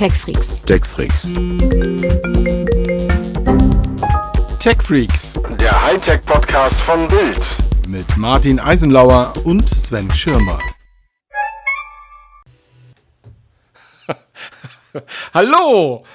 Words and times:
TechFreaks. 0.00 0.62
TechFreaks. 0.62 1.30
TechFreaks 4.58 5.38
Der 5.60 5.82
Hightech-Podcast 5.82 6.80
von 6.80 7.06
Bild. 7.06 7.46
mit 7.86 8.16
Martin 8.16 8.58
Eisenlauer 8.58 9.34
und 9.44 9.68
Sven 9.68 10.10
Schirmer. 10.14 10.56
Hallo 15.34 16.06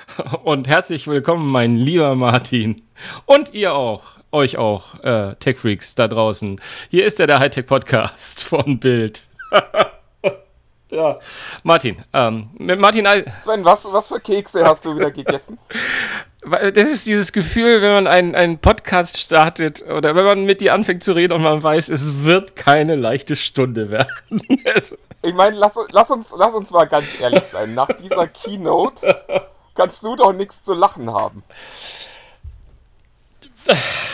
und 0.44 0.68
herzlich 0.68 1.06
willkommen, 1.06 1.52
mein 1.52 1.76
lieber 1.76 2.16
Martin. 2.16 2.82
Und 3.28 3.54
ihr 3.54 3.76
auch, 3.76 4.02
euch 4.32 4.58
auch, 4.58 5.04
äh, 5.04 5.36
Tech-Freaks 5.36 5.94
da 5.94 6.08
draußen. 6.08 6.60
Hier 6.90 7.06
ist 7.06 7.20
ja 7.20 7.28
der 7.28 7.38
Hightech-Podcast 7.38 8.44
von 8.44 8.80
Bild. 8.80 9.28
ja, 10.92 11.20
Martin, 11.64 12.04
ähm, 12.14 12.50
Martin, 12.60 13.08
Sven, 13.42 13.66
was, 13.66 13.86
was 13.92 14.08
für 14.08 14.20
Kekse 14.20 14.66
hast 14.66 14.86
du 14.86 14.96
wieder 14.96 15.12
gegessen? 15.12 15.58
Das 16.48 16.92
ist 16.92 17.08
dieses 17.08 17.32
Gefühl, 17.32 17.82
wenn 17.82 17.92
man 17.92 18.06
einen, 18.06 18.36
einen 18.36 18.60
Podcast 18.60 19.18
startet 19.18 19.82
oder 19.82 20.16
wenn 20.16 20.26
man 20.26 20.46
mit 20.46 20.62
dir 20.62 20.76
anfängt 20.76 21.04
zu 21.04 21.14
reden 21.14 21.34
und 21.34 21.42
man 21.42 21.64
weiß, 21.64 21.90
es 21.90 22.24
wird 22.24 22.56
keine 22.56 22.96
leichte 22.96 23.36
Stunde 23.36 23.90
werden. 23.90 24.12
Ich 25.24 25.34
meine, 25.34 25.56
lass, 25.58 25.76
lass, 25.90 26.12
uns, 26.12 26.36
lass 26.38 26.54
uns 26.54 26.70
mal 26.70 26.86
ganz 26.86 27.08
ehrlich 27.20 27.46
sein. 27.46 27.74
Nach 27.74 27.88
dieser 27.88 28.28
Keynote 28.28 29.26
kannst 29.74 30.04
du 30.04 30.16
doch 30.16 30.34
nichts 30.34 30.62
zu 30.62 30.76
lachen 30.76 31.12
haben. 31.12 31.42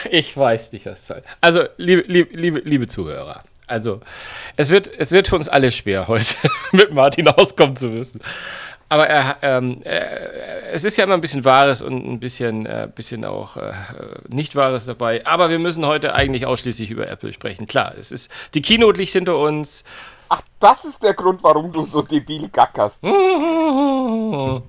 ich 0.10 0.38
weiß 0.38 0.72
nicht, 0.72 0.86
was 0.86 1.06
soll. 1.06 1.22
Also, 1.42 1.66
liebe, 1.76 2.04
liebe, 2.08 2.34
liebe, 2.34 2.60
liebe 2.60 2.88
Zuhörer, 2.88 3.44
also 3.72 4.02
es 4.58 4.70
wird, 4.70 4.92
es 5.00 5.12
wird 5.12 5.30
für 5.30 5.36
uns 5.38 5.48
alle 5.48 5.72
schwer, 5.72 6.08
heute 6.08 6.36
mit 6.72 6.94
Martin 6.94 7.28
auskommen 7.28 7.76
zu 7.76 7.88
müssen. 7.88 8.22
Aber 8.90 9.08
er, 9.08 9.38
ähm, 9.42 9.82
äh, 9.84 10.70
es 10.74 10.84
ist 10.84 10.98
ja 10.98 11.06
immer 11.06 11.14
ein 11.14 11.22
bisschen 11.22 11.46
Wahres 11.46 11.82
und 11.82 12.06
ein 12.06 12.20
bisschen, 12.20 12.66
äh, 12.66 12.90
bisschen 12.94 13.24
auch 13.24 13.56
äh, 13.56 13.72
nicht 14.28 14.58
Wahres 14.58 14.86
dabei. 14.86 15.26
Aber 15.26 15.50
wir 15.50 15.60
müssen 15.60 15.86
heute 15.86 16.14
eigentlich 16.14 16.46
ausschließlich 16.46 16.92
über 16.92 17.08
Apple 17.08 17.32
sprechen. 17.32 17.68
Klar, 17.68 17.94
es 17.98 18.12
ist 18.12 18.30
die 18.54 18.62
Keynote 18.62 19.00
liegt 19.00 19.14
hinter 19.14 19.38
uns. 19.38 19.86
Ach, 20.28 20.42
das 20.60 20.84
ist 20.84 21.02
der 21.02 21.14
Grund, 21.14 21.42
warum 21.42 21.72
du 21.72 21.86
so 21.86 22.02
debil 22.02 22.50
gackerst. 22.50 23.02
Oh 23.06 24.62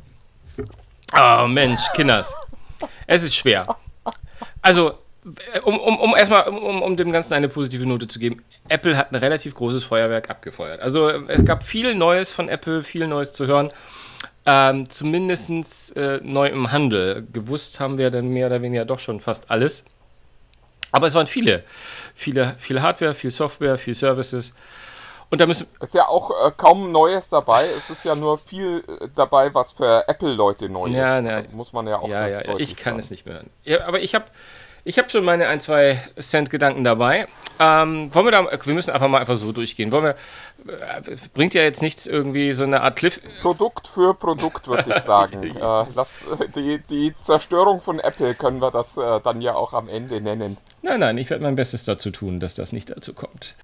Mensch, 1.49 1.81
Kinders. 1.95 2.33
Es 3.09 3.25
ist 3.25 3.35
schwer. 3.35 3.77
Also, 4.61 4.95
um, 5.65 5.79
um, 5.79 5.99
um 6.01 6.17
erstmal, 6.17 6.49
um, 6.49 6.83
um 6.83 6.97
dem 6.97 7.13
Ganzen 7.13 7.35
eine 7.35 7.49
positive 7.49 7.87
Note 7.87 8.09
zu 8.09 8.19
geben, 8.19 8.43
Apple 8.69 8.97
hat 8.97 9.13
ein 9.13 9.17
relativ 9.17 9.55
großes 9.55 9.85
Feuerwerk 9.85 10.31
abgefeuert. 10.31 10.81
Also 10.81 11.09
es 11.09 11.45
gab 11.45 11.63
viel 11.63 11.95
Neues 11.95 12.33
von 12.33 12.49
Apple, 12.49 12.83
viel 12.83 13.07
Neues 13.07 13.33
zu 13.33 13.47
hören. 13.47 13.71
Ähm, 14.45 14.91
Zumindest 14.91 15.97
äh, 15.97 16.19
neu 16.23 16.49
im 16.49 16.73
Handel. 16.73 17.25
Gewusst 17.33 17.79
haben 17.79 17.99
wir 17.99 18.11
dann 18.11 18.29
mehr 18.29 18.49
oder 18.49 18.63
weniger 18.63 18.85
doch 18.85 18.99
schon 18.99 19.21
fast 19.21 19.51
alles. 19.51 19.85
Aber 20.91 21.07
es 21.07 21.15
waren 21.15 21.27
viele. 21.29 21.63
Viele, 22.15 22.57
viel 22.59 22.83
Hardware, 22.83 23.15
viel 23.15 23.31
Software, 23.31 23.79
viel 23.79 23.95
Services. 23.95 24.55
Und 25.31 25.41
da 25.41 25.47
müssen, 25.47 25.67
Ist 25.81 25.95
ja 25.95 26.09
auch 26.09 26.31
äh, 26.31 26.51
kaum 26.55 26.93
Neues 26.93 27.29
dabei. 27.29 27.65
Es 27.79 27.89
ist 27.89 28.05
ja 28.05 28.15
nur 28.15 28.37
viel 28.37 28.85
äh, 29.01 29.09
dabei, 29.15 29.55
was 29.55 29.73
für 29.73 30.07
Apple-Leute 30.07 30.69
neu 30.69 30.89
Ja, 30.89 31.19
ist. 31.19 31.25
na, 31.25 31.43
Muss 31.53 31.73
man 31.73 31.87
ja 31.87 31.97
auch 31.99 32.09
ja, 32.09 32.27
ja, 32.27 32.59
ich 32.59 32.77
kann 32.77 32.93
sagen. 32.95 32.99
es 32.99 33.11
nicht 33.11 33.25
mehr 33.25 33.37
hören. 33.37 33.51
Ja, 33.65 33.87
aber 33.87 34.01
ich 34.01 34.15
habe 34.15 34.27
ich 34.85 34.99
hab 34.99 35.11
schon 35.11 35.25
meine 35.25 35.49
ein, 35.49 35.61
zwei 35.61 36.01
Cent-Gedanken 36.19 36.85
dabei. 36.85 37.27
Ähm, 37.61 38.13
wollen 38.13 38.27
wir 38.27 38.33
da, 38.33 38.47
wir 38.65 38.75
müssen 38.75 38.91
einfach 38.91 39.09
mal 39.09 39.19
einfach 39.19 39.37
so 39.37 39.53
durchgehen. 39.53 39.93
Wollen 39.93 40.05
wir, 40.05 40.15
äh, 40.73 41.17
bringt 41.35 41.55
ja 41.55 41.63
jetzt 41.63 41.83
nichts 41.83 42.07
irgendwie 42.07 42.53
so 42.53 42.65
eine 42.65 42.81
Art 42.81 42.97
Cliff. 42.97 43.21
Produkt 43.43 43.87
für 43.87 44.15
Produkt, 44.15 44.67
würde 44.67 44.95
ich 44.97 45.03
sagen. 45.03 45.43
äh, 45.57 45.83
äh, 45.83 46.49
die, 46.55 46.79
die 46.91 47.15
Zerstörung 47.17 47.81
von 47.81 48.01
Apple 48.01 48.35
können 48.35 48.61
wir 48.61 48.71
das 48.71 48.97
äh, 48.97 49.21
dann 49.23 49.41
ja 49.41 49.55
auch 49.55 49.73
am 49.73 49.89
Ende 49.89 50.21
nennen. 50.21 50.57
Nein, 50.83 51.01
nein, 51.01 51.19
ich 51.19 51.31
werde 51.31 51.45
mein 51.45 51.55
Bestes 51.55 51.85
dazu 51.85 52.11
tun, 52.11 52.41
dass 52.41 52.57
das 52.57 52.73
nicht 52.73 52.91
dazu 52.91 53.15
kommt. 53.15 53.55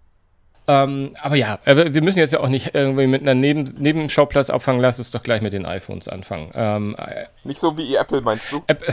Ähm, 0.69 1.15
aber 1.23 1.35
ja, 1.35 1.59
äh, 1.65 1.95
wir 1.95 2.03
müssen 2.03 2.19
jetzt 2.19 2.35
ja 2.35 2.41
auch 2.41 2.49
nicht 2.49 2.75
irgendwie 2.75 3.07
mit 3.07 3.23
einer 3.23 3.35
Neben 3.35 3.65
Nebenschauplatz 3.79 4.51
abfangen. 4.51 4.83
Lass 4.83 4.99
uns 4.99 5.11
doch 5.11 5.23
gleich 5.23 5.41
mit 5.41 5.55
den 5.55 5.65
iPhones 5.65 6.09
anfangen. 6.09 6.53
Ähm, 6.55 6.95
äh, 6.99 7.25
Nicht 7.43 7.59
so 7.59 7.77
wie 7.79 7.97
Apple, 7.97 8.21
meinst 8.21 8.53
du? 8.53 8.63
App, 8.67 8.85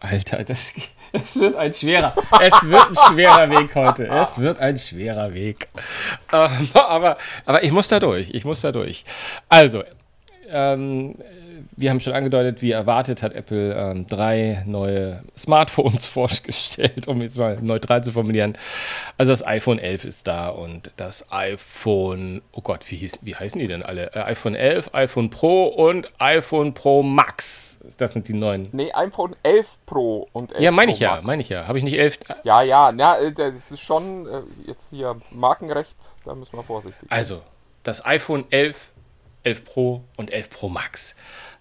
Alter, 0.00 0.44
das, 0.44 0.74
es 1.12 1.38
wird 1.38 1.56
ein 1.56 1.72
schwerer, 1.72 2.14
es 2.40 2.68
wird 2.68 2.88
ein 2.88 2.96
schwerer 2.96 3.50
Weg 3.50 3.74
heute. 3.74 4.06
Es 4.08 4.38
wird 4.38 4.58
ein 4.58 4.76
schwerer 4.78 5.32
Weg. 5.32 5.68
Ähm, 6.32 6.68
aber, 6.74 7.16
aber 7.44 7.64
ich 7.64 7.72
muss 7.72 7.88
da 7.88 8.00
durch. 8.00 8.30
Ich 8.30 8.44
muss 8.44 8.60
da 8.60 8.72
durch. 8.72 9.04
Also, 9.48 9.84
ähm, 10.50 11.16
wir 11.76 11.90
haben 11.90 12.00
schon 12.00 12.14
angedeutet, 12.14 12.62
wie 12.62 12.70
erwartet 12.70 13.22
hat 13.22 13.34
Apple 13.34 13.74
ähm, 13.74 14.06
drei 14.06 14.62
neue 14.66 15.22
Smartphones 15.36 16.06
vorgestellt, 16.06 17.06
um 17.06 17.20
jetzt 17.20 17.36
mal 17.36 17.58
neutral 17.60 18.02
zu 18.02 18.12
formulieren. 18.12 18.56
Also 19.18 19.32
das 19.32 19.46
iPhone 19.46 19.78
11 19.78 20.04
ist 20.04 20.26
da 20.26 20.48
und 20.48 20.92
das 20.96 21.30
iPhone, 21.30 22.42
oh 22.52 22.62
Gott, 22.62 22.90
wie, 22.90 22.96
hieß, 22.96 23.18
wie 23.22 23.34
heißen 23.34 23.60
die 23.60 23.66
denn 23.66 23.82
alle? 23.82 24.14
Äh, 24.14 24.20
iPhone 24.20 24.54
11, 24.54 24.90
iPhone 24.94 25.30
Pro 25.30 25.66
und 25.66 26.08
iPhone 26.18 26.72
Pro 26.72 27.02
Max. 27.02 27.65
Das 27.98 28.12
sind 28.12 28.28
die 28.28 28.34
neuen. 28.34 28.68
Nee, 28.72 28.92
iPhone 28.92 29.36
11 29.42 29.78
Pro 29.86 30.28
und 30.32 30.52
11 30.52 30.62
Ja, 30.62 30.70
meine 30.70 30.92
ich 30.92 30.98
ja, 30.98 31.20
meine 31.22 31.42
ich 31.42 31.48
ja. 31.48 31.66
Habe 31.66 31.78
ich 31.78 31.84
nicht 31.84 31.98
11? 31.98 32.18
Ja, 32.44 32.62
ja, 32.62 32.92
na, 32.92 33.18
äh, 33.18 33.32
das 33.32 33.70
ist 33.70 33.80
schon 33.80 34.26
äh, 34.26 34.42
jetzt 34.66 34.90
hier 34.90 35.16
Markenrecht, 35.30 35.96
da 36.24 36.34
müssen 36.34 36.56
wir 36.56 36.62
vorsichtig 36.62 37.00
sein. 37.00 37.10
Also, 37.10 37.42
das 37.82 38.04
iPhone 38.04 38.44
11, 38.50 38.90
11 39.44 39.64
Pro 39.64 40.02
und 40.16 40.32
11 40.32 40.50
Pro 40.50 40.68
Max. 40.68 41.14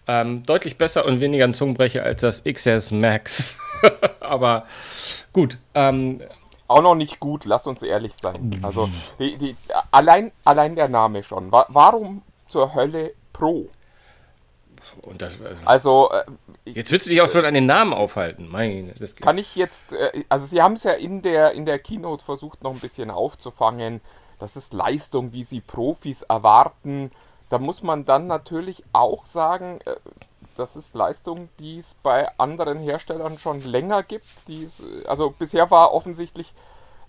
Ähm, 0.07 0.43
deutlich 0.43 0.77
besser 0.77 1.05
und 1.05 1.19
weniger 1.19 1.45
ein 1.45 1.53
Zungenbrecher 1.53 2.03
als 2.03 2.21
das 2.21 2.43
XS 2.43 2.91
Max. 2.91 3.59
Aber 4.19 4.65
gut. 5.33 5.57
Ähm, 5.73 6.21
Auch 6.67 6.81
noch 6.81 6.95
nicht 6.95 7.19
gut, 7.19 7.45
lass 7.45 7.65
uns 7.67 7.81
ehrlich 7.81 8.13
sein. 8.15 8.59
Also, 8.61 8.89
die, 9.19 9.37
die, 9.37 9.55
allein, 9.91 10.31
allein 10.43 10.75
der 10.75 10.87
Name 10.87 11.23
schon. 11.23 11.51
Wa 11.51 11.65
warum 11.69 12.21
zur 12.47 12.75
Hölle 12.75 13.13
Pro? 13.33 13.67
Das, 15.18 15.34
äh, 15.35 15.56
Also, 15.66 16.09
äh, 16.12 16.23
jetzt 16.66 16.91
willst 16.91 17.06
du 17.06 17.09
dich 17.09 17.22
auch 17.22 17.29
schon 17.29 17.46
an 17.46 17.53
den 17.53 17.66
Namen 17.66 17.94
aufhalten. 17.94 18.47
Meine, 18.50 18.94
das 19.00 19.16
kann 19.16 19.38
ich 19.38 19.56
jetzt, 19.56 19.94
äh, 19.94 20.23
also 20.29 20.46
sie 20.46 20.62
haben 20.62 20.73
es 20.73 20.84
ja 20.84 20.94
in 20.94 21.22
der, 21.22 21.51
in 21.51 21.66
der 21.66 21.79
Keynote 21.79 22.23
versucht 22.23 22.63
noch 22.63 22.72
ein 22.72 22.79
bisschen 22.79 23.12
aufzufangen. 23.12 24.01
Das 24.40 24.56
ist 24.56 24.73
Leistung, 24.73 25.31
wie 25.31 25.44
sie 25.44 25.62
Profis 25.62 26.23
erwarten. 26.23 27.12
Da 27.50 27.59
muss 27.59 27.84
man 27.84 28.06
dann 28.06 28.28
natürlich 28.28 28.84
auch 28.91 29.25
sagen, 29.25 29.79
äh, 29.85 29.96
das 30.57 30.75
ist 30.75 30.96
Leistung, 30.96 31.50
die 31.59 31.79
es 31.79 31.96
bei 32.02 32.28
anderen 32.38 32.79
Herstellern 32.79 33.38
schon 33.38 33.62
länger 33.62 34.03
gibt. 34.03 34.25
Die 34.47 34.67
also 35.06 35.31
bisher 35.31 35.69
war 35.69 35.94
offensichtlich 35.94 36.53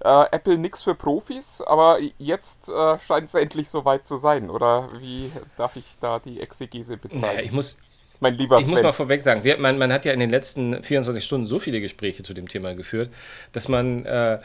äh, 0.01 0.25
Apple 0.31 0.59
nichts 0.59 0.83
für 0.83 0.95
Profis, 0.95 1.61
aber 1.61 1.99
jetzt 2.19 2.69
äh, 2.69 2.99
scheint 2.99 3.29
es 3.29 3.35
endlich 3.35 3.69
soweit 3.69 4.07
zu 4.07 4.17
sein. 4.17 4.51
Oder 4.51 4.89
wie 5.01 5.31
darf 5.57 5.77
ich 5.77 5.85
da 6.01 6.19
die 6.19 6.41
Exegese 6.41 6.97
betreiben? 6.97 7.25
ja, 7.25 7.41
ich 7.41 7.53
muss, 7.53 7.79
mein 8.21 8.35
lieber 8.35 8.59
ich 8.59 8.67
muss 8.67 8.79
Sven. 8.79 8.87
mal 8.87 8.93
vorweg 8.93 9.23
sagen, 9.23 9.45
wir, 9.45 9.59
man, 9.59 9.79
man 9.79 9.93
hat 9.93 10.05
ja 10.05 10.13
in 10.13 10.21
den 10.21 10.31
letzten 10.31 10.83
24 10.83 11.25
Stunden 11.25 11.47
so 11.47 11.59
viele 11.59 11.81
Gespräche 11.81 12.23
zu 12.23 12.35
dem 12.35 12.49
Thema 12.49 12.75
geführt, 12.75 13.11
dass 13.53 13.69
man 13.69 14.05
äh, 14.05 14.39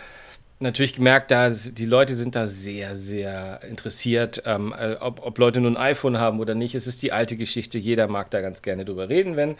natürlich 0.62 0.94
gemerkt, 0.94 1.32
da 1.32 1.50
die 1.50 1.86
Leute 1.86 2.16
sind 2.16 2.36
da 2.36 2.48
sehr, 2.48 2.96
sehr 2.96 3.62
interessiert, 3.68 4.44
ähm, 4.46 4.74
äh, 4.78 4.96
ob, 5.00 5.26
ob 5.26 5.38
Leute 5.38 5.60
nun 5.60 5.76
ein 5.76 5.92
iPhone 5.92 6.18
haben 6.18 6.40
oder 6.40 6.56
nicht. 6.56 6.76
Es 6.76 6.88
ist 6.88 7.02
die 7.02 7.12
alte 7.12 7.36
Geschichte, 7.36 7.78
jeder 7.78 8.08
mag 8.08 8.30
da 8.32 8.42
ganz 8.42 8.62
gerne 8.62 8.86
drüber 8.86 9.10
reden, 9.10 9.36
wenn 9.36 9.58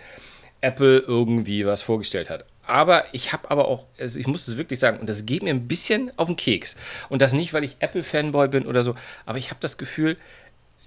Apple 0.62 1.00
irgendwie 1.00 1.66
was 1.66 1.82
vorgestellt 1.82 2.30
hat. 2.30 2.46
Aber 2.72 3.04
ich 3.12 3.34
habe 3.34 3.52
aber 3.52 3.68
auch, 3.68 3.86
also 4.00 4.18
ich 4.18 4.28
muss 4.28 4.48
es 4.48 4.56
wirklich 4.56 4.80
sagen, 4.80 5.00
und 5.00 5.10
das 5.10 5.26
geht 5.26 5.44
mir 5.44 5.50
ein 5.50 5.68
bisschen 5.68 6.10
auf 6.18 6.28
den 6.28 6.38
Keks. 6.38 6.78
Und 7.10 7.22
das 7.22 7.34
nicht, 7.34 7.52
weil 7.54 7.66
ich 7.66 7.76
Apple-Fanboy 7.80 8.48
bin 8.48 8.66
oder 8.66 8.86
so, 8.86 8.96
aber 9.26 9.38
ich 9.38 9.50
habe 9.50 9.60
das 9.60 9.78
Gefühl, 9.78 10.16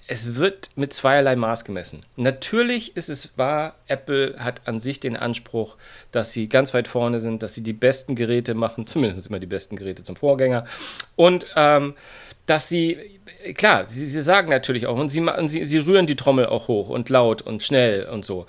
es 0.06 0.34
wird 0.36 0.70
mit 0.76 0.94
zweierlei 0.94 1.36
Maß 1.36 1.66
gemessen. 1.66 2.06
Natürlich 2.16 2.96
ist 2.96 3.10
es 3.10 3.36
wahr, 3.36 3.74
Apple 3.86 4.36
hat 4.38 4.66
an 4.66 4.80
sich 4.80 4.98
den 4.98 5.14
Anspruch, 5.14 5.76
dass 6.10 6.32
sie 6.32 6.48
ganz 6.48 6.72
weit 6.72 6.88
vorne 6.88 7.20
sind, 7.20 7.42
dass 7.42 7.54
sie 7.54 7.62
die 7.62 7.74
besten 7.74 8.14
Geräte 8.14 8.54
machen, 8.54 8.86
zumindest 8.86 9.26
immer 9.26 9.38
die 9.38 9.46
besten 9.46 9.76
Geräte 9.76 10.02
zum 10.04 10.16
Vorgänger. 10.16 10.64
Und 11.16 11.46
ähm, 11.54 11.92
dass 12.46 12.66
sie, 12.70 13.20
klar, 13.52 13.84
sie, 13.84 14.08
sie 14.08 14.22
sagen 14.22 14.48
natürlich 14.48 14.86
auch, 14.86 14.96
und 14.96 15.10
sie, 15.10 15.20
und 15.20 15.50
sie, 15.50 15.66
sie 15.66 15.78
rühren 15.78 16.06
die 16.06 16.16
Trommel 16.16 16.46
auch 16.46 16.66
hoch 16.66 16.88
und 16.88 17.10
laut 17.10 17.42
und 17.42 17.62
schnell 17.62 18.06
und 18.06 18.24
so. 18.24 18.46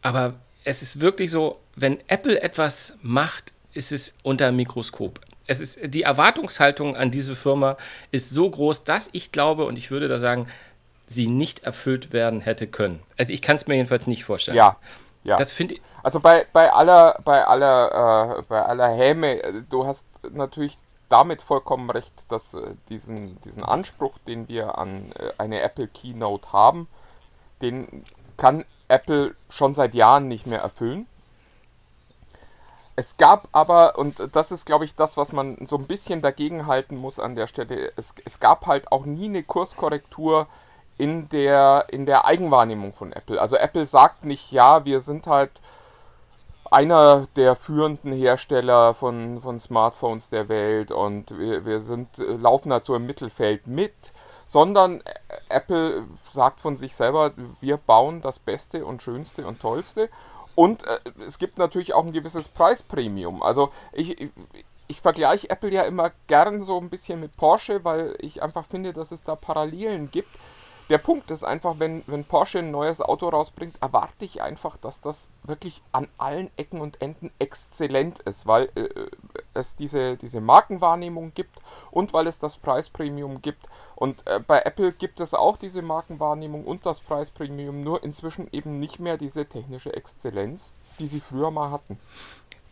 Aber 0.00 0.36
es 0.64 0.80
ist 0.80 1.02
wirklich 1.02 1.30
so, 1.30 1.58
wenn 1.80 2.00
Apple 2.08 2.40
etwas 2.40 2.96
macht, 3.02 3.52
ist 3.72 3.92
es 3.92 4.14
unter 4.22 4.52
Mikroskop. 4.52 5.20
Es 5.46 5.60
ist, 5.60 5.78
die 5.94 6.02
Erwartungshaltung 6.02 6.96
an 6.96 7.10
diese 7.10 7.34
Firma 7.34 7.76
ist 8.10 8.30
so 8.30 8.48
groß, 8.50 8.84
dass 8.84 9.08
ich 9.12 9.32
glaube, 9.32 9.64
und 9.64 9.76
ich 9.76 9.90
würde 9.90 10.08
da 10.08 10.18
sagen, 10.18 10.48
sie 11.06 11.26
nicht 11.26 11.60
erfüllt 11.60 12.12
werden 12.12 12.40
hätte 12.40 12.66
können. 12.66 13.02
Also 13.16 13.32
ich 13.32 13.40
kann 13.40 13.56
es 13.56 13.66
mir 13.66 13.76
jedenfalls 13.76 14.06
nicht 14.06 14.24
vorstellen. 14.24 14.58
Ja, 14.58 14.76
ja. 15.24 15.36
Das 15.36 15.52
finde 15.52 15.74
ich. 15.74 15.82
Also 16.02 16.20
bei, 16.20 16.46
bei 16.52 16.72
aller, 16.72 17.18
bei 17.24 17.44
aller, 17.44 18.38
äh, 18.38 18.42
bei 18.48 18.62
aller 18.62 18.88
Häme, 18.88 19.42
äh, 19.42 19.62
du 19.68 19.86
hast 19.86 20.06
natürlich 20.30 20.78
damit 21.08 21.42
vollkommen 21.42 21.90
recht, 21.90 22.12
dass 22.28 22.54
äh, 22.54 22.74
diesen, 22.88 23.40
diesen 23.42 23.62
Anspruch, 23.62 24.18
den 24.26 24.48
wir 24.48 24.78
an 24.78 25.12
äh, 25.18 25.32
eine 25.38 25.60
Apple 25.60 25.88
Keynote 25.88 26.52
haben, 26.52 26.88
den 27.62 28.04
kann 28.36 28.64
Apple 28.88 29.34
schon 29.48 29.74
seit 29.74 29.94
Jahren 29.94 30.28
nicht 30.28 30.46
mehr 30.46 30.60
erfüllen. 30.60 31.06
Es 32.98 33.16
gab 33.16 33.46
aber, 33.52 33.96
und 33.96 34.34
das 34.34 34.50
ist, 34.50 34.66
glaube 34.66 34.84
ich, 34.84 34.96
das, 34.96 35.16
was 35.16 35.30
man 35.30 35.68
so 35.68 35.76
ein 35.76 35.86
bisschen 35.86 36.20
dagegen 36.20 36.66
halten 36.66 36.96
muss 36.96 37.20
an 37.20 37.36
der 37.36 37.46
Stelle, 37.46 37.92
es, 37.94 38.12
es 38.24 38.40
gab 38.40 38.66
halt 38.66 38.90
auch 38.90 39.04
nie 39.04 39.26
eine 39.26 39.44
Kurskorrektur 39.44 40.48
in 40.96 41.28
der, 41.28 41.86
in 41.90 42.06
der 42.06 42.24
Eigenwahrnehmung 42.24 42.92
von 42.92 43.12
Apple. 43.12 43.40
Also 43.40 43.54
Apple 43.54 43.86
sagt 43.86 44.24
nicht, 44.24 44.50
ja, 44.50 44.84
wir 44.84 44.98
sind 44.98 45.28
halt 45.28 45.60
einer 46.72 47.28
der 47.36 47.54
führenden 47.54 48.12
Hersteller 48.12 48.94
von, 48.94 49.40
von 49.42 49.60
Smartphones 49.60 50.28
der 50.28 50.48
Welt 50.48 50.90
und 50.90 51.38
wir, 51.38 51.64
wir 51.64 51.80
sind, 51.80 52.18
laufen 52.18 52.72
halt 52.72 52.84
so 52.84 52.96
im 52.96 53.06
Mittelfeld 53.06 53.68
mit, 53.68 53.94
sondern 54.44 55.04
Apple 55.48 56.02
sagt 56.32 56.58
von 56.58 56.76
sich 56.76 56.96
selber, 56.96 57.30
wir 57.60 57.76
bauen 57.76 58.22
das 58.22 58.40
Beste 58.40 58.84
und 58.84 59.04
Schönste 59.04 59.46
und 59.46 59.60
Tollste 59.60 60.10
und 60.58 60.84
äh, 60.88 60.98
es 61.24 61.38
gibt 61.38 61.56
natürlich 61.58 61.94
auch 61.94 62.04
ein 62.04 62.12
gewisses 62.12 62.48
Preispremium. 62.48 63.44
Also 63.44 63.70
ich, 63.92 64.20
ich, 64.20 64.30
ich 64.88 65.00
vergleiche 65.00 65.48
Apple 65.50 65.72
ja 65.72 65.82
immer 65.82 66.10
gern 66.26 66.64
so 66.64 66.80
ein 66.80 66.90
bisschen 66.90 67.20
mit 67.20 67.36
Porsche, 67.36 67.84
weil 67.84 68.16
ich 68.18 68.42
einfach 68.42 68.66
finde, 68.66 68.92
dass 68.92 69.12
es 69.12 69.22
da 69.22 69.36
Parallelen 69.36 70.10
gibt 70.10 70.36
der 70.90 70.98
Punkt 70.98 71.30
ist 71.30 71.44
einfach, 71.44 71.78
wenn, 71.78 72.02
wenn 72.06 72.24
Porsche 72.24 72.60
ein 72.60 72.70
neues 72.70 73.00
Auto 73.02 73.28
rausbringt, 73.28 73.76
erwarte 73.82 74.24
ich 74.24 74.40
einfach, 74.40 74.76
dass 74.78 75.00
das 75.00 75.28
wirklich 75.42 75.82
an 75.92 76.08
allen 76.16 76.50
Ecken 76.56 76.80
und 76.80 77.02
Enden 77.02 77.30
exzellent 77.38 78.20
ist, 78.20 78.46
weil 78.46 78.70
äh, 78.74 78.88
es 79.54 79.74
diese, 79.76 80.16
diese 80.16 80.40
Markenwahrnehmung 80.40 81.32
gibt 81.34 81.60
und 81.90 82.12
weil 82.12 82.26
es 82.26 82.38
das 82.38 82.56
Preispremium 82.56 83.42
gibt. 83.42 83.66
Und 83.96 84.26
äh, 84.26 84.40
bei 84.40 84.60
Apple 84.60 84.92
gibt 84.92 85.20
es 85.20 85.34
auch 85.34 85.56
diese 85.56 85.82
Markenwahrnehmung 85.82 86.64
und 86.64 86.86
das 86.86 87.00
Preispremium, 87.00 87.82
nur 87.82 88.02
inzwischen 88.04 88.48
eben 88.52 88.78
nicht 88.78 89.00
mehr 89.00 89.16
diese 89.16 89.46
technische 89.46 89.92
Exzellenz, 89.94 90.74
die 90.98 91.06
sie 91.06 91.20
früher 91.20 91.50
mal 91.50 91.70
hatten. 91.70 91.98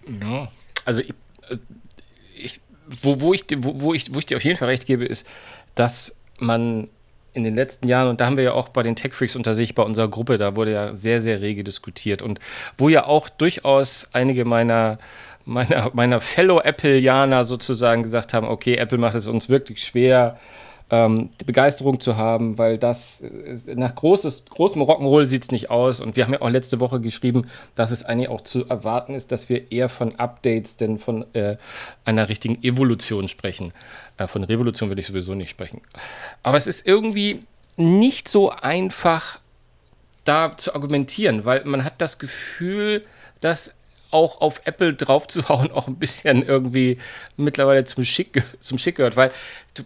Ja, 0.06 0.48
also 0.84 1.00
ich, 1.02 1.14
äh, 1.48 1.58
ich 2.36 2.60
wo, 2.86 3.20
wo, 3.20 3.34
ich, 3.34 3.44
wo, 3.58 3.80
wo, 3.80 3.94
ich, 3.94 4.14
wo 4.14 4.18
ich 4.18 4.26
dir 4.26 4.36
auf 4.36 4.44
jeden 4.44 4.58
Fall 4.58 4.68
recht 4.68 4.86
gebe, 4.86 5.04
ist, 5.04 5.26
dass 5.74 6.16
man 6.38 6.88
in 7.36 7.44
den 7.44 7.54
letzten 7.54 7.86
Jahren, 7.86 8.08
und 8.08 8.20
da 8.20 8.26
haben 8.26 8.36
wir 8.36 8.44
ja 8.44 8.52
auch 8.52 8.70
bei 8.70 8.82
den 8.82 8.96
Tech 8.96 9.12
Freaks 9.12 9.36
unter 9.36 9.52
sich, 9.52 9.74
bei 9.74 9.82
unserer 9.82 10.08
Gruppe, 10.08 10.38
da 10.38 10.56
wurde 10.56 10.72
ja 10.72 10.94
sehr, 10.94 11.20
sehr 11.20 11.42
rege 11.42 11.64
diskutiert 11.64 12.22
und 12.22 12.40
wo 12.78 12.88
ja 12.88 13.06
auch 13.06 13.28
durchaus 13.28 14.08
einige 14.12 14.44
meiner 14.44 14.98
meiner, 15.46 15.90
meiner 15.94 16.20
Fellow-Appleianer 16.20 17.44
sozusagen 17.44 18.02
gesagt 18.02 18.34
haben, 18.34 18.46
okay, 18.46 18.76
Apple 18.76 18.98
macht 18.98 19.14
es 19.14 19.26
uns 19.26 19.48
wirklich 19.48 19.82
schwer, 19.82 20.38
ähm, 20.90 21.30
die 21.40 21.44
Begeisterung 21.44 22.00
zu 22.00 22.16
haben, 22.16 22.58
weil 22.58 22.78
das 22.78 23.24
nach 23.74 23.94
großes, 23.94 24.44
großem 24.50 24.82
Rock'n'Roll 24.82 25.24
sieht 25.24 25.44
es 25.44 25.50
nicht 25.50 25.70
aus. 25.70 26.00
Und 26.00 26.16
wir 26.16 26.24
haben 26.24 26.32
ja 26.32 26.42
auch 26.42 26.50
letzte 26.50 26.78
Woche 26.78 27.00
geschrieben, 27.00 27.48
dass 27.74 27.90
es 27.90 28.04
eigentlich 28.04 28.28
auch 28.28 28.42
zu 28.42 28.66
erwarten 28.68 29.14
ist, 29.14 29.32
dass 29.32 29.48
wir 29.48 29.72
eher 29.72 29.88
von 29.88 30.16
Updates 30.16 30.76
denn 30.76 30.98
von 30.98 31.24
äh, 31.34 31.56
einer 32.04 32.28
richtigen 32.28 32.62
Evolution 32.62 33.28
sprechen. 33.28 33.72
Äh, 34.18 34.26
von 34.26 34.44
Revolution 34.44 34.90
würde 34.90 35.00
ich 35.00 35.06
sowieso 35.06 35.34
nicht 35.34 35.50
sprechen. 35.50 35.80
Aber 36.42 36.56
es 36.56 36.66
ist 36.66 36.86
irgendwie 36.86 37.42
nicht 37.76 38.28
so 38.28 38.50
einfach, 38.50 39.40
da 40.24 40.56
zu 40.56 40.74
argumentieren, 40.74 41.44
weil 41.44 41.64
man 41.64 41.84
hat 41.84 41.94
das 41.98 42.18
Gefühl, 42.18 43.04
dass 43.40 43.75
auch 44.16 44.40
auf 44.40 44.62
Apple 44.64 44.94
draufzuhauen 44.94 45.70
auch 45.70 45.88
ein 45.88 45.96
bisschen 45.96 46.42
irgendwie 46.42 46.98
mittlerweile 47.36 47.84
zum 47.84 48.02
Schick, 48.02 48.42
zum 48.60 48.78
Schick 48.78 48.96
gehört, 48.96 49.16
weil 49.16 49.30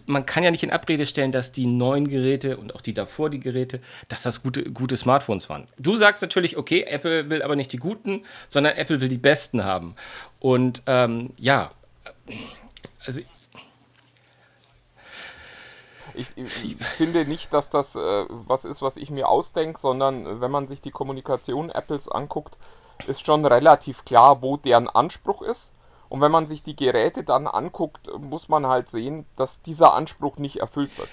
man 0.05 0.25
kann 0.25 0.43
ja 0.43 0.51
nicht 0.51 0.63
in 0.63 0.71
Abrede 0.71 1.05
stellen, 1.05 1.33
dass 1.33 1.51
die 1.51 1.67
neuen 1.67 2.07
Geräte 2.07 2.55
und 2.55 2.73
auch 2.73 2.79
die 2.79 2.93
davor 2.93 3.29
die 3.29 3.41
Geräte, 3.41 3.81
dass 4.07 4.23
das 4.23 4.41
gute, 4.41 4.63
gute 4.71 4.95
Smartphones 4.95 5.49
waren. 5.49 5.67
Du 5.77 5.97
sagst 5.97 6.21
natürlich, 6.21 6.55
okay, 6.55 6.83
Apple 6.83 7.29
will 7.29 7.43
aber 7.43 7.57
nicht 7.57 7.73
die 7.73 7.77
guten, 7.77 8.23
sondern 8.47 8.77
Apple 8.77 9.01
will 9.01 9.09
die 9.09 9.17
besten 9.17 9.65
haben. 9.65 9.95
Und 10.39 10.81
ähm, 10.87 11.33
ja, 11.37 11.69
also 13.05 13.19
ich, 16.13 16.37
ich, 16.37 16.75
finde 16.77 17.25
nicht, 17.25 17.53
dass 17.53 17.69
das 17.69 17.95
äh, 17.95 18.25
was 18.29 18.63
ist, 18.63 18.81
was 18.81 18.95
ich 18.95 19.09
mir 19.09 19.27
ausdenke, 19.27 19.79
sondern 19.79 20.39
wenn 20.39 20.51
man 20.51 20.67
sich 20.67 20.79
die 20.79 20.91
Kommunikation 20.91 21.69
Apples 21.69 22.07
anguckt, 22.07 22.57
ist 23.07 23.25
schon 23.25 23.45
relativ 23.45 24.05
klar, 24.05 24.41
wo 24.41 24.57
deren 24.57 24.87
Anspruch 24.87 25.41
ist. 25.41 25.73
Und 26.09 26.19
wenn 26.19 26.31
man 26.31 26.45
sich 26.45 26.61
die 26.61 26.75
Geräte 26.75 27.23
dann 27.23 27.47
anguckt, 27.47 28.09
muss 28.19 28.49
man 28.49 28.67
halt 28.67 28.89
sehen, 28.89 29.25
dass 29.37 29.61
dieser 29.61 29.93
Anspruch 29.93 30.37
nicht 30.37 30.57
erfüllt 30.57 30.97
wird. 30.97 31.09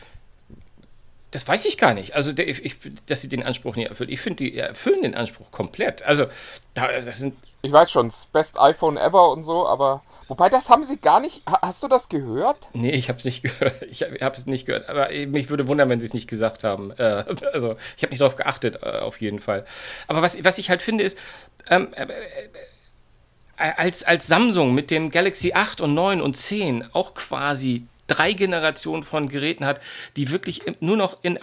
Das 1.30 1.46
weiß 1.46 1.66
ich 1.66 1.76
gar 1.76 1.92
nicht. 1.92 2.14
Also, 2.14 2.32
der, 2.32 2.48
ich, 2.48 2.78
dass 3.06 3.20
sie 3.20 3.28
den 3.28 3.42
Anspruch 3.42 3.76
nicht 3.76 3.90
erfüllen. 3.90 4.10
Ich 4.10 4.20
finde, 4.20 4.44
die 4.44 4.56
erfüllen 4.56 5.02
den 5.02 5.14
Anspruch 5.14 5.50
komplett. 5.50 6.02
Also, 6.02 6.26
da, 6.72 6.88
das 6.88 7.18
sind. 7.18 7.36
Ich 7.60 7.70
weiß 7.70 7.90
schon, 7.90 8.08
das 8.08 8.26
Best 8.26 8.58
iPhone 8.58 8.96
ever 8.96 9.30
und 9.30 9.44
so, 9.44 9.66
aber. 9.68 10.02
Wobei, 10.28 10.48
das 10.48 10.68
haben 10.68 10.84
sie 10.84 10.96
gar 10.96 11.20
nicht. 11.20 11.42
Hast 11.46 11.82
du 11.82 11.88
das 11.88 12.08
gehört? 12.08 12.68
Nee, 12.72 12.92
ich 12.92 13.08
habe 13.08 13.18
es 13.18 13.24
nicht 13.24 13.42
gehört. 13.42 13.82
Ich 13.82 14.02
habe 14.02 14.36
es 14.36 14.46
nicht 14.46 14.64
gehört. 14.64 14.88
Aber 14.88 15.08
mich 15.26 15.50
würde 15.50 15.68
wundern, 15.68 15.88
wenn 15.90 16.00
sie 16.00 16.06
es 16.06 16.14
nicht 16.14 16.28
gesagt 16.28 16.64
haben. 16.64 16.92
Äh, 16.92 17.24
also, 17.52 17.76
ich 17.96 18.02
habe 18.02 18.10
nicht 18.10 18.20
darauf 18.20 18.36
geachtet, 18.36 18.78
äh, 18.82 18.98
auf 19.00 19.20
jeden 19.20 19.38
Fall. 19.38 19.66
Aber 20.06 20.22
was, 20.22 20.42
was 20.44 20.58
ich 20.58 20.70
halt 20.70 20.80
finde, 20.80 21.04
ist. 21.04 21.18
Ähm, 21.70 21.88
äh, 21.94 22.04
äh, 22.04 23.72
als, 23.76 24.04
als 24.04 24.26
Samsung 24.26 24.74
mit 24.74 24.90
dem 24.90 25.10
Galaxy 25.10 25.52
8 25.52 25.80
und 25.80 25.94
9 25.94 26.20
und 26.20 26.36
10 26.36 26.88
auch 26.92 27.14
quasi 27.14 27.86
drei 28.06 28.32
Generationen 28.32 29.02
von 29.02 29.28
Geräten 29.28 29.64
hat, 29.64 29.80
die 30.16 30.30
wirklich 30.30 30.62
nur 30.80 30.96
noch 30.96 31.18
in 31.22 31.38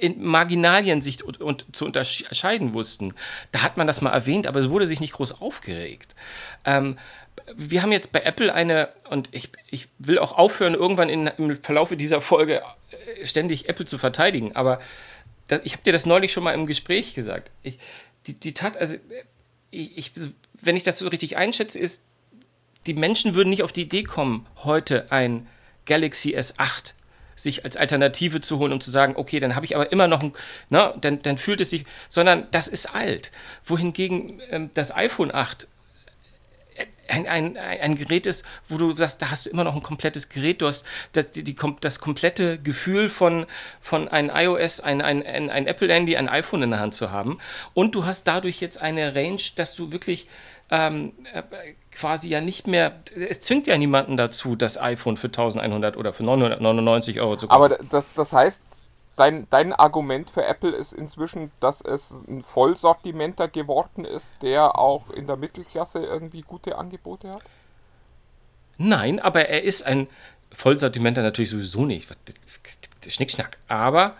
in 0.00 0.22
Marginalien 0.24 1.02
sich 1.02 1.24
und, 1.24 1.40
und, 1.40 1.66
zu 1.74 1.84
unterscheiden 1.84 2.74
wussten. 2.74 3.14
Da 3.52 3.62
hat 3.62 3.76
man 3.76 3.88
das 3.88 4.00
mal 4.00 4.12
erwähnt, 4.12 4.46
aber 4.46 4.60
es 4.60 4.70
wurde 4.70 4.86
sich 4.86 5.00
nicht 5.00 5.12
groß 5.12 5.40
aufgeregt. 5.40 6.14
Ähm, 6.64 6.98
wir 7.56 7.82
haben 7.82 7.92
jetzt 7.92 8.12
bei 8.12 8.20
Apple 8.20 8.52
eine, 8.52 8.90
und 9.10 9.28
ich, 9.32 9.50
ich 9.70 9.88
will 9.98 10.18
auch 10.18 10.36
aufhören, 10.36 10.74
irgendwann 10.74 11.08
in, 11.08 11.26
im 11.26 11.56
Verlauf 11.56 11.94
dieser 11.96 12.20
Folge 12.20 12.62
äh, 12.90 13.26
ständig 13.26 13.68
Apple 13.68 13.86
zu 13.86 13.98
verteidigen, 13.98 14.54
aber 14.54 14.80
da, 15.48 15.60
ich 15.64 15.72
habe 15.72 15.82
dir 15.82 15.92
das 15.92 16.06
neulich 16.06 16.32
schon 16.32 16.44
mal 16.44 16.52
im 16.52 16.66
Gespräch 16.66 17.14
gesagt. 17.14 17.50
Ich, 17.62 17.78
die, 18.26 18.34
die 18.34 18.52
Tat, 18.52 18.76
also 18.76 18.96
ich, 19.70 19.96
ich, 19.96 20.12
wenn 20.54 20.76
ich 20.76 20.84
das 20.84 20.98
so 20.98 21.08
richtig 21.08 21.36
einschätze, 21.36 21.78
ist, 21.78 22.02
die 22.86 22.94
Menschen 22.94 23.34
würden 23.34 23.50
nicht 23.50 23.62
auf 23.62 23.72
die 23.72 23.82
Idee 23.82 24.02
kommen, 24.02 24.46
heute 24.64 25.10
ein 25.12 25.46
Galaxy 25.86 26.36
S8 26.36 26.94
sich 27.34 27.64
als 27.64 27.76
Alternative 27.76 28.40
zu 28.40 28.58
holen, 28.58 28.72
um 28.72 28.80
zu 28.80 28.90
sagen, 28.90 29.14
okay, 29.16 29.38
dann 29.40 29.54
habe 29.54 29.64
ich 29.64 29.76
aber 29.76 29.92
immer 29.92 30.08
noch 30.08 30.22
ein, 30.22 30.32
ne, 30.70 30.94
dann, 31.00 31.22
dann 31.22 31.38
fühlt 31.38 31.60
es 31.60 31.70
sich, 31.70 31.84
sondern 32.08 32.48
das 32.50 32.66
ist 32.66 32.92
alt. 32.92 33.30
Wohingegen 33.64 34.40
ähm, 34.50 34.70
das 34.74 34.94
iPhone 34.94 35.32
8 35.32 35.68
ein, 37.08 37.26
ein, 37.26 37.56
ein 37.56 37.94
Gerät 37.96 38.26
ist, 38.26 38.44
wo 38.68 38.76
du 38.76 38.94
sagst, 38.94 39.22
da 39.22 39.30
hast 39.30 39.46
du 39.46 39.50
immer 39.50 39.64
noch 39.64 39.74
ein 39.74 39.82
komplettes 39.82 40.28
Gerät, 40.28 40.60
du 40.62 40.66
hast 40.66 40.84
das, 41.12 41.30
die, 41.30 41.42
die, 41.42 41.56
das 41.80 42.00
komplette 42.00 42.58
Gefühl 42.58 43.08
von, 43.08 43.46
von 43.80 44.08
ein 44.08 44.30
iOS, 44.32 44.80
ein, 44.80 45.00
ein, 45.00 45.24
ein, 45.24 45.50
ein 45.50 45.66
Apple-Handy, 45.66 46.16
ein 46.16 46.28
iPhone 46.28 46.62
in 46.62 46.70
der 46.70 46.80
Hand 46.80 46.94
zu 46.94 47.10
haben. 47.10 47.38
Und 47.74 47.94
du 47.94 48.04
hast 48.04 48.24
dadurch 48.24 48.60
jetzt 48.60 48.80
eine 48.80 49.14
Range, 49.14 49.40
dass 49.56 49.74
du 49.74 49.90
wirklich 49.90 50.28
ähm, 50.70 51.12
äh, 51.32 51.42
quasi 51.90 52.28
ja 52.28 52.40
nicht 52.40 52.66
mehr, 52.66 52.92
es 53.16 53.40
zwingt 53.40 53.66
ja 53.66 53.78
niemanden 53.78 54.16
dazu, 54.16 54.54
das 54.54 54.80
iPhone 54.80 55.16
für 55.16 55.28
1100 55.28 55.96
oder 55.96 56.12
für 56.12 56.24
999 56.24 57.20
Euro 57.20 57.36
zu 57.36 57.48
kaufen. 57.48 57.62
Aber 57.62 57.78
das, 57.90 58.08
das 58.14 58.32
heißt, 58.32 58.62
dein, 59.18 59.46
dein 59.50 59.72
Argument 59.72 60.30
für 60.30 60.44
Apple 60.44 60.70
ist 60.70 60.92
inzwischen, 60.92 61.50
dass 61.60 61.80
es 61.80 62.14
ein 62.28 62.42
Vollsortimenter 62.42 63.48
geworden 63.48 64.04
ist, 64.04 64.42
der 64.42 64.78
auch 64.78 65.10
in 65.10 65.26
der 65.26 65.36
Mittelklasse 65.36 65.98
irgendwie 65.98 66.42
gute 66.42 66.78
Angebote 66.78 67.32
hat? 67.32 67.42
Nein, 68.78 69.18
aber 69.18 69.48
er 69.48 69.62
ist 69.64 69.82
ein 69.82 70.06
Vollsortimenter 70.52 71.22
natürlich 71.22 71.50
sowieso 71.50 71.84
nicht. 71.84 72.08
Schnickschnack. 73.06 73.58
Aber 73.66 74.16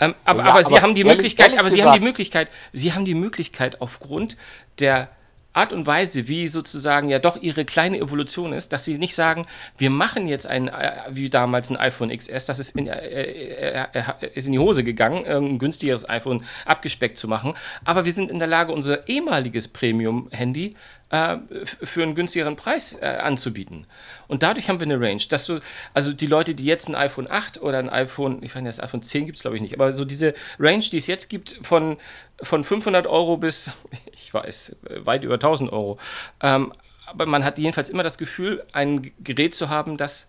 ähm, 0.00 0.14
aber, 0.24 0.44
ja, 0.44 0.50
aber, 0.50 0.64
sie 0.64 0.80
haben 0.80 0.94
die 0.94 1.00
ehrlich, 1.00 1.16
Möglichkeit, 1.16 1.46
ehrlich 1.46 1.60
aber 1.60 1.70
sie 1.70 1.82
haben 1.82 1.98
die 1.98 2.04
Möglichkeit, 2.04 2.50
sie 2.72 2.92
haben 2.92 3.04
die 3.04 3.14
Möglichkeit 3.14 3.80
aufgrund 3.80 4.36
der 4.78 5.10
Art 5.52 5.72
und 5.72 5.86
Weise, 5.86 6.28
wie 6.28 6.46
sozusagen 6.46 7.08
ja 7.08 7.18
doch 7.18 7.40
ihre 7.40 7.64
kleine 7.64 7.98
Evolution 7.98 8.52
ist, 8.52 8.72
dass 8.72 8.84
sie 8.84 8.98
nicht 8.98 9.14
sagen, 9.14 9.46
wir 9.76 9.90
machen 9.90 10.28
jetzt 10.28 10.46
ein, 10.46 10.68
äh, 10.68 10.92
wie 11.10 11.30
damals 11.30 11.70
ein 11.70 11.76
iPhone 11.76 12.16
XS, 12.16 12.46
das 12.46 12.58
ist 12.58 12.76
in, 12.76 12.86
äh, 12.86 12.98
äh, 12.98 13.86
äh, 13.92 14.02
ist 14.34 14.46
in 14.46 14.52
die 14.52 14.58
Hose 14.58 14.84
gegangen, 14.84 15.26
ein 15.26 15.58
günstigeres 15.58 16.08
iPhone 16.08 16.44
abgespeckt 16.66 17.18
zu 17.18 17.28
machen, 17.28 17.54
aber 17.84 18.04
wir 18.04 18.12
sind 18.12 18.30
in 18.30 18.38
der 18.38 18.48
Lage, 18.48 18.72
unser 18.72 19.08
ehemaliges 19.08 19.68
Premium-Handy 19.68 20.76
äh, 21.10 21.38
für 21.64 22.02
einen 22.02 22.14
günstigeren 22.14 22.56
Preis 22.56 22.92
äh, 23.00 23.06
anzubieten. 23.06 23.86
Und 24.26 24.42
dadurch 24.42 24.68
haben 24.68 24.78
wir 24.78 24.86
eine 24.86 25.00
Range, 25.00 25.22
dass 25.30 25.46
du, 25.46 25.60
also 25.94 26.12
die 26.12 26.26
Leute, 26.26 26.54
die 26.54 26.64
jetzt 26.64 26.88
ein 26.88 26.94
iPhone 26.94 27.30
8 27.30 27.62
oder 27.62 27.78
ein 27.78 27.88
iPhone, 27.88 28.42
ich 28.42 28.54
weiß 28.54 28.62
nicht, 28.62 28.76
das 28.76 28.84
iPhone 28.84 29.02
10 29.02 29.24
gibt 29.26 29.38
es 29.38 29.42
glaube 29.42 29.56
ich 29.56 29.62
nicht, 29.62 29.74
aber 29.74 29.92
so 29.92 30.04
diese 30.04 30.34
Range, 30.58 30.84
die 30.84 30.98
es 30.98 31.06
jetzt 31.06 31.30
gibt, 31.30 31.58
von, 31.62 31.96
von 32.42 32.62
500 32.62 33.06
Euro 33.06 33.38
bis, 33.38 33.70
ich 34.12 34.32
weiß, 34.34 34.76
weit 34.82 35.24
über 35.24 35.34
1000 35.34 35.72
Euro. 35.72 35.98
Ähm, 36.42 36.72
aber 37.06 37.24
man 37.24 37.42
hat 37.42 37.56
jedenfalls 37.56 37.88
immer 37.88 38.02
das 38.02 38.18
Gefühl, 38.18 38.62
ein 38.72 39.10
Gerät 39.20 39.54
zu 39.54 39.70
haben, 39.70 39.96
das 39.96 40.28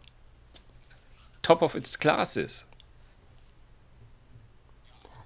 top 1.41 1.61
of 1.61 1.75
its 1.75 1.99
class 1.99 2.37
ist. 2.37 2.68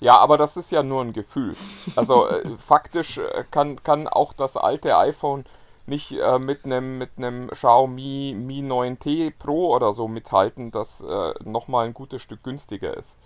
Ja, 0.03 0.17
aber 0.17 0.37
das 0.37 0.57
ist 0.57 0.69
ja 0.69 0.83
nur 0.83 1.01
ein 1.01 1.13
Gefühl. 1.13 1.55
Also 1.95 2.27
äh, 2.27 2.57
faktisch 2.57 3.19
äh, 3.19 3.45
kann, 3.49 3.81
kann 3.83 4.09
auch 4.09 4.33
das 4.33 4.57
alte 4.57 4.97
iPhone 4.97 5.45
nicht 5.85 6.11
äh, 6.11 6.39
mit 6.39 6.65
einem 6.65 6.97
mit 6.97 7.11
Xiaomi 7.51 8.35
Mi 8.37 8.59
9T 8.59 9.31
Pro 9.39 9.73
oder 9.73 9.93
so 9.93 10.09
mithalten, 10.09 10.71
das 10.71 10.99
äh, 10.99 11.33
nochmal 11.45 11.85
ein 11.85 11.93
gutes 11.93 12.21
Stück 12.21 12.43
günstiger 12.43 12.97
ist. 12.97 13.17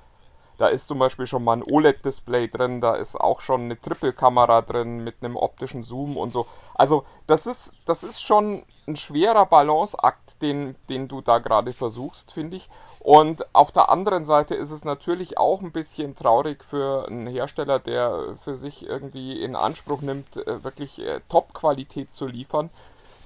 Da 0.60 0.68
ist 0.68 0.88
zum 0.88 1.00
Beispiel 1.00 1.26
schon 1.26 1.44
mal 1.44 1.58
ein 1.58 1.64
OLED-Display 1.64 2.48
drin, 2.48 2.80
da 2.80 2.94
ist 2.94 3.16
auch 3.16 3.42
schon 3.42 3.62
eine 3.62 3.82
Triple-Kamera 3.82 4.62
drin 4.62 5.04
mit 5.04 5.16
einem 5.22 5.36
optischen 5.36 5.82
Zoom 5.84 6.16
und 6.16 6.32
so. 6.32 6.46
Also 6.76 7.06
das 7.26 7.48
ist, 7.48 7.74
das 7.86 8.04
ist 8.04 8.22
schon 8.22 8.64
ein 8.88 8.96
schwerer 8.96 9.46
Balanceakt, 9.46 10.42
den, 10.42 10.76
den 10.90 11.08
du 11.08 11.22
da 11.22 11.40
gerade 11.40 11.74
versuchst, 11.74 12.32
finde 12.32 12.58
ich. 12.58 12.70
Und 13.00 13.46
auf 13.54 13.72
der 13.72 13.90
anderen 13.90 14.26
Seite 14.26 14.56
ist 14.56 14.72
es 14.72 14.84
natürlich 14.84 15.38
auch 15.38 15.62
ein 15.62 15.72
bisschen 15.72 16.16
traurig 16.16 16.64
für 16.64 17.06
einen 17.08 17.28
Hersteller, 17.28 17.80
der 17.80 18.36
für 18.44 18.56
sich 18.56 18.86
irgendwie 18.86 19.42
in 19.42 19.56
Anspruch 19.56 20.02
nimmt, 20.02 20.38
äh, 20.38 20.64
wirklich 20.64 21.00
äh, 21.00 21.22
Top-Qualität 21.30 22.14
zu 22.14 22.26
liefern, 22.26 22.70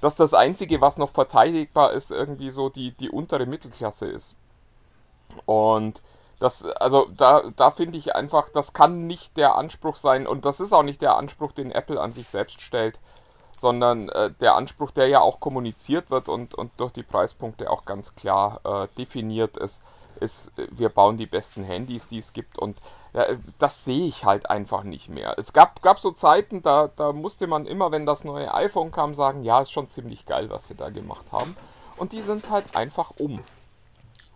dass 0.00 0.16
das 0.16 0.34
Einzige, 0.34 0.80
was 0.80 0.98
noch 0.98 1.10
verteidigbar 1.10 1.92
ist, 1.92 2.10
irgendwie 2.10 2.50
so 2.50 2.68
die, 2.68 2.90
die 2.92 3.10
untere 3.10 3.46
Mittelklasse 3.46 4.06
ist. 4.06 4.36
Und 5.46 6.02
das, 6.40 6.64
also 6.64 7.06
da, 7.16 7.44
da 7.54 7.70
finde 7.70 7.98
ich 7.98 8.16
einfach, 8.16 8.48
das 8.48 8.72
kann 8.72 9.06
nicht 9.06 9.36
der 9.36 9.54
Anspruch 9.54 9.96
sein 9.96 10.26
und 10.26 10.44
das 10.44 10.58
ist 10.58 10.72
auch 10.72 10.82
nicht 10.82 11.00
der 11.00 11.16
Anspruch, 11.16 11.52
den 11.52 11.70
Apple 11.70 12.00
an 12.00 12.12
sich 12.12 12.28
selbst 12.28 12.60
stellt, 12.60 12.98
sondern 13.62 14.08
äh, 14.08 14.32
der 14.40 14.56
Anspruch, 14.56 14.90
der 14.90 15.06
ja 15.06 15.20
auch 15.20 15.38
kommuniziert 15.38 16.10
wird 16.10 16.28
und, 16.28 16.54
und 16.54 16.72
durch 16.78 16.90
die 16.92 17.04
Preispunkte 17.04 17.70
auch 17.70 17.84
ganz 17.84 18.16
klar 18.16 18.60
äh, 18.64 18.88
definiert 18.98 19.56
ist, 19.56 19.82
ist, 20.20 20.50
wir 20.56 20.88
bauen 20.88 21.16
die 21.16 21.26
besten 21.26 21.62
Handys, 21.62 22.08
die 22.08 22.18
es 22.18 22.32
gibt 22.32 22.58
und 22.58 22.76
ja, 23.14 23.24
das 23.58 23.84
sehe 23.84 24.06
ich 24.06 24.24
halt 24.24 24.50
einfach 24.50 24.82
nicht 24.82 25.08
mehr. 25.08 25.36
Es 25.38 25.52
gab, 25.52 25.80
gab 25.80 26.00
so 26.00 26.10
Zeiten, 26.10 26.60
da, 26.62 26.90
da 26.96 27.12
musste 27.12 27.46
man 27.46 27.66
immer, 27.66 27.92
wenn 27.92 28.04
das 28.04 28.24
neue 28.24 28.52
iPhone 28.52 28.90
kam, 28.90 29.14
sagen, 29.14 29.44
ja, 29.44 29.60
ist 29.60 29.70
schon 29.70 29.88
ziemlich 29.88 30.26
geil, 30.26 30.50
was 30.50 30.66
sie 30.66 30.74
da 30.74 30.90
gemacht 30.90 31.26
haben. 31.30 31.56
Und 31.96 32.12
die 32.12 32.22
sind 32.22 32.50
halt 32.50 32.74
einfach 32.74 33.12
um. 33.18 33.44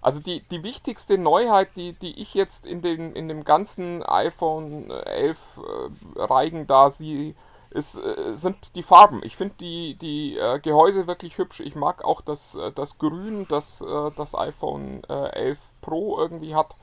Also 0.02 0.20
die, 0.20 0.40
die 0.40 0.62
wichtigste 0.62 1.18
Neuheit, 1.18 1.70
die, 1.74 1.94
die 1.94 2.20
ich 2.20 2.34
jetzt 2.34 2.64
in, 2.64 2.80
den, 2.80 3.12
in 3.14 3.26
dem 3.26 3.42
ganzen 3.42 4.04
iPhone 4.04 4.88
11 4.90 5.38
äh, 5.56 6.22
Reigen 6.22 6.68
da 6.68 6.92
sehe, 6.92 7.34
ist, 7.70 7.96
äh, 7.96 8.34
sind 8.34 8.74
die 8.74 8.82
Farben. 8.82 9.20
Ich 9.22 9.36
finde 9.36 9.54
die, 9.60 9.94
die 9.94 10.38
äh, 10.38 10.58
Gehäuse 10.60 11.06
wirklich 11.06 11.38
hübsch. 11.38 11.60
Ich 11.60 11.74
mag 11.74 12.04
auch 12.04 12.20
das, 12.20 12.54
äh, 12.54 12.72
das 12.72 12.98
Grün, 12.98 13.46
das 13.48 13.80
äh, 13.80 14.10
das 14.16 14.34
iPhone 14.34 15.02
11 15.04 15.58
Pro 15.80 16.18
irgendwie 16.18 16.54
hat. 16.54 16.74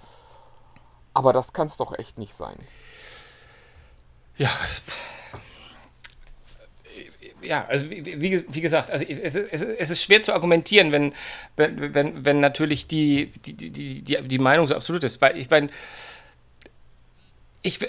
Aber 1.14 1.34
das 1.34 1.54
kann 1.54 1.68
es 1.68 1.78
doch 1.78 1.98
echt 1.98 2.18
nicht 2.18 2.34
sein. 2.34 2.58
Ja, 4.38 4.50
ja, 7.44 7.66
also 7.68 7.90
wie, 7.90 8.06
wie, 8.22 8.46
wie, 8.48 8.62
gesagt, 8.62 8.90
also 8.90 9.06
es 9.06 9.36
ist, 9.36 9.64
es 9.64 9.90
ist 9.90 10.02
schwer 10.02 10.22
zu 10.22 10.34
argumentieren, 10.34 10.92
wenn, 10.92 11.14
wenn, 11.56 11.94
wenn, 11.94 12.26
wenn 12.26 12.40
natürlich 12.40 12.88
die, 12.88 13.32
die, 13.46 13.54
die, 13.54 14.02
die, 14.02 14.28
die 14.28 14.40
Meinung 14.40 14.68
so 14.68 14.76
absolut 14.76 15.04
ist. 15.04 15.22
Weil 15.22 15.38
ich 15.38 15.50
meine, 15.50 15.70
ich 17.66 17.80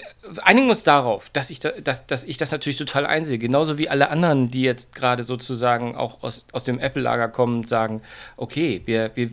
einigen 0.43 0.69
uns 0.69 0.85
darauf, 0.85 1.29
dass 1.31 1.49
ich, 1.49 1.59
da, 1.59 1.71
dass, 1.71 2.07
dass 2.07 2.23
ich 2.23 2.37
das 2.37 2.51
natürlich 2.51 2.77
total 2.77 3.05
einsehe. 3.05 3.37
Genauso 3.37 3.77
wie 3.77 3.89
alle 3.89 4.09
anderen, 4.09 4.49
die 4.49 4.61
jetzt 4.61 4.95
gerade 4.95 5.23
sozusagen 5.23 5.95
auch 5.95 6.23
aus, 6.23 6.47
aus 6.53 6.63
dem 6.63 6.79
Apple-Lager 6.79 7.27
kommen 7.27 7.59
und 7.59 7.67
sagen, 7.67 8.01
okay, 8.37 8.81
wir, 8.85 9.11
wir, 9.15 9.31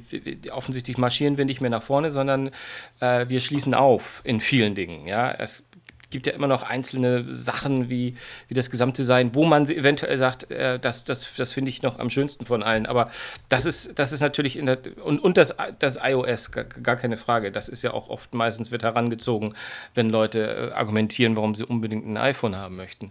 offensichtlich 0.51 0.99
marschieren 0.99 1.39
wir 1.39 1.45
nicht 1.45 1.61
mehr 1.61 1.71
nach 1.71 1.85
vorne, 1.85 2.11
sondern 2.11 2.51
äh, 2.99 3.29
wir 3.29 3.41
schließen 3.41 3.73
auf 3.73 4.21
in 4.25 4.41
vielen 4.41 4.75
Dingen. 4.75 5.07
Ja, 5.07 5.31
es 5.31 5.63
gibt 6.13 6.29
ja 6.29 6.33
immer 6.33 6.47
noch 6.47 6.63
einzelne 6.63 7.35
Sachen 7.35 7.91
wie, 7.91 8.15
wie 8.47 8.55
das 8.55 8.71
Gesamtdesign, 8.71 9.35
wo 9.35 9.45
man 9.45 9.69
eventuell 9.69 10.17
sagt, 10.17 10.49
äh, 10.53 10.79
das, 10.79 11.05
das, 11.05 11.35
das 11.37 11.53
finde 11.53 11.71
ich 11.71 11.83
noch 11.83 11.99
am 11.99 12.11
schönsten 12.11 12.47
von 12.47 12.63
allen. 12.63 12.87
Aber 12.87 13.11
das 13.49 13.67
ist, 13.67 13.99
das 13.99 14.13
ist 14.13 14.21
natürlich 14.21 14.57
in 14.57 14.67
der, 14.67 14.79
und, 15.03 15.19
und 15.19 15.37
das, 15.37 15.57
das 15.81 15.99
iOS, 16.01 16.53
gar, 16.53 16.97
keine 16.97 17.17
Frage. 17.17 17.51
Das 17.51 17.69
ist 17.69 17.83
ja 17.83 17.93
auch 17.93 18.09
oft 18.09 18.35
meistens 18.35 18.71
wird 18.71 18.85
herangezogen, 18.85 19.55
wenn 19.95 20.11
Leute 20.11 20.71
äh, 20.71 20.73
argumentieren, 20.73 21.35
warum 21.35 21.57
sie 21.57 21.65
unbedingt 21.65 22.07
ein 22.07 22.17
iPhone 22.17 22.55
haben 22.55 22.77
möchten. 22.77 23.11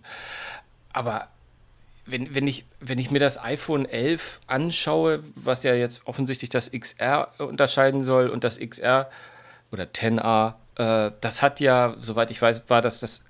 Aber 0.93 1.27
wenn, 2.05 2.33
wenn, 2.33 2.47
ich, 2.47 2.65
wenn 2.79 2.99
ich 2.99 3.11
mir 3.11 3.19
das 3.19 3.41
iPhone 3.43 3.85
11 3.85 4.39
anschaue, 4.47 5.23
was 5.35 5.63
ja 5.63 5.73
jetzt 5.73 6.07
offensichtlich 6.07 6.49
das 6.49 6.71
XR 6.71 7.29
unterscheiden 7.39 8.03
soll 8.03 8.29
und 8.29 8.43
das 8.43 8.59
XR 8.59 9.09
oder 9.71 9.85
10A 9.85 10.55
äh, 10.75 11.11
das 11.21 11.41
hat 11.41 11.59
ja, 11.59 11.95
soweit 11.99 12.31
ich 12.31 12.41
weiß, 12.41 12.69
war 12.69 12.81
das, 12.81 12.99
das 12.99 13.23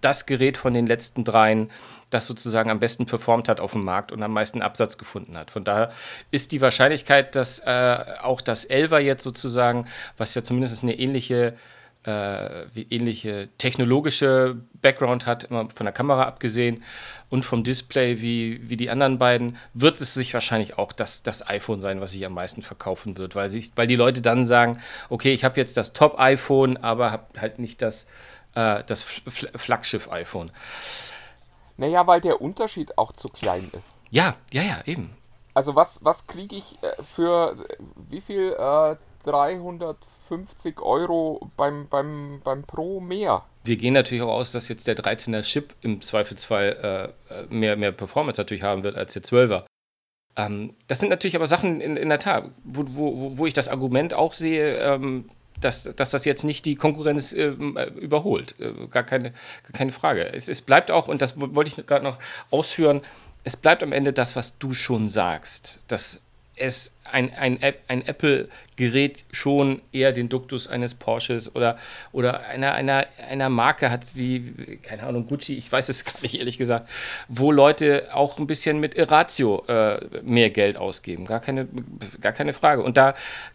das 0.00 0.26
Gerät 0.26 0.56
von 0.56 0.74
den 0.74 0.86
letzten 0.86 1.24
dreien, 1.24 1.70
das 2.10 2.26
sozusagen 2.26 2.70
am 2.70 2.78
besten 2.78 3.06
performt 3.06 3.48
hat 3.48 3.60
auf 3.60 3.72
dem 3.72 3.84
Markt 3.84 4.12
und 4.12 4.22
am 4.22 4.32
meisten 4.32 4.62
Absatz 4.62 4.98
gefunden 4.98 5.36
hat. 5.36 5.50
Von 5.50 5.64
daher 5.64 5.90
ist 6.30 6.52
die 6.52 6.60
Wahrscheinlichkeit, 6.60 7.34
dass 7.34 7.60
äh, 7.60 8.04
auch 8.20 8.40
das 8.40 8.68
11er 8.68 8.98
jetzt 8.98 9.24
sozusagen, 9.24 9.88
was 10.16 10.34
ja 10.34 10.44
zumindest 10.44 10.82
eine 10.82 10.98
ähnliche 10.98 11.56
äh, 12.06 12.66
ähnliche 12.90 13.48
technologische 13.58 14.56
Background 14.80 15.26
hat, 15.26 15.44
immer 15.44 15.68
von 15.70 15.86
der 15.86 15.92
Kamera 15.92 16.22
abgesehen 16.22 16.84
und 17.30 17.44
vom 17.44 17.64
Display 17.64 18.20
wie, 18.20 18.60
wie 18.68 18.76
die 18.76 18.90
anderen 18.90 19.18
beiden, 19.18 19.58
wird 19.74 20.00
es 20.00 20.14
sich 20.14 20.32
wahrscheinlich 20.32 20.78
auch 20.78 20.92
das, 20.92 21.22
das 21.22 21.46
iPhone 21.48 21.80
sein, 21.80 22.00
was 22.00 22.12
sich 22.12 22.24
am 22.24 22.34
meisten 22.34 22.62
verkaufen 22.62 23.18
wird, 23.18 23.34
weil, 23.34 23.50
sich, 23.50 23.72
weil 23.74 23.88
die 23.88 23.96
Leute 23.96 24.22
dann 24.22 24.46
sagen, 24.46 24.80
okay, 25.08 25.32
ich 25.32 25.44
habe 25.44 25.58
jetzt 25.58 25.76
das 25.76 25.92
Top-iPhone, 25.92 26.76
aber 26.76 27.10
habe 27.10 27.40
halt 27.40 27.58
nicht 27.58 27.82
das, 27.82 28.06
äh, 28.54 28.84
das 28.86 29.02
Flaggschiff-iPhone. 29.02 30.52
Naja, 31.76 32.06
weil 32.06 32.20
der 32.20 32.40
Unterschied 32.40 32.96
auch 32.96 33.12
zu 33.12 33.28
klein 33.28 33.70
ist. 33.76 34.00
Ja, 34.10 34.36
ja, 34.52 34.62
ja, 34.62 34.80
eben. 34.86 35.10
Also 35.54 35.74
was, 35.74 36.04
was 36.04 36.26
kriege 36.26 36.54
ich 36.54 36.78
äh, 36.82 37.02
für 37.02 37.66
wie 38.08 38.20
viel? 38.20 38.52
Äh, 38.52 38.96
300 39.26 39.96
50 40.28 40.80
Euro 40.82 41.50
beim, 41.56 41.88
beim, 41.88 42.40
beim 42.42 42.64
Pro 42.64 43.00
mehr. 43.00 43.44
Wir 43.64 43.76
gehen 43.76 43.94
natürlich 43.94 44.22
auch 44.22 44.34
aus, 44.34 44.52
dass 44.52 44.68
jetzt 44.68 44.86
der 44.86 44.96
13er 44.96 45.42
Chip 45.42 45.74
im 45.82 46.00
Zweifelsfall 46.00 47.14
äh, 47.30 47.54
mehr, 47.54 47.76
mehr 47.76 47.92
Performance 47.92 48.40
natürlich 48.40 48.62
haben 48.62 48.84
wird 48.84 48.96
als 48.96 49.12
der 49.12 49.22
12er. 49.22 49.64
Ähm, 50.36 50.74
das 50.88 51.00
sind 51.00 51.08
natürlich 51.08 51.36
aber 51.36 51.46
Sachen 51.46 51.80
in, 51.80 51.96
in 51.96 52.08
der 52.08 52.18
Tat, 52.18 52.50
wo, 52.64 52.84
wo, 52.88 53.38
wo 53.38 53.46
ich 53.46 53.54
das 53.54 53.68
Argument 53.68 54.14
auch 54.14 54.34
sehe, 54.34 54.78
ähm, 54.78 55.28
dass, 55.60 55.84
dass 55.84 56.10
das 56.10 56.24
jetzt 56.24 56.44
nicht 56.44 56.64
die 56.64 56.76
Konkurrenz 56.76 57.32
äh, 57.32 57.46
überholt. 57.46 58.54
Äh, 58.60 58.86
gar, 58.88 59.04
keine, 59.04 59.30
gar 59.30 59.72
keine 59.72 59.92
Frage. 59.92 60.32
Es, 60.32 60.48
es 60.48 60.60
bleibt 60.60 60.90
auch, 60.90 61.08
und 61.08 61.22
das 61.22 61.40
wollte 61.40 61.70
ich 61.70 61.86
gerade 61.86 62.04
noch 62.04 62.18
ausführen, 62.50 63.00
es 63.44 63.56
bleibt 63.56 63.82
am 63.82 63.92
Ende 63.92 64.12
das, 64.12 64.36
was 64.36 64.58
du 64.58 64.74
schon 64.74 65.08
sagst. 65.08 65.80
Dass 65.88 66.20
es 66.56 66.92
ein, 67.12 67.32
ein, 67.34 67.58
ein 67.88 68.06
Apple-Gerät 68.06 69.24
schon 69.32 69.80
eher 69.92 70.12
den 70.12 70.28
Duktus 70.28 70.68
eines 70.68 70.94
Porsches 70.94 71.54
oder, 71.54 71.76
oder 72.12 72.46
einer, 72.46 72.72
einer, 72.72 73.06
einer 73.28 73.48
Marke 73.48 73.90
hat, 73.90 74.14
wie, 74.14 74.78
keine 74.82 75.04
Ahnung, 75.04 75.26
Gucci, 75.26 75.56
ich 75.56 75.70
weiß 75.70 75.88
es 75.88 76.04
gar 76.04 76.20
nicht 76.22 76.38
ehrlich 76.38 76.58
gesagt, 76.58 76.88
wo 77.28 77.52
Leute 77.52 78.08
auch 78.12 78.38
ein 78.38 78.46
bisschen 78.46 78.80
mit 78.80 78.94
Ratio 79.10 79.64
äh, 79.68 80.00
mehr 80.22 80.50
Geld 80.50 80.76
ausgeben. 80.76 81.26
Gar 81.26 81.40
keine, 81.40 81.68
gar 82.20 82.32
keine 82.32 82.52
Frage. 82.52 82.82
Und 82.82 82.96
da 82.96 83.14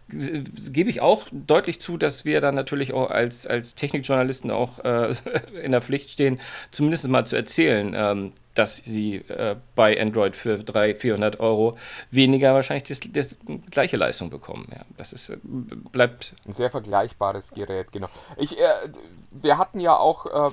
gebe 0.10 0.90
ich 0.90 1.02
auch 1.02 1.28
deutlich 1.32 1.80
zu, 1.80 1.98
dass 1.98 2.26
wir 2.26 2.42
dann 2.42 2.56
natürlich 2.56 2.94
auch 2.94 3.10
als, 3.10 3.48
als 3.48 3.76
Technikjournalisten 3.76 4.52
auch 4.52 4.80
äh, 4.84 5.14
in 5.64 5.72
der 5.72 5.82
Pflicht 5.82 6.12
stehen, 6.12 6.40
zumindest 6.72 7.08
mal 7.08 7.26
zu 7.26 7.36
erzählen, 7.36 7.94
ähm, 7.96 8.34
dass 8.54 8.78
sie 8.78 9.16
äh, 9.30 9.56
bei 9.76 10.00
Android 10.00 10.36
für 10.36 10.58
300, 10.58 11.02
400 11.02 11.40
Euro 11.40 11.78
weniger 12.12 12.54
wahrscheinlich 12.54 12.84
das, 12.84 13.00
das 13.00 13.38
gleiche 13.70 13.98
Leistung 13.98 14.30
bekommen. 14.30 14.68
Ja, 14.72 14.82
das 14.98 15.14
ist, 15.14 15.30
äh, 15.30 15.38
bleibt. 15.44 16.36
Ein 16.46 16.54
sehr 16.54 16.72
vergleichbares 16.72 17.52
Gerät, 17.52 17.92
genau. 17.92 18.08
Ich, 18.38 18.60
äh, 18.60 18.90
wir 19.32 19.58
hatten 19.58 19.80
ja 19.80 19.98
auch 19.98 20.26
äh, 20.26 20.52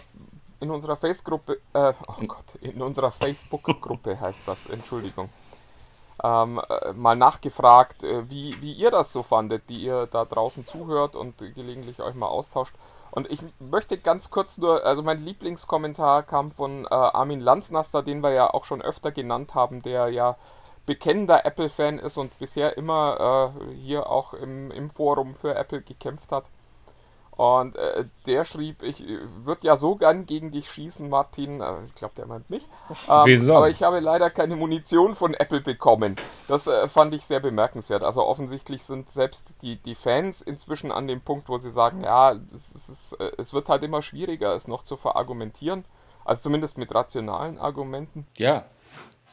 in 0.61 0.71
unserer 0.71 0.97
Face-Gruppe, 0.97 1.61
äh, 1.73 1.93
oh 2.07 2.27
Gott, 2.27 2.55
in 2.61 2.83
unserer 2.83 3.13
Facebook-Gruppe 3.13 4.21
heißt 4.21 4.43
das, 4.47 4.67
Entschuldigung, 4.67 5.29
ähm, 6.23 6.61
äh, 6.69 6.93
mal 6.95 7.15
nachgefragt, 7.15 8.03
wie, 8.03 8.61
wie 8.61 8.73
ihr 8.73 8.91
das 8.91 9.13
so 9.13 9.23
fandet, 9.23 9.69
die 9.69 9.83
ihr 9.83 10.07
da 10.07 10.25
draußen 10.25 10.67
zuhört 10.67 11.15
und 11.15 11.39
gelegentlich 11.39 12.01
euch 12.01 12.15
mal 12.15 12.27
austauscht. 12.27 12.75
Und 13.11 13.31
ich 13.31 13.41
möchte 13.59 13.99
ganz 13.99 14.31
kurz 14.31 14.59
nur, 14.59 14.85
also 14.85 15.03
mein 15.03 15.19
Lieblingskommentar 15.19 16.23
kam 16.23 16.51
von 16.51 16.85
äh, 16.85 16.89
Armin 16.89 17.41
Lanznaster, 17.41 18.03
den 18.03 18.23
wir 18.23 18.33
ja 18.33 18.53
auch 18.53 18.65
schon 18.65 18.83
öfter 18.83 19.13
genannt 19.13 19.55
haben, 19.55 19.83
der 19.83 20.09
ja 20.09 20.37
bekennender 20.89 21.45
Apple-Fan 21.45 21.99
ist 21.99 22.17
und 22.17 22.37
bisher 22.39 22.79
immer 22.79 23.53
äh, 23.55 23.75
hier 23.75 24.09
auch 24.09 24.33
im, 24.33 24.71
im 24.71 24.89
Forum 24.89 25.35
für 25.35 25.55
Apple 25.55 25.83
gekämpft 25.83 26.33
hat. 26.33 26.47
Und 27.33 27.77
äh, 27.77 28.07
der 28.27 28.47
schrieb, 28.47 28.83
ich 28.83 29.07
äh, 29.07 29.19
würde 29.45 29.67
ja 29.67 29.77
so 29.77 29.97
gern 29.97 30.25
gegen 30.25 30.51
dich 30.51 30.71
schießen, 30.71 31.09
Martin. 31.11 31.61
Äh, 31.61 31.85
ich 31.85 31.95
glaube, 31.95 32.15
der 32.17 32.27
meint 32.27 32.49
mich. 32.49 32.67
Ähm, 33.09 33.51
aber 33.51 33.69
ich 33.69 33.83
habe 33.83 34.01
leider 34.01 34.29
keine 34.31 34.57
Munition 34.57 35.15
von 35.15 35.35
Apple 35.35 35.61
bekommen. 35.61 36.17
Das 36.47 36.67
äh, 36.67 36.89
fand 36.89 37.15
ich 37.15 37.25
sehr 37.25 37.41
bemerkenswert. 37.41 38.03
Also 38.03 38.25
offensichtlich 38.25 38.83
sind 38.83 39.11
selbst 39.11 39.63
die, 39.63 39.77
die 39.77 39.95
Fans 39.95 40.41
inzwischen 40.41 40.91
an 40.91 41.07
dem 41.07 41.21
Punkt, 41.21 41.49
wo 41.49 41.59
sie 41.59 41.71
sagen, 41.71 42.03
ja, 42.03 42.33
es, 42.55 42.89
ist, 42.89 43.13
äh, 43.21 43.31
es 43.37 43.53
wird 43.53 43.69
halt 43.69 43.83
immer 43.83 44.03
schwieriger, 44.03 44.55
es 44.55 44.69
noch 44.69 44.83
zu 44.83 44.97
verargumentieren. 44.97 45.85
Also 46.25 46.43
zumindest 46.43 46.77
mit 46.77 46.95
rationalen 46.95 47.59
Argumenten. 47.59 48.27
Ja, 48.37 48.65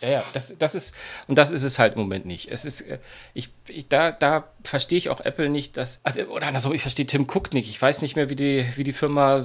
ja, 0.10 0.24
das, 0.34 0.58
das 0.58 0.76
ist, 0.76 0.96
und 1.28 1.38
das 1.38 1.52
ist 1.52 1.64
es 1.64 1.80
halt 1.80 1.94
im 1.94 2.00
Moment 2.02 2.26
nicht. 2.26 2.52
Es 2.52 2.66
ist, 2.66 2.82
äh, 2.82 3.00
ich, 3.34 3.50
ich 3.68 3.88
da, 3.88 4.12
da 4.12 4.48
verstehe 4.68 4.98
ich 4.98 5.10
auch 5.10 5.22
Apple 5.22 5.50
nicht, 5.50 5.78
dass, 5.78 6.00
also, 6.04 6.24
oder 6.24 6.48
andersrum, 6.48 6.74
ich 6.74 6.82
verstehe 6.82 7.06
Tim 7.06 7.28
Cook 7.30 7.54
nicht. 7.54 7.70
Ich 7.70 7.82
weiß 7.82 8.02
nicht 8.02 8.16
mehr, 8.16 8.30
wie 8.30 8.36
die, 8.36 8.66
wie 8.76 8.84
die 8.84 8.94
Firma, 8.94 9.44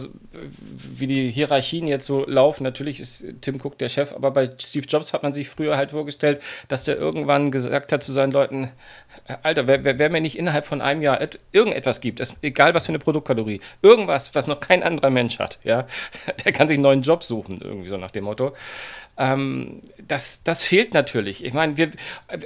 wie 0.73 1.07
die 1.07 1.31
Hierarchien 1.31 1.87
jetzt 1.87 2.07
so 2.07 2.25
laufen. 2.27 2.65
Natürlich 2.65 3.01
ist 3.01 3.25
Tim 3.41 3.61
Cook 3.63 3.79
der 3.79 3.89
Chef, 3.89 4.13
aber 4.13 4.31
bei 4.31 4.51
Steve 4.59 4.87
Jobs 4.87 5.13
hat 5.13 5.23
man 5.23 5.33
sich 5.33 5.49
früher 5.49 5.77
halt 5.77 5.91
vorgestellt, 5.91 6.41
dass 6.69 6.85
der 6.85 6.97
irgendwann 6.97 7.51
gesagt 7.51 7.93
hat 7.93 8.03
zu 8.03 8.13
seinen 8.13 8.33
Leuten, 8.33 8.71
Alter, 9.43 9.67
wer, 9.67 9.85
wer, 9.85 9.99
wer 9.99 10.11
mir 10.11 10.21
nicht 10.21 10.39
innerhalb 10.39 10.67
von 10.67 10.81
einem 10.81 11.03
Jahr 11.03 11.21
irgendetwas 11.53 12.01
gibt, 12.01 12.21
das, 12.21 12.35
egal 12.43 12.75
was 12.75 12.87
für 12.87 12.91
eine 12.91 12.99
Produktkategorie, 12.99 13.61
irgendwas, 13.83 14.35
was 14.35 14.47
noch 14.47 14.61
kein 14.61 14.83
anderer 14.83 15.11
Mensch 15.11 15.39
hat, 15.39 15.59
ja, 15.65 15.87
der 16.45 16.53
kann 16.53 16.69
sich 16.69 16.77
einen 16.77 16.83
neuen 16.83 17.03
Job 17.03 17.23
suchen, 17.23 17.61
irgendwie 17.63 17.89
so 17.89 17.97
nach 17.97 18.11
dem 18.11 18.25
Motto. 18.25 18.53
Ähm, 19.21 19.83
das, 20.09 20.43
das 20.45 20.63
fehlt 20.63 20.95
natürlich. 20.95 21.45
Ich 21.45 21.53
meine, 21.53 21.77
wir, 21.77 21.91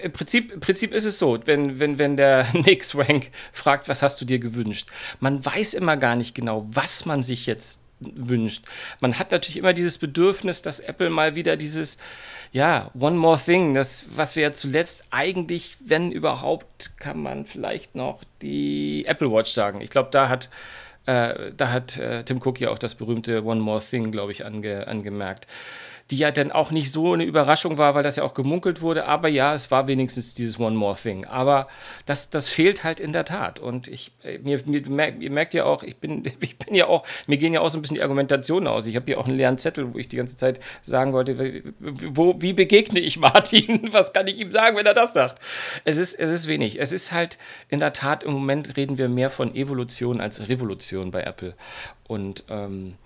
im, 0.03 0.13
Prinzip, 0.13 0.53
im 0.53 0.61
Prinzip 0.61 0.93
ist 0.93 1.05
es 1.05 1.21
so, 1.21 1.39
wenn, 1.45 1.79
wenn, 1.79 1.99
wenn 1.99 2.17
der 2.17 2.49
Nix 2.65 2.97
Rank 2.97 3.31
fragt, 3.53 3.89
was 3.89 4.03
hast 4.03 4.21
du 4.21 4.25
dir 4.25 4.39
gewünscht? 4.39 4.89
Man 5.21 5.45
weiß 5.45 5.75
immer 5.75 5.97
gar 5.97 6.17
nicht 6.17 6.35
genau, 6.35 6.67
was 6.69 7.07
man 7.07 7.23
sich 7.23 7.47
jetzt 7.47 7.81
wünscht. 8.01 8.65
Man 9.01 9.19
hat 9.19 9.31
natürlich 9.31 9.57
immer 9.57 9.73
dieses 9.73 9.99
Bedürfnis, 9.99 10.63
dass 10.63 10.81
Apple 10.81 11.11
mal 11.11 11.37
wieder 11.37 11.57
dieses, 11.57 11.97
ja, 12.53 12.91
One 12.99 13.17
More 13.17 13.39
Thing, 13.39 13.75
das, 13.75 14.07
was 14.15 14.37
wir 14.37 14.43
ja 14.43 14.53
zuletzt 14.53 15.05
eigentlich, 15.11 15.77
wenn 15.85 16.13
überhaupt, 16.13 16.99
kann 16.99 17.23
man 17.23 17.47
vielleicht 17.47 17.95
noch 17.95 18.23
die 18.43 19.05
Apple 19.07 19.31
Watch 19.31 19.53
sagen. 19.53 19.81
Ich 19.81 19.91
glaube, 19.91 20.11
da 20.11 20.29
hat, 20.29 20.51
äh, 21.07 21.53
da 21.57 21.71
hat 21.71 21.99
äh, 21.99 22.25
Tim 22.25 22.41
Cook 22.43 22.61
ja 22.61 22.71
auch 22.71 22.79
das 22.79 22.95
berühmte 22.95 23.45
One 23.45 23.61
More 23.61 23.83
Thing, 23.83 24.11
glaube 24.11 24.33
ich, 24.33 24.45
ange, 24.45 24.87
angemerkt 24.87 25.47
die 26.11 26.19
ja 26.19 26.31
dann 26.31 26.53
auch 26.53 26.71
nicht 26.71 26.93
so 26.93 27.15
eine 27.15 27.25
Überraschung 27.25 27.79
war, 27.79 27.95
weil 27.95 28.03
das 28.03 28.17
ja 28.17 28.25
auch 28.25 28.35
gemunkelt 28.35 28.83
wurde. 28.83 29.07
Aber 29.07 29.29
ja, 29.29 29.55
es 29.55 29.71
war 29.71 29.89
wenigstens 29.89 30.35
dieses 30.35 30.61
One 30.61 30.77
More 30.77 30.97
Thing. 31.01 31.25
Aber 31.25 31.67
das, 32.05 32.29
das 32.29 32.49
fehlt 32.49 32.85
halt 32.85 33.01
in 33.01 33.13
der 33.13 33.25
Tat. 33.25 33.59
Und 33.59 33.89
ich, 33.89 34.13
äh, 34.23 34.39
mir, 34.39 34.61
mir, 34.67 35.15
ihr 35.19 35.31
merkt 35.31 35.55
ja 35.55 35.65
auch, 35.65 35.83
ich 35.83 35.97
bin, 35.97 36.25
ich 36.41 36.59
bin 36.59 36.75
ja 36.75 36.89
auch, 36.89 37.07
mir 37.27 37.39
gehen 37.39 37.55
ja 37.55 37.61
auch 37.61 37.71
so 37.71 37.79
ein 37.79 37.83
bisschen 37.83 37.97
die 37.97 38.03
Argumentationen 38.03 38.69
aus. 38.69 38.87
Ich 38.87 38.97
habe 38.97 39.07
hier 39.07 39.19
auch 39.19 39.27
einen 39.27 39.37
leeren 39.37 39.57
Zettel, 39.57 39.95
wo 39.95 39.99
ich 39.99 40.09
die 40.09 40.17
ganze 40.17 40.37
Zeit 40.37 40.61
sagen 40.83 41.15
wollte, 41.15 41.63
wo, 41.81 42.41
wie 42.41 42.53
begegne 42.53 43.01
ich 43.01 43.19
Martin? 43.19 43.89
Was 43.93 44.13
kann 44.13 44.27
ich 44.27 44.39
ihm 44.39 44.53
sagen, 44.53 44.77
wenn 44.77 44.87
er 44.87 44.95
das 44.95 45.15
sagt? 45.15 45.41
Es 45.85 45.97
ist, 45.97 46.15
es 46.15 46.31
ist 46.31 46.49
wenig. 46.49 46.81
Es 46.81 46.93
ist 46.93 47.13
halt 47.13 47.39
in 47.69 47.81
der 47.81 47.95
Tat, 47.95 48.25
im 48.25 48.33
Moment 48.33 48.77
reden 48.77 48.99
wir 48.99 49.09
mehr 49.09 49.31
von 49.31 49.55
Evolution 49.55 50.21
als 50.21 50.49
Revolution 50.49 51.11
bei 51.11 51.23
Apple. 51.23 51.55
Und 52.07 52.45
ähm, 52.51 52.97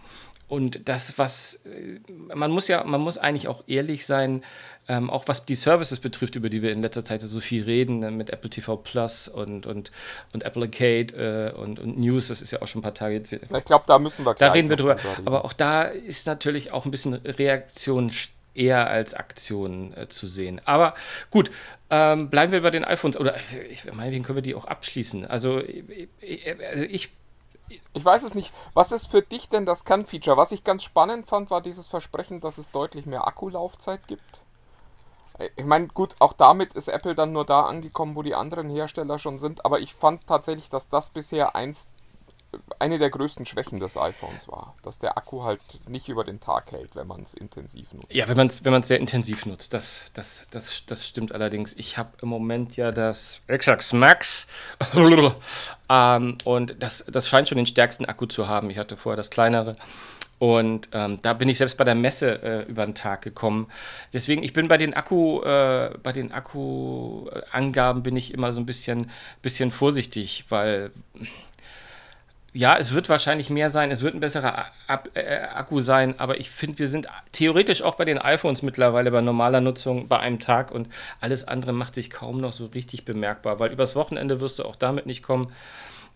und 0.48 0.88
das, 0.88 1.18
was 1.18 1.60
äh, 1.66 2.00
man 2.34 2.50
muss 2.50 2.68
ja, 2.68 2.82
man 2.84 3.00
muss 3.00 3.18
eigentlich 3.18 3.48
auch 3.48 3.64
ehrlich 3.66 4.06
sein, 4.06 4.42
ähm, 4.88 5.10
auch 5.10 5.28
was 5.28 5.44
die 5.44 5.54
Services 5.54 6.00
betrifft, 6.00 6.36
über 6.36 6.48
die 6.48 6.62
wir 6.62 6.72
in 6.72 6.80
letzter 6.80 7.04
Zeit 7.04 7.20
so 7.20 7.40
viel 7.40 7.64
reden, 7.64 8.02
äh, 8.02 8.10
mit 8.10 8.30
Apple 8.30 8.48
TV 8.48 8.76
Plus 8.76 9.28
und, 9.28 9.66
und, 9.66 9.92
und 10.32 10.42
Apple 10.44 10.62
Arcade 10.62 11.52
äh, 11.54 11.58
und, 11.58 11.78
und 11.78 11.98
News, 11.98 12.28
das 12.28 12.40
ist 12.40 12.50
ja 12.50 12.62
auch 12.62 12.66
schon 12.66 12.80
ein 12.80 12.82
paar 12.82 12.94
Tage 12.94 13.14
jetzt. 13.14 13.32
Ich 13.32 13.64
glaube, 13.64 13.84
da 13.86 13.98
müssen 13.98 14.24
wir 14.24 14.34
Da 14.34 14.52
reden 14.52 14.70
wir 14.70 14.76
drüber. 14.76 14.94
drüber 14.94 15.18
Aber 15.26 15.44
auch 15.44 15.52
da 15.52 15.82
ist 15.82 16.26
natürlich 16.26 16.72
auch 16.72 16.86
ein 16.86 16.90
bisschen 16.90 17.14
Reaktion 17.14 18.10
eher 18.54 18.88
als 18.88 19.14
Aktion 19.14 19.94
äh, 19.94 20.08
zu 20.08 20.26
sehen. 20.26 20.60
Aber 20.64 20.94
gut, 21.30 21.50
ähm, 21.90 22.30
bleiben 22.30 22.52
wir 22.52 22.62
bei 22.62 22.70
den 22.70 22.84
iPhones. 22.84 23.18
Oder 23.18 23.36
ich 23.70 23.84
meine, 23.92 24.20
können 24.22 24.36
wir 24.36 24.42
die 24.42 24.54
auch 24.54 24.66
abschließen? 24.66 25.26
Also, 25.26 25.62
ich, 25.62 26.46
also 26.70 26.84
ich 26.84 27.10
ich 27.92 28.04
weiß 28.04 28.22
es 28.22 28.34
nicht. 28.34 28.52
Was 28.75 28.92
ist 28.92 29.10
für 29.10 29.22
dich 29.22 29.48
denn 29.48 29.66
das 29.66 29.84
Kernfeature? 29.84 30.37
Was 30.37 30.52
ich 30.52 30.64
ganz 30.64 30.82
spannend 30.82 31.26
fand, 31.26 31.50
war 31.50 31.60
dieses 31.60 31.88
Versprechen, 31.88 32.40
dass 32.40 32.58
es 32.58 32.70
deutlich 32.70 33.06
mehr 33.06 33.26
Akkulaufzeit 33.26 34.06
gibt. 34.06 34.40
Ich 35.56 35.64
meine, 35.64 35.87
gut, 35.88 36.16
auch 36.18 36.33
damit 36.33 36.74
ist 36.74 36.88
Apple 36.88 37.14
dann 37.14 37.33
nur 37.33 37.44
da 37.44 37.62
angekommen, 37.62 38.16
wo 38.16 38.22
die 38.22 38.35
anderen 38.35 38.70
Hersteller 38.70 39.18
schon 39.20 39.38
sind, 39.38 39.64
aber 39.64 39.78
ich 39.78 39.94
fand 39.94 40.26
tatsächlich, 40.26 40.68
dass 40.68 40.88
das 40.88 41.11
bisher 41.11 41.54
eins 41.54 41.87
eine 42.78 42.98
der 42.98 43.11
größten 43.11 43.44
Schwächen 43.44 43.78
des 43.80 43.96
iPhones 43.96 44.48
war, 44.48 44.74
dass 44.82 44.98
der 44.98 45.18
Akku 45.18 45.42
halt 45.42 45.61
nicht 45.87 46.08
über 46.08 46.24
den 46.24 46.40
Tag 46.40 46.72
hält, 46.72 46.96
wenn 46.96 47.06
man 47.06 47.22
es 47.22 47.34
intensiv 47.34 47.92
nutzt. 47.92 48.12
Ja, 48.12 48.28
wenn 48.28 48.37
man 48.37 48.46
es 48.46 48.64
wenn 48.64 48.82
sehr 48.82 48.98
intensiv 48.98 49.44
nutzt, 49.46 49.74
das, 49.74 50.11
das, 50.14 50.48
das, 50.50 50.87
das 50.87 51.06
stimmt 51.06 51.32
allerdings. 51.32 51.74
Ich 51.74 51.98
habe 51.98 52.11
im 52.22 52.28
Moment 52.28 52.76
ja 52.76 52.90
das 52.90 53.42
Xbox 53.48 53.92
Max 53.92 54.46
ähm, 55.90 56.38
und 56.44 56.82
das, 56.82 57.04
das 57.06 57.28
scheint 57.28 57.48
schon 57.48 57.56
den 57.56 57.66
stärksten 57.66 58.06
Akku 58.06 58.26
zu 58.26 58.48
haben. 58.48 58.70
Ich 58.70 58.78
hatte 58.78 58.96
vorher 58.96 59.16
das 59.16 59.30
kleinere. 59.30 59.76
Und 60.38 60.90
ähm, 60.92 61.18
da 61.22 61.32
bin 61.32 61.48
ich 61.48 61.58
selbst 61.58 61.76
bei 61.76 61.84
der 61.84 61.96
Messe 61.96 62.42
äh, 62.42 62.70
über 62.70 62.87
den 62.87 62.94
Tag 62.94 63.22
gekommen. 63.22 63.66
Deswegen, 64.12 64.44
ich 64.44 64.52
bin 64.52 64.68
bei 64.68 64.78
den 64.78 64.94
Akku, 64.94 65.42
äh, 65.42 65.90
bei 66.00 66.12
den 66.12 66.30
Akkuangaben 66.30 68.04
bin 68.04 68.16
ich 68.16 68.32
immer 68.32 68.52
so 68.52 68.61
ein 68.61 68.66
bisschen, 68.66 69.11
bisschen 69.42 69.72
vorsichtig, 69.72 70.44
weil 70.48 70.92
ja, 72.59 72.77
es 72.77 72.92
wird 72.92 73.09
wahrscheinlich 73.09 73.51
mehr 73.51 73.71
sein, 73.71 73.92
es 73.92 74.03
wird 74.03 74.16
ein 74.16 74.21
besserer 74.21 74.66
Ab 74.88 75.11
äh, 75.14 75.42
Akku 75.55 75.79
sein, 75.79 76.18
aber 76.18 76.40
ich 76.40 76.51
finde, 76.51 76.81
wir 76.81 76.88
sind 76.88 77.07
theoretisch 77.31 77.83
auch 77.83 77.94
bei 77.94 78.05
den 78.05 78.18
iPhones 78.18 78.62
mittlerweile 78.62 79.12
bei 79.12 79.21
normaler 79.21 79.61
Nutzung 79.61 80.09
bei 80.09 80.18
einem 80.18 80.40
Tag 80.40 80.73
und 80.73 80.88
alles 81.21 81.47
andere 81.47 81.73
macht 81.73 81.94
sich 81.94 82.11
kaum 82.11 82.40
noch 82.40 82.53
so 82.53 82.66
richtig 82.66 83.05
bemerkbar, 83.05 83.61
weil 83.61 83.71
übers 83.71 83.94
Wochenende 83.94 84.40
wirst 84.40 84.59
du 84.59 84.64
auch 84.64 84.75
damit 84.75 85.07
nicht 85.07 85.23
kommen. 85.23 85.53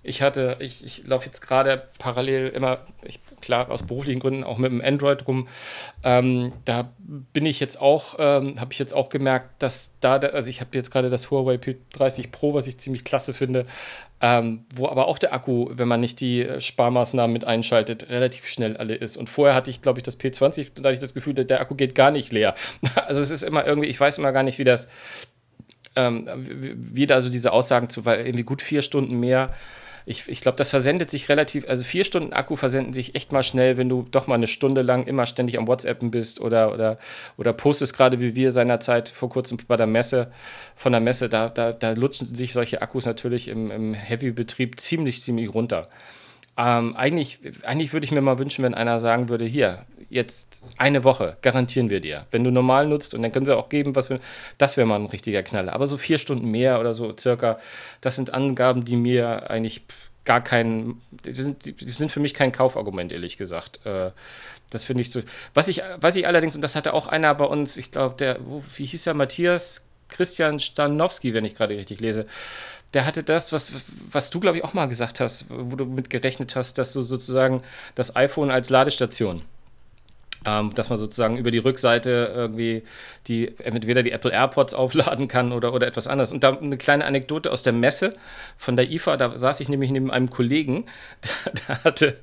Ich 0.05 0.21
hatte, 0.21 0.57
ich, 0.59 0.85
ich 0.85 1.07
laufe 1.07 1.27
jetzt 1.27 1.41
gerade 1.41 1.89
parallel 1.99 2.49
immer, 2.49 2.81
ich, 3.05 3.21
klar, 3.41 3.71
aus 3.71 3.87
beruflichen 3.87 4.19
Gründen 4.19 4.43
auch 4.43 4.59
mit 4.59 4.73
dem 4.73 4.81
Android 4.81 5.29
rum. 5.29 5.47
Ähm, 6.03 6.53
da 6.65 6.91
bin 6.99 7.47
ich 7.47 7.61
jetzt 7.61 7.81
auch, 7.81 8.17
ähm, 8.19 8.61
habe 8.61 8.73
ich 8.73 8.81
jetzt 8.81 8.95
auch 8.95 9.11
gemerkt, 9.11 9.63
dass 9.63 9.93
da, 10.01 10.15
also 10.17 10.51
ich 10.51 10.61
habe 10.61 10.71
jetzt 10.73 10.91
gerade 10.91 11.09
das 11.09 11.31
Huawei 11.31 11.55
P30 11.55 12.33
Pro, 12.33 12.53
was 12.53 12.67
ich 12.67 12.79
ziemlich 12.79 13.05
klasse 13.05 13.33
finde, 13.33 13.65
ähm, 14.21 14.65
wo 14.75 14.89
aber 14.89 15.07
auch 15.07 15.19
der 15.19 15.35
Akku, 15.35 15.69
wenn 15.71 15.87
man 15.87 16.01
nicht 16.01 16.21
die 16.21 16.49
Sparmaßnahmen 16.59 17.33
mit 17.33 17.45
einschaltet, 17.45 18.09
relativ 18.09 18.49
schnell 18.49 18.77
alle 18.77 18.97
ist. 18.97 19.17
Und 19.17 19.31
vorher 19.31 19.55
hatte 19.55 19.71
ich, 19.71 19.83
glaube 19.83 20.01
ich, 20.01 20.05
das 20.05 20.19
P20, 20.19 20.71
da 20.75 20.85
hatte 20.85 20.95
ich 20.95 21.01
das 21.01 21.15
Gefühl, 21.15 21.35
der 21.35 21.61
Akku 21.61 21.77
geht 21.77 21.95
gar 21.95 22.11
nicht 22.11 22.33
leer. 22.33 22.55
Also 22.95 23.21
es 23.21 23.31
ist 23.31 23.43
immer 23.43 23.67
irgendwie, 23.67 23.89
ich 23.89 24.01
weiß 24.01 24.19
immer 24.19 24.33
gar 24.33 24.43
nicht, 24.43 24.59
wie 24.59 24.65
das, 24.65 24.89
ähm, 25.97 26.29
wie 26.35 27.07
da 27.07 27.21
so 27.21 27.31
diese 27.31 27.53
Aussagen 27.53 27.89
zu, 27.89 28.05
weil 28.05 28.25
irgendwie 28.27 28.45
gut 28.45 28.63
vier 28.63 28.83
Stunden 28.83 29.19
mehr 29.19 29.51
ich, 30.05 30.29
ich 30.29 30.41
glaube, 30.41 30.57
das 30.57 30.71
versendet 30.71 31.11
sich 31.11 31.29
relativ, 31.29 31.69
also 31.69 31.85
vier 31.85 32.05
Stunden 32.05 32.33
Akku 32.33 32.57
versenden 32.57 32.93
sich 32.93 33.15
echt 33.15 33.33
mal 33.33 33.43
schnell, 33.43 33.77
wenn 33.77 33.89
du 33.89 34.07
doch 34.11 34.27
mal 34.27 34.35
eine 34.35 34.47
Stunde 34.47 34.83
lang 34.83 35.07
immer 35.07 35.27
ständig 35.27 35.59
am 35.59 35.69
WhatsAppen 35.69 36.11
bist 36.11 36.41
oder, 36.41 36.73
oder, 36.73 36.99
oder 37.37 37.53
postest 37.53 37.97
gerade 37.97 38.21
wie 38.21 38.35
wir 38.35 38.53
seinerzeit 38.53 39.09
vor 39.09 39.29
kurzem 39.29 39.59
bei 39.69 39.77
der 39.77 39.87
Messe, 39.87 40.33
von 40.75 40.93
der 40.93 41.01
Messe, 41.01 41.29
da, 41.29 41.49
da, 41.49 41.73
da 41.73 41.93
lutschen 41.93 42.35
sich 42.35 42.53
solche 42.53 42.83
Akkus 42.83 43.07
natürlich 43.07 43.49
im, 43.49 43.71
im 43.71 43.95
Heavy-Betrieb 43.95 44.81
ziemlich, 44.81 45.23
ziemlich 45.23 45.53
runter. 45.53 45.89
Ähm, 46.57 46.97
eigentlich, 46.97 47.39
eigentlich 47.63 47.93
würde 47.93 48.05
ich 48.05 48.13
mir 48.13 48.21
mal 48.21 48.39
wünschen, 48.39 48.63
wenn 48.63 48.75
einer 48.75 49.01
sagen 49.01 49.29
würde, 49.29 49.45
hier, 49.45 49.87
jetzt 50.11 50.63
eine 50.77 51.05
Woche, 51.05 51.39
garantieren 51.41 51.89
wir 51.89 52.01
dir. 52.01 52.27
Wenn 52.31 52.45
du 52.45 52.51
normal 52.51 52.87
nutzt 52.87 53.15
und 53.15 53.23
dann 53.23 53.33
können 53.33 53.47
sie 53.47 53.57
auch 53.57 53.71
geben, 53.71 53.97
was 53.97 54.11
wir, 54.11 54.21
das 54.59 54.77
wäre 54.77 54.87
mal 54.87 55.01
ein 55.01 55.07
richtiger 55.07 55.43
Knaller. 55.43 55.73
Aber 55.73 55.87
so 55.87 55.97
vier 55.97 56.19
Stunden 56.19 56.51
mehr 56.51 56.81
oder 56.81 56.93
so 56.93 57.17
circa, 57.17 57.59
das 58.03 58.17
sind 58.17 58.35
Angaben, 58.35 58.85
die 58.85 58.97
mir 58.97 59.51
eigentlich 59.51 59.83
gar 60.25 60.43
kein, 60.43 61.01
die 61.11 61.33
sind, 61.33 61.81
die 61.81 61.89
sind 61.89 62.13
für 62.13 62.21
mich 62.21 62.35
kein 62.35 62.53
Kaufargument, 62.53 63.11
ehrlich 63.11 63.39
gesagt. 63.39 63.85
Äh, 63.87 64.11
das 64.69 64.85
finde 64.85 65.01
ich 65.01 65.11
so. 65.11 65.23
Was 65.55 65.69
ich, 65.69 65.83
was 66.01 66.17
ich 66.17 66.27
allerdings, 66.27 66.55
und 66.55 66.61
das 66.61 66.77
hatte 66.77 66.93
auch 66.93 67.07
einer 67.07 67.35
bei 67.35 67.45
uns, 67.47 67.79
ich 67.79 67.91
glaube, 67.91 68.17
der, 68.19 68.39
wie 68.77 68.85
hieß 68.85 69.07
er, 69.07 69.15
Matthias 69.15 69.89
Christian 70.09 70.61
Stanowski, 70.61 71.33
wenn 71.33 71.47
ich 71.47 71.55
gerade 71.55 71.77
richtig 71.77 72.01
lese, 72.01 72.27
der 72.95 73.07
hatte 73.07 73.23
das, 73.23 73.53
was, 73.53 73.73
was 74.11 74.31
du, 74.31 74.41
glaube 74.41 74.59
ich, 74.59 74.65
auch 74.65 74.75
mal 74.75 74.87
gesagt 74.87 75.21
hast, 75.21 75.47
wo 75.49 75.77
du 75.77 75.85
mit 75.85 76.11
gerechnet 76.11 76.57
hast, 76.57 76.79
dass 76.79 76.93
du 76.93 77.03
sozusagen 77.03 77.63
das 77.95 78.15
iPhone 78.17 78.51
als 78.51 78.71
Ladestation 78.71 79.43
ähm, 80.45 80.75
dass 80.75 80.89
man 80.89 80.99
sozusagen 80.99 81.37
über 81.37 81.51
die 81.51 81.59
Rückseite 81.59 82.33
irgendwie 82.35 82.83
die 83.29 83.57
entweder 83.59 84.03
die 84.03 84.13
Apple 84.13 84.33
AirPods 84.33 84.75
aufladen 84.75 85.29
kann 85.29 85.53
oder, 85.53 85.73
oder 85.73 85.87
etwas 85.87 86.07
anderes. 86.07 86.33
Und 86.33 86.43
da 86.45 86.57
eine 86.57 86.77
kleine 86.77 87.05
Anekdote 87.05 87.51
aus 87.51 87.63
der 87.63 87.73
Messe 87.73 88.15
von 88.57 88.77
der 88.77 88.91
IFA, 88.91 89.17
da 89.17 89.37
saß 89.39 89.61
ich 89.61 89.69
nämlich 89.69 89.91
neben 89.91 90.11
einem 90.11 90.31
Kollegen, 90.31 90.87
der 91.69 91.85
hatte, 91.85 92.17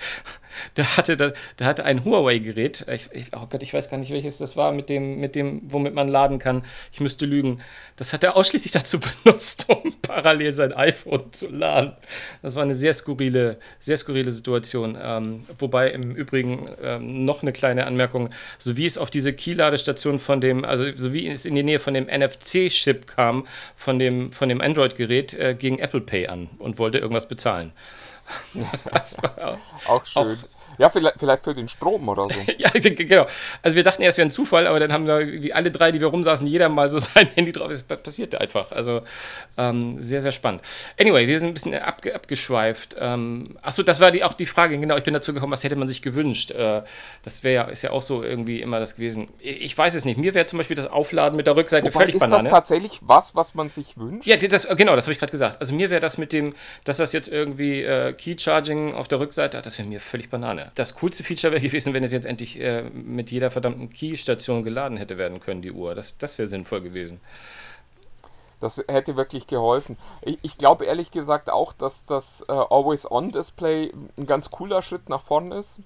der 0.77 0.97
hatte, 0.97 1.17
der, 1.17 1.33
der 1.57 1.67
hatte 1.67 1.85
ein 1.85 2.05
Huawei-Gerät. 2.05 2.85
Oh 3.33 3.47
Gott, 3.49 3.63
ich 3.63 3.73
weiß 3.73 3.89
gar 3.89 3.97
nicht, 3.97 4.11
welches 4.11 4.37
das 4.37 4.55
war, 4.55 4.71
mit 4.71 4.89
dem, 4.89 5.19
mit 5.19 5.35
dem, 5.35 5.61
womit 5.65 5.93
man 5.93 6.07
laden 6.07 6.39
kann. 6.39 6.63
Ich 6.91 6.99
müsste 6.99 7.25
lügen. 7.25 7.61
Das 7.95 8.13
hat 8.13 8.23
er 8.23 8.35
ausschließlich 8.35 8.71
dazu 8.71 8.99
benutzt, 9.23 9.65
um 9.69 9.93
parallel 10.01 10.51
sein 10.51 10.73
iPhone 10.73 11.31
zu 11.31 11.49
laden. 11.49 11.93
Das 12.41 12.55
war 12.55 12.63
eine 12.63 12.75
sehr 12.75 12.93
skurrile, 12.93 13.57
sehr 13.79 13.97
skurrile 13.97 14.31
Situation. 14.31 14.97
Ähm, 15.01 15.43
wobei 15.57 15.91
im 15.91 16.15
Übrigen 16.15 16.69
ähm, 16.81 17.25
noch 17.25 17.41
eine 17.41 17.51
kleine 17.51 17.85
Anmerkung, 17.85 18.29
so 18.57 18.77
wie 18.77 18.85
es 18.85 18.97
auf 18.97 19.09
diese 19.09 19.33
Key-Ladestation 19.33 20.19
von 20.19 20.41
dem, 20.41 20.65
also 20.65 20.85
so 20.95 21.13
wie 21.13 21.27
es 21.27 21.45
in 21.45 21.55
die 21.55 21.63
Nähe 21.63 21.79
von 21.79 21.93
dem 21.93 22.05
NFC-Chip 22.05 23.07
kam, 23.07 23.47
von 23.75 23.99
dem, 23.99 24.31
von 24.31 24.49
dem 24.49 24.61
Android-Gerät, 24.61 25.33
äh, 25.33 25.55
ging 25.55 25.79
Apple 25.79 26.01
Pay 26.01 26.27
an 26.27 26.49
und 26.59 26.77
wollte 26.77 26.97
irgendwas 26.97 27.27
bezahlen. 27.27 27.71
auch 29.87 30.05
schön. 30.05 30.37
Auch, 30.43 30.58
ja, 30.79 30.89
vielleicht, 30.89 31.19
vielleicht 31.19 31.43
für 31.43 31.53
den 31.53 31.67
Strom 31.67 32.07
oder 32.07 32.27
so. 32.29 32.39
ja, 32.57 32.69
genau. 32.73 33.27
Also 33.61 33.75
wir 33.75 33.83
dachten 33.83 34.01
erst, 34.01 34.15
es 34.15 34.17
wäre 34.17 34.27
ein 34.29 34.31
Zufall, 34.31 34.65
aber 34.65 34.79
dann 34.79 34.93
haben 34.93 35.05
da 35.05 35.19
wie 35.19 35.53
alle 35.53 35.71
drei, 35.71 35.91
die 35.91 35.99
wir 35.99 36.07
rumsaßen, 36.07 36.47
jeder 36.47 36.69
mal 36.69 36.87
so 36.87 36.99
sein 36.99 37.27
Handy 37.35 37.51
drauf. 37.51 37.67
Das 37.69 37.83
passierte 37.83 38.39
einfach. 38.39 38.71
Also 38.71 39.01
ähm, 39.57 39.97
sehr, 39.99 40.21
sehr 40.21 40.31
spannend. 40.31 40.61
Anyway, 40.99 41.27
wir 41.27 41.37
sind 41.37 41.49
ein 41.49 41.53
bisschen 41.53 41.73
abge 41.73 42.15
abgeschweift. 42.15 42.95
Ähm, 42.97 43.57
achso, 43.61 43.83
das 43.83 43.99
war 43.99 44.11
die, 44.11 44.23
auch 44.23 44.31
die 44.31 44.45
Frage, 44.45 44.79
genau, 44.79 44.95
ich 44.95 45.03
bin 45.03 45.13
dazu 45.13 45.33
gekommen, 45.33 45.51
was 45.51 45.65
hätte 45.65 45.75
man 45.75 45.87
sich 45.89 46.01
gewünscht? 46.01 46.51
Äh, 46.51 46.83
das 47.23 47.43
wäre 47.43 47.55
ja, 47.55 47.63
ist 47.63 47.81
ja 47.81 47.91
auch 47.91 48.01
so 48.01 48.23
irgendwie 48.23 48.61
immer 48.61 48.79
das 48.79 48.95
gewesen. 48.95 49.27
Ich 49.39 49.77
weiß 49.77 49.95
es 49.95 50.05
nicht. 50.05 50.17
Mir 50.17 50.33
wäre 50.33 50.45
zum 50.45 50.59
Beispiel 50.59 50.77
das 50.77 50.87
Aufladen 50.87 51.35
mit 51.35 51.45
der 51.45 51.57
Rückseite 51.57 51.87
Wobei, 51.87 51.99
völlig 51.99 52.15
ist 52.15 52.21
Banane. 52.21 52.37
Ist 52.37 52.43
das 52.45 52.51
tatsächlich 52.51 52.99
was, 53.01 53.35
was 53.35 53.53
man 53.53 53.69
sich 53.69 53.97
wünscht? 53.97 54.25
Ja, 54.25 54.37
das, 54.37 54.65
genau, 54.77 54.95
das 54.95 55.05
habe 55.05 55.11
ich 55.11 55.19
gerade 55.19 55.31
gesagt. 55.31 55.59
Also 55.59 55.75
mir 55.75 55.89
wäre 55.89 55.99
das 55.99 56.17
mit 56.17 56.31
dem, 56.31 56.55
dass 56.85 56.97
das 56.97 57.11
jetzt 57.11 57.27
irgendwie 57.27 57.81
äh, 57.81 58.13
Key 58.13 58.37
Charging 58.39 58.93
auf 58.93 59.09
der 59.09 59.19
Rückseite 59.19 59.57
hat, 59.57 59.65
das 59.65 59.77
wäre 59.77 59.87
mir 59.89 59.99
völlig 59.99 60.29
Banane. 60.29 60.68
Das 60.75 60.95
coolste 60.95 61.23
Feature 61.23 61.53
wäre 61.53 61.61
gewesen, 61.61 61.93
wenn 61.93 62.03
es 62.03 62.11
jetzt 62.11 62.25
endlich 62.25 62.59
äh, 62.59 62.83
mit 62.83 63.31
jeder 63.31 63.51
verdammten 63.51 63.89
Key-Station 63.89 64.63
geladen 64.63 64.97
hätte 64.97 65.17
werden 65.17 65.39
können, 65.39 65.61
die 65.61 65.71
Uhr. 65.71 65.95
Das, 65.95 66.17
das 66.17 66.37
wäre 66.37 66.47
sinnvoll 66.47 66.81
gewesen. 66.81 67.19
Das 68.59 68.83
hätte 68.87 69.15
wirklich 69.15 69.47
geholfen. 69.47 69.97
Ich, 70.21 70.37
ich 70.41 70.57
glaube 70.57 70.85
ehrlich 70.85 71.11
gesagt 71.11 71.49
auch, 71.49 71.73
dass 71.73 72.05
das 72.05 72.45
äh, 72.49 72.51
Always-On-Display 72.51 73.93
ein 74.17 74.25
ganz 74.25 74.51
cooler 74.51 74.81
Schritt 74.81 75.07
nach 75.07 75.21
vorne 75.21 75.55
ist. 75.55 75.79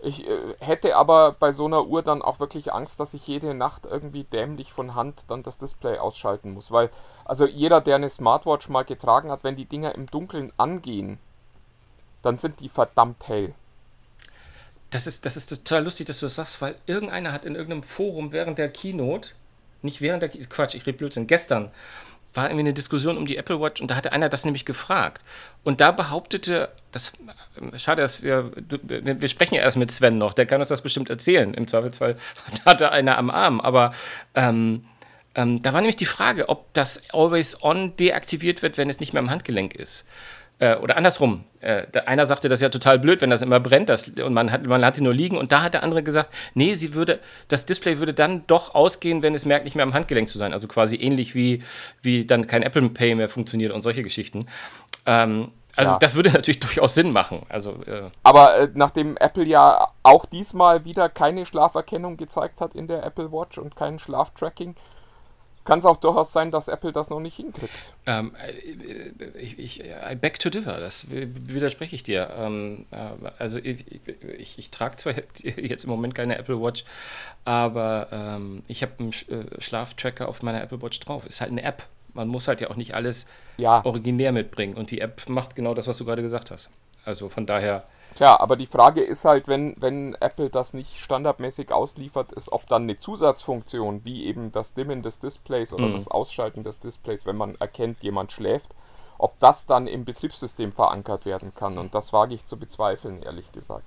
Ich 0.00 0.28
äh, 0.28 0.54
hätte 0.60 0.96
aber 0.96 1.32
bei 1.32 1.52
so 1.52 1.64
einer 1.64 1.86
Uhr 1.86 2.02
dann 2.02 2.22
auch 2.22 2.38
wirklich 2.38 2.72
Angst, 2.72 3.00
dass 3.00 3.14
ich 3.14 3.26
jede 3.26 3.54
Nacht 3.54 3.86
irgendwie 3.86 4.24
dämlich 4.24 4.72
von 4.72 4.94
Hand 4.94 5.24
dann 5.28 5.42
das 5.42 5.58
Display 5.58 5.98
ausschalten 5.98 6.52
muss. 6.52 6.70
Weil, 6.70 6.90
also 7.24 7.46
jeder, 7.46 7.80
der 7.80 7.96
eine 7.96 8.10
Smartwatch 8.10 8.68
mal 8.68 8.84
getragen 8.84 9.30
hat, 9.30 9.42
wenn 9.42 9.56
die 9.56 9.64
Dinger 9.64 9.94
im 9.94 10.06
Dunkeln 10.06 10.52
angehen, 10.56 11.18
dann 12.22 12.38
sind 12.38 12.60
die 12.60 12.68
verdammt 12.68 13.28
hell. 13.28 13.54
Das 14.94 15.08
ist, 15.08 15.26
das 15.26 15.36
ist 15.36 15.48
total 15.48 15.82
lustig, 15.82 16.06
dass 16.06 16.20
du 16.20 16.26
das 16.26 16.36
sagst, 16.36 16.60
weil 16.60 16.76
irgendeiner 16.86 17.32
hat 17.32 17.44
in 17.44 17.56
irgendeinem 17.56 17.82
Forum 17.82 18.30
während 18.30 18.58
der 18.58 18.68
Keynote, 18.68 19.30
nicht 19.82 20.00
während 20.00 20.22
der 20.22 20.28
Quatsch, 20.28 20.76
ich 20.76 20.86
rede 20.86 20.96
Blödsinn, 20.96 21.26
gestern 21.26 21.72
war 22.32 22.44
irgendwie 22.44 22.60
eine 22.60 22.74
Diskussion 22.74 23.16
um 23.16 23.26
die 23.26 23.36
Apple 23.36 23.60
Watch 23.60 23.80
und 23.80 23.90
da 23.90 23.96
hatte 23.96 24.12
einer 24.12 24.28
das 24.28 24.44
nämlich 24.44 24.64
gefragt. 24.64 25.24
Und 25.64 25.80
da 25.80 25.90
behauptete, 25.90 26.68
das 26.92 27.12
schade, 27.76 28.02
dass 28.02 28.22
wir, 28.22 28.52
wir 28.54 29.28
sprechen 29.28 29.56
ja 29.56 29.62
erst 29.62 29.76
mit 29.76 29.90
Sven 29.90 30.16
noch, 30.16 30.32
der 30.32 30.46
kann 30.46 30.60
uns 30.60 30.68
das 30.68 30.82
bestimmt 30.82 31.10
erzählen. 31.10 31.54
Im 31.54 31.66
Zweifelsfall 31.66 32.16
hat 32.64 32.80
er 32.80 32.92
einer 32.92 33.18
am 33.18 33.30
Arm, 33.30 33.60
aber 33.60 33.94
ähm, 34.36 34.84
ähm, 35.34 35.60
da 35.60 35.72
war 35.72 35.80
nämlich 35.80 35.96
die 35.96 36.06
Frage, 36.06 36.48
ob 36.48 36.72
das 36.72 37.02
Always 37.12 37.60
On 37.64 37.96
deaktiviert 37.96 38.62
wird, 38.62 38.78
wenn 38.78 38.88
es 38.88 39.00
nicht 39.00 39.12
mehr 39.12 39.22
im 39.22 39.30
Handgelenk 39.30 39.74
ist. 39.74 40.06
Äh, 40.60 40.76
oder 40.76 40.96
andersrum, 40.96 41.44
äh, 41.60 41.84
einer 42.06 42.26
sagte, 42.26 42.48
das 42.48 42.58
ist 42.58 42.62
ja 42.62 42.68
total 42.68 42.98
blöd, 42.98 43.20
wenn 43.20 43.30
das 43.30 43.42
immer 43.42 43.58
brennt 43.58 43.88
das, 43.88 44.08
und 44.08 44.34
man 44.34 44.52
hat, 44.52 44.66
man 44.66 44.84
hat 44.84 44.96
sie 44.96 45.02
nur 45.02 45.14
liegen. 45.14 45.36
Und 45.36 45.50
da 45.50 45.62
hat 45.62 45.74
der 45.74 45.82
andere 45.82 46.02
gesagt, 46.02 46.30
nee, 46.54 46.74
sie 46.74 46.94
würde, 46.94 47.20
das 47.48 47.66
Display 47.66 47.98
würde 47.98 48.14
dann 48.14 48.46
doch 48.46 48.74
ausgehen, 48.74 49.22
wenn 49.22 49.34
es 49.34 49.46
merkt, 49.46 49.64
nicht 49.64 49.74
mehr 49.74 49.82
am 49.82 49.94
Handgelenk 49.94 50.28
zu 50.28 50.38
sein. 50.38 50.52
Also 50.52 50.68
quasi 50.68 50.96
ähnlich 50.96 51.34
wie, 51.34 51.62
wie 52.02 52.24
dann 52.24 52.46
kein 52.46 52.62
Apple 52.62 52.88
Pay 52.90 53.16
mehr 53.16 53.28
funktioniert 53.28 53.72
und 53.72 53.82
solche 53.82 54.02
Geschichten. 54.02 54.46
Ähm, 55.06 55.50
also 55.76 55.92
ja. 55.92 55.98
das 55.98 56.14
würde 56.14 56.30
natürlich 56.30 56.60
durchaus 56.60 56.94
Sinn 56.94 57.10
machen. 57.10 57.42
Also, 57.48 57.72
äh 57.86 58.10
Aber 58.22 58.56
äh, 58.56 58.68
nachdem 58.74 59.16
Apple 59.16 59.44
ja 59.44 59.88
auch 60.02 60.26
diesmal 60.26 60.84
wieder 60.84 61.08
keine 61.08 61.46
Schlaferkennung 61.46 62.16
gezeigt 62.16 62.60
hat 62.60 62.74
in 62.74 62.86
der 62.86 63.04
Apple 63.04 63.32
Watch 63.32 63.58
und 63.58 63.74
kein 63.74 63.98
Schlaftracking, 63.98 64.76
kann 65.64 65.78
es 65.78 65.86
auch 65.86 65.96
durchaus 65.96 66.32
sein, 66.32 66.50
dass 66.50 66.68
Apple 66.68 66.92
das 66.92 67.10
noch 67.10 67.20
nicht 67.20 67.36
hinkriegt. 67.36 67.72
Ähm, 68.06 68.34
äh, 68.36 69.38
ich, 69.38 69.58
ich, 69.58 69.80
I 69.80 70.14
beg 70.14 70.38
to 70.38 70.50
differ, 70.50 70.78
das 70.78 71.06
widerspreche 71.10 71.96
ich 71.96 72.02
dir. 72.02 72.30
Ähm, 72.38 72.86
äh, 72.90 73.28
also 73.38 73.58
ich, 73.58 73.84
ich, 74.38 74.58
ich, 74.58 74.70
trage 74.70 74.96
zwar 74.96 75.14
jetzt 75.14 75.44
im 75.84 75.90
Moment 75.90 76.14
keine 76.14 76.36
Apple 76.36 76.60
Watch, 76.60 76.84
aber 77.44 78.08
ähm, 78.12 78.62
ich 78.68 78.82
habe 78.82 78.92
einen 78.98 79.10
äh, 79.10 79.60
Schlaftracker 79.60 80.28
auf 80.28 80.42
meiner 80.42 80.62
Apple 80.62 80.82
Watch 80.82 81.00
drauf. 81.00 81.26
Ist 81.26 81.40
halt 81.40 81.50
eine 81.50 81.62
App. 81.62 81.86
Man 82.12 82.28
muss 82.28 82.46
halt 82.46 82.60
ja 82.60 82.70
auch 82.70 82.76
nicht 82.76 82.94
alles 82.94 83.26
ja. 83.56 83.84
originär 83.84 84.32
mitbringen. 84.32 84.74
Und 84.74 84.90
die 84.90 85.00
App 85.00 85.28
macht 85.28 85.56
genau 85.56 85.74
das, 85.74 85.88
was 85.88 85.98
du 85.98 86.04
gerade 86.04 86.22
gesagt 86.22 86.50
hast. 86.50 86.68
Also 87.04 87.28
von 87.28 87.46
daher 87.46 87.84
Klar, 88.14 88.40
aber 88.40 88.56
die 88.56 88.66
Frage 88.66 89.02
ist 89.02 89.24
halt, 89.24 89.48
wenn, 89.48 89.74
wenn 89.78 90.14
Apple 90.20 90.48
das 90.48 90.72
nicht 90.72 91.00
standardmäßig 91.00 91.72
ausliefert, 91.72 92.30
ist, 92.32 92.52
ob 92.52 92.66
dann 92.68 92.84
eine 92.84 92.96
Zusatzfunktion 92.96 94.04
wie 94.04 94.26
eben 94.26 94.52
das 94.52 94.72
Dimmen 94.72 95.02
des 95.02 95.18
Displays 95.18 95.72
oder 95.72 95.88
mhm. 95.88 95.94
das 95.94 96.08
Ausschalten 96.08 96.62
des 96.62 96.78
Displays, 96.78 97.26
wenn 97.26 97.36
man 97.36 97.56
erkennt, 97.56 98.02
jemand 98.02 98.30
schläft, 98.30 98.74
ob 99.18 99.38
das 99.40 99.66
dann 99.66 99.88
im 99.88 100.04
Betriebssystem 100.04 100.72
verankert 100.72 101.26
werden 101.26 101.54
kann. 101.54 101.76
Und 101.76 101.94
das 101.94 102.12
wage 102.12 102.34
ich 102.34 102.46
zu 102.46 102.56
bezweifeln, 102.56 103.22
ehrlich 103.22 103.50
gesagt. 103.50 103.86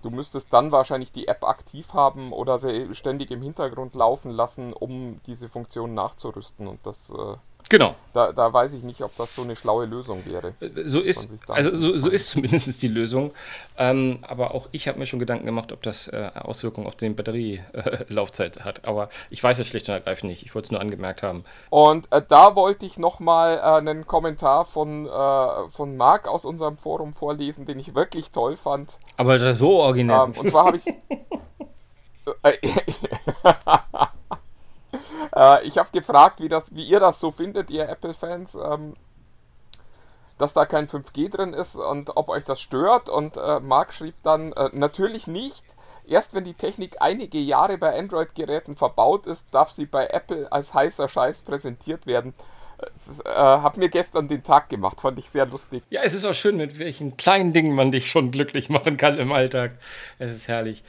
Du 0.00 0.10
müsstest 0.10 0.52
dann 0.52 0.72
wahrscheinlich 0.72 1.12
die 1.12 1.28
App 1.28 1.44
aktiv 1.44 1.92
haben 1.92 2.32
oder 2.32 2.58
sie 2.58 2.94
ständig 2.94 3.30
im 3.30 3.42
Hintergrund 3.42 3.94
laufen 3.96 4.30
lassen, 4.30 4.72
um 4.72 5.20
diese 5.26 5.48
Funktion 5.48 5.92
nachzurüsten. 5.92 6.68
Und 6.68 6.78
das 6.86 7.10
äh, 7.10 7.36
Genau. 7.68 7.94
Da, 8.14 8.32
da 8.32 8.52
weiß 8.52 8.72
ich 8.74 8.82
nicht, 8.82 9.02
ob 9.02 9.14
das 9.16 9.34
so 9.34 9.42
eine 9.42 9.54
schlaue 9.54 9.84
Lösung 9.84 10.24
wäre. 10.24 10.54
So 10.86 11.00
ist, 11.00 11.28
also 11.48 11.74
so, 11.74 11.98
so 11.98 12.08
ist 12.08 12.30
zumindest 12.30 12.82
die 12.82 12.88
Lösung. 12.88 13.32
Ähm, 13.76 14.20
aber 14.22 14.54
auch 14.54 14.68
ich 14.72 14.88
habe 14.88 14.98
mir 14.98 15.06
schon 15.06 15.18
Gedanken 15.18 15.44
gemacht, 15.44 15.72
ob 15.72 15.82
das 15.82 16.08
äh, 16.08 16.30
Auswirkungen 16.34 16.86
auf 16.86 16.96
die 16.96 17.10
Batterielaufzeit 17.10 18.56
äh, 18.56 18.60
hat. 18.60 18.88
Aber 18.88 19.10
ich 19.28 19.42
weiß 19.42 19.58
es 19.58 19.66
schlicht 19.66 19.88
und 19.88 19.94
ergreifend 19.94 20.30
nicht. 20.30 20.42
Ich 20.42 20.54
wollte 20.54 20.66
es 20.66 20.70
nur 20.70 20.80
angemerkt 20.80 21.22
haben. 21.22 21.44
Und 21.68 22.10
äh, 22.10 22.22
da 22.26 22.56
wollte 22.56 22.86
ich 22.86 22.98
nochmal 22.98 23.58
äh, 23.58 23.60
einen 23.60 24.06
Kommentar 24.06 24.64
von, 24.64 25.06
äh, 25.06 25.70
von 25.70 25.96
Marc 25.96 26.26
aus 26.26 26.46
unserem 26.46 26.78
Forum 26.78 27.12
vorlesen, 27.12 27.66
den 27.66 27.78
ich 27.78 27.94
wirklich 27.94 28.30
toll 28.30 28.56
fand. 28.56 28.98
Aber 29.18 29.54
so 29.54 29.80
originell. 29.80 30.16
Ähm, 30.16 30.32
und 30.38 30.50
zwar 30.50 30.66
habe 30.66 30.78
ich. 30.78 30.84
Äh, 35.34 35.40
äh, 35.62 35.66
ich 35.66 35.78
habe 35.78 35.90
gefragt, 35.92 36.40
wie, 36.40 36.48
das, 36.48 36.74
wie 36.74 36.84
ihr 36.84 37.00
das 37.00 37.20
so 37.20 37.30
findet, 37.30 37.70
ihr 37.70 37.88
Apple-Fans, 37.88 38.54
ähm, 38.54 38.94
dass 40.38 40.52
da 40.52 40.66
kein 40.66 40.88
5G 40.88 41.30
drin 41.30 41.52
ist 41.52 41.76
und 41.76 42.16
ob 42.16 42.28
euch 42.28 42.44
das 42.44 42.60
stört. 42.60 43.08
Und 43.08 43.36
äh, 43.36 43.60
Marc 43.60 43.92
schrieb 43.92 44.14
dann, 44.22 44.52
äh, 44.52 44.70
natürlich 44.72 45.26
nicht. 45.26 45.64
Erst 46.06 46.34
wenn 46.34 46.44
die 46.44 46.54
Technik 46.54 46.96
einige 47.00 47.38
Jahre 47.38 47.76
bei 47.76 47.98
Android-Geräten 47.98 48.76
verbaut 48.76 49.26
ist, 49.26 49.46
darf 49.52 49.70
sie 49.70 49.84
bei 49.84 50.06
Apple 50.06 50.50
als 50.50 50.72
heißer 50.72 51.08
Scheiß 51.08 51.42
präsentiert 51.42 52.06
werden. 52.06 52.32
Das 52.78 53.20
äh, 53.20 53.28
hat 53.28 53.76
mir 53.76 53.88
gestern 53.88 54.28
den 54.28 54.42
Tag 54.42 54.68
gemacht, 54.68 55.00
fand 55.00 55.18
ich 55.18 55.28
sehr 55.28 55.46
lustig. 55.46 55.82
Ja, 55.90 56.02
es 56.02 56.14
ist 56.14 56.24
auch 56.24 56.34
schön, 56.34 56.56
mit 56.56 56.78
welchen 56.78 57.16
kleinen 57.16 57.52
Dingen 57.52 57.74
man 57.74 57.90
dich 57.90 58.08
schon 58.08 58.30
glücklich 58.30 58.68
machen 58.68 58.96
kann 58.96 59.18
im 59.18 59.32
Alltag. 59.32 59.72
Es 60.18 60.30
ist 60.30 60.48
herrlich. 60.48 60.84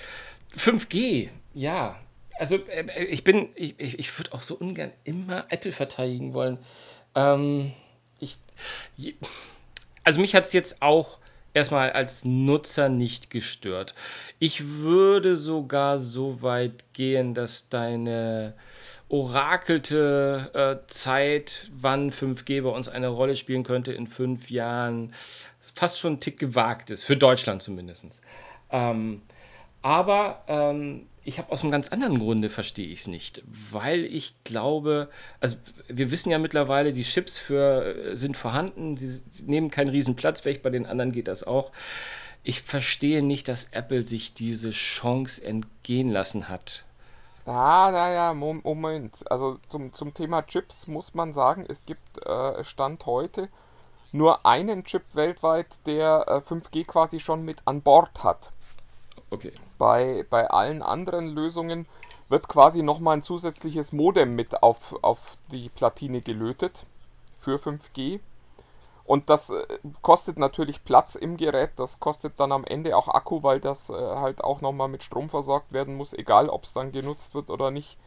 5G, 0.56 1.30
ja, 1.54 1.96
also 2.40 2.56
äh, 2.56 3.04
ich 3.06 3.24
bin, 3.24 3.50
ich, 3.56 3.78
ich 3.78 4.18
würde 4.18 4.34
auch 4.34 4.42
so 4.42 4.56
ungern 4.56 4.92
immer 5.04 5.46
Apple 5.50 5.72
verteidigen 5.72 6.34
wollen. 6.34 6.58
Ähm, 7.16 7.74
ich, 8.20 8.38
also 10.04 10.22
mich 10.22 10.34
hat 10.36 10.46
es 10.46 10.54
jetzt 10.54 10.82
auch 10.82 11.20
erstmal 11.54 11.92
als 11.92 12.26
Nutzer 12.26 12.90
nicht 12.90 13.30
gestört. 13.30 13.94
Ich 14.40 14.66
würde 14.66 15.36
sogar 15.36 16.00
so 16.00 16.42
weit 16.42 16.94
gehen, 16.94 17.34
dass 17.34 17.70
deine 17.70 18.54
orakelte 19.10 20.52
äh, 20.54 20.88
Zeit, 20.88 21.70
wann 21.74 22.12
5G 22.12 22.62
bei 22.62 22.70
uns 22.70 22.88
eine 22.88 23.08
Rolle 23.08 23.36
spielen 23.36 23.64
könnte 23.64 23.92
in 23.92 24.08
fünf 24.08 24.52
Jahren, 24.52 25.14
fast 25.60 26.00
schon 26.00 26.14
ein 26.14 26.20
Tick 26.20 26.40
gewagt 26.40 26.92
ist, 26.92 27.04
für 27.04 27.18
Deutschland 27.18 27.64
zumindest. 27.64 28.22
Ähm, 28.72 29.24
aber 29.82 30.44
ähm, 30.48 31.08
ich 31.30 31.38
habe 31.38 31.52
aus 31.52 31.62
einem 31.62 31.72
ganz 31.72 31.90
anderen 31.90 32.18
Grunde 32.18 32.50
verstehe 32.50 32.88
ich 32.88 33.02
es 33.02 33.08
nicht, 33.08 33.44
weil 33.72 34.04
ich 34.04 34.34
glaube, 34.44 35.10
also 35.40 35.58
wir 35.88 36.10
wissen 36.10 36.32
ja 36.32 36.40
mittlerweile, 36.40 36.92
die 36.92 37.04
Chips 37.04 37.38
für, 37.38 37.86
äh, 37.86 38.16
sind 38.16 38.36
vorhanden, 38.36 38.98
sie 38.98 39.22
nehmen 39.44 39.70
keinen 39.70 39.90
riesen 39.90 40.16
Platz 40.16 40.44
weg, 40.44 40.64
bei 40.64 40.72
den 40.72 40.88
anderen 40.88 41.12
geht 41.12 41.28
das 41.28 41.44
auch. 41.44 41.72
Ich 42.42 42.64
verstehe 42.64 43.22
nicht, 43.22 43.48
dass 43.48 43.66
Apple 43.66 44.02
sich 44.02 44.34
diese 44.34 44.72
Chance 44.72 45.46
entgehen 45.46 46.10
lassen 46.10 46.50
hat. 46.50 46.86
Ah, 47.46 47.92
naja, 47.92 48.34
Moment. 48.34 49.30
Also 49.32 49.60
zum, 49.68 49.94
zum 49.94 50.14
Thema 50.16 50.42
Chips 50.48 50.88
muss 50.88 51.14
man 51.14 51.34
sagen, 51.34 51.66
es 51.68 51.86
gibt 51.86 52.26
äh, 52.26 52.64
Stand 52.64 53.06
heute 53.06 53.50
nur 54.12 54.46
einen 54.48 54.84
Chip 54.84 55.04
weltweit, 55.14 55.68
der 55.86 56.26
äh, 56.28 56.38
5G 56.38 56.86
quasi 56.88 57.20
schon 57.20 57.44
mit 57.44 57.62
an 57.66 57.82
Bord 57.82 58.24
hat. 58.24 58.50
Okay. 59.32 59.52
Bei, 59.78 60.26
bei 60.30 60.50
allen 60.50 60.82
anderen 60.82 61.28
Lösungen 61.28 61.86
wird 62.30 62.48
quasi 62.48 62.84
nochmal 62.84 63.18
ein 63.18 63.24
zusätzliches 63.24 63.92
Modem 63.92 64.36
mit 64.36 64.62
auf, 64.62 64.96
auf 65.02 65.38
die 65.52 65.70
Platine 65.70 66.22
gelötet 66.22 66.86
für 67.38 67.58
5G. 67.58 68.20
Und 69.04 69.32
das 69.32 69.50
äh, 69.50 69.66
kostet 70.04 70.38
natürlich 70.38 70.84
Platz 70.84 71.16
im 71.16 71.36
Gerät, 71.36 71.72
das 71.78 72.00
kostet 72.00 72.40
dann 72.40 72.52
am 72.52 72.64
Ende 72.64 72.96
auch 72.96 73.08
Akku, 73.08 73.42
weil 73.42 73.60
das 73.60 73.90
äh, 73.90 73.94
halt 73.94 74.44
auch 74.44 74.62
nochmal 74.62 74.88
mit 74.88 75.02
Strom 75.02 75.30
versorgt 75.30 75.74
werden 75.74 75.96
muss, 75.96 76.14
egal 76.14 76.48
ob 76.50 76.66
es 76.66 76.74
dann 76.74 76.92
genutzt 76.92 77.34
wird 77.34 77.50
oder 77.50 77.72
nicht. 77.72 77.98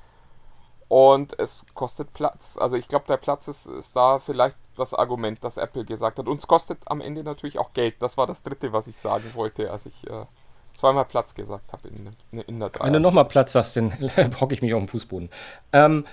Und 0.87 1.37
es 1.41 1.65
kostet 1.75 2.13
Platz. 2.13 2.57
Also 2.57 2.77
ich 2.77 2.87
glaube, 2.87 3.07
der 3.09 3.17
Platz 3.17 3.49
ist, 3.49 3.67
ist 3.67 3.97
da 3.97 4.21
vielleicht 4.21 4.59
das 4.77 4.95
Argument, 4.95 5.43
das 5.43 5.57
Apple 5.57 5.85
gesagt 5.85 6.19
hat. 6.19 6.29
Und 6.29 6.37
es 6.39 6.47
kostet 6.47 6.79
am 6.85 7.01
Ende 7.01 7.25
natürlich 7.25 7.59
auch 7.59 7.73
Geld. 7.73 8.01
Das 8.01 8.17
war 8.17 8.27
das 8.27 8.43
dritte, 8.43 8.73
was 8.73 8.87
ich 8.87 9.01
sagen 9.01 9.33
wollte, 9.35 9.73
als 9.73 9.87
ich 9.87 10.07
äh, 10.09 10.27
zweimal 10.75 11.05
Platz 11.05 11.35
gesagt 11.35 11.73
habe 11.73 11.89
in, 11.89 12.43
in, 12.47 12.61
der 12.61 12.71
Wenn 12.81 12.93
du 12.93 13.01
nochmal 13.01 13.27
Platz 13.27 13.53
sagst, 13.53 13.77
dann 13.77 13.93
hocke 14.41 14.55
ich 14.55 14.63
mich 14.63 14.75
auf 14.75 14.83
den 14.83 14.89
Fußboden. 14.89 15.31
Ähm, 15.73 16.07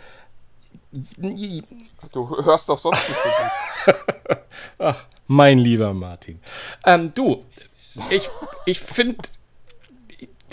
du 2.12 2.30
hörst 2.44 2.70
doch 2.70 2.78
sonst 2.78 3.08
nicht 3.08 3.20
so 3.22 3.30
gut. 3.30 4.38
Ach, 4.80 5.06
mein 5.28 5.58
lieber 5.58 5.94
Martin. 5.94 6.40
Ähm, 6.86 7.14
du, 7.14 7.44
ich, 8.10 8.30
ich 8.66 8.80
finde 8.80 9.18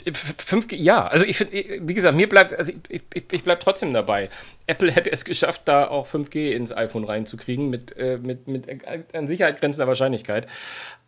5G, 0.07 0.77
ja, 0.77 1.07
also 1.07 1.25
ich 1.25 1.37
finde, 1.37 1.81
wie 1.81 1.95
gesagt, 1.95 2.17
mir 2.17 2.29
bleibt, 2.29 2.55
also 2.55 2.73
ich, 2.89 3.03
ich, 3.13 3.25
ich 3.33 3.45
bleibe 3.45 3.61
trotzdem 3.61 3.93
dabei. 3.93 4.31
Apple 4.67 4.91
hätte 4.91 5.13
es 5.13 5.25
geschafft, 5.25 5.63
da 5.67 5.89
auch 5.89 6.07
5G 6.07 6.51
ins 6.51 6.73
iPhone 6.73 7.05
reinzukriegen, 7.05 7.71
mit, 7.71 7.97
äh, 7.97 8.19
mit, 8.19 8.49
mit 8.49 8.67
an 9.15 9.29
Sicherheit 9.29 9.61
grenzender 9.61 9.87
Wahrscheinlichkeit. 9.87 10.47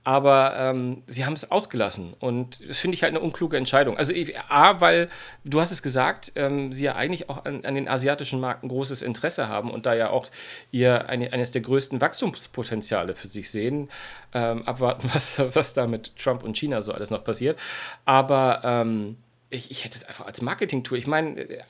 Aber 0.04 0.54
ähm, 0.56 1.02
sie 1.06 1.26
haben 1.26 1.34
es 1.34 1.50
ausgelassen. 1.50 2.14
Und 2.18 2.66
das 2.66 2.78
finde 2.78 2.94
ich 2.94 3.02
halt 3.02 3.12
eine 3.12 3.20
unkluge 3.20 3.58
Entscheidung. 3.58 3.98
Also, 3.98 4.14
A, 4.48 4.80
weil, 4.80 5.10
du 5.44 5.60
hast 5.60 5.70
es 5.70 5.82
gesagt, 5.82 6.32
ähm, 6.36 6.72
sie 6.72 6.84
ja 6.84 6.94
eigentlich 6.94 7.28
auch 7.28 7.44
an, 7.44 7.64
an, 7.64 7.74
den 7.74 7.88
asiatischen 7.88 8.40
Märkten 8.40 8.70
großes 8.70 9.02
Interesse 9.02 9.48
haben 9.48 9.70
und 9.70 9.84
da 9.84 9.94
ja 9.94 10.08
auch 10.08 10.28
ihr 10.70 11.10
eine, 11.10 11.32
eines 11.34 11.50
der 11.50 11.60
größten 11.60 12.00
Wachstumspotenziale 12.00 13.14
für 13.14 13.28
sich 13.28 13.50
sehen. 13.50 13.90
Ähm, 14.32 14.66
abwarten, 14.66 15.10
was, 15.12 15.42
was 15.54 15.74
da 15.74 15.86
mit 15.86 16.16
Trump 16.16 16.42
und 16.42 16.56
China 16.56 16.80
so 16.80 16.92
alles 16.92 17.10
noch 17.10 17.24
passiert. 17.24 17.58
Aber 18.06 18.62
ähm, 18.64 19.16
ich, 19.50 19.70
ich 19.70 19.84
hätte 19.84 19.96
es 19.96 20.04
einfach 20.04 20.26
als 20.26 20.42
Marketing-Tool. 20.42 20.98
Ich 20.98 21.06
meine, 21.06 21.40
äh, 21.40 21.62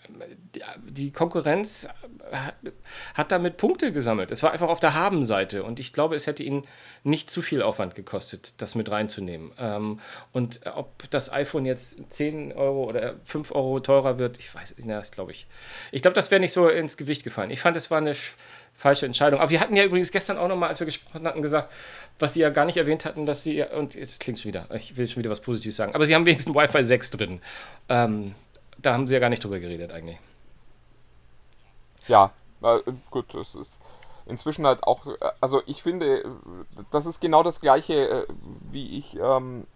die 0.89 1.13
Konkurrenz 1.13 1.89
hat 3.15 3.33
damit 3.33 3.57
Punkte 3.57 3.93
gesammelt. 3.93 4.31
Es 4.31 4.43
war 4.43 4.53
einfach 4.53 4.69
auf 4.69 4.81
der 4.81 4.95
Haben-Seite 4.95 5.63
und 5.63 5.79
ich 5.79 5.93
glaube, 5.93 6.17
es 6.17 6.27
hätte 6.27 6.43
ihnen 6.43 6.63
nicht 7.05 7.31
zu 7.31 7.41
viel 7.41 7.63
Aufwand 7.63 7.95
gekostet, 7.95 8.61
das 8.61 8.75
mit 8.75 8.91
reinzunehmen. 8.91 9.53
Ähm, 9.59 10.01
und 10.33 10.61
ob 10.67 11.09
das 11.11 11.33
iPhone 11.33 11.67
jetzt 11.67 12.01
10 12.13 12.53
Euro 12.53 12.85
oder 12.85 13.15
5 13.25 13.53
Euro 13.53 13.79
teurer 13.81 14.19
wird, 14.19 14.39
ich 14.39 14.53
weiß, 14.53 14.77
nicht, 14.77 14.91
das 14.91 15.13
glaube 15.13 15.33
ich. 15.33 15.47
Ich 15.93 16.03
glaube, 16.03 16.15
das 16.15 16.31
wäre 16.31 16.41
nicht 16.41 16.53
so 16.53 16.69
ins 16.69 16.97
Gewicht 16.97 17.23
gefallen. 17.23 17.51
Ich 17.51 17.61
fand, 17.61 17.77
es 17.77 17.91
war 17.91 17.99
eine 17.99 18.15
falsche 18.79 19.07
Entscheidung. 19.07 19.41
Aber 19.41 19.51
wir 19.51 19.61
hatten 19.61 19.75
ja 19.77 19.85
übrigens 19.85 20.13
gestern 20.13 20.39
auch 20.39 20.47
nochmal, 20.47 20.69
als 20.69 20.79
wir 20.79 20.87
gesprochen 20.87 21.27
hatten, 21.27 21.43
gesagt, 21.43 21.71
was 22.21 22.35
sie 22.35 22.41
ja 22.41 22.51
gar 22.51 22.65
nicht 22.65 22.77
erwähnt 22.77 23.05
hatten, 23.05 23.27
dass 23.27 23.43
sie, 23.43 23.63
und 23.63 23.95
jetzt 23.95 24.21
klingt 24.21 24.39
schon 24.39 24.51
wieder, 24.51 24.67
ich 24.73 24.97
will 24.97 25.09
schon 25.09 25.19
wieder 25.19 25.31
was 25.31 25.41
Positives 25.41 25.77
sagen, 25.77 25.95
aber 25.97 26.07
sie 26.07 26.15
haben 26.15 26.25
wenigstens 26.25 26.55
Wi-Fi 26.55 26.85
6 26.85 27.11
drin. 27.11 27.41
Ähm, 27.89 28.37
da 28.79 28.93
haben 28.93 29.09
sie 29.09 29.15
ja 29.15 29.21
gar 29.21 29.31
nicht 29.31 29.43
drüber 29.43 29.59
geredet 29.59 29.91
eigentlich. 29.91 30.19
Ja, 32.07 32.31
äh, 32.63 32.79
gut, 33.11 33.35
das 33.35 33.57
ist 33.57 33.81
inzwischen 34.27 34.65
halt 34.65 34.85
auch, 34.85 35.07
also 35.41 35.61
ich 35.67 35.83
finde, 35.83 36.23
das 36.93 37.07
ist 37.07 37.21
genau 37.21 37.43
das 37.43 37.61
gleiche, 37.61 38.09
äh, 38.09 38.27
wie 38.71 38.97
ich 38.97 39.19
ähm, 39.19 39.67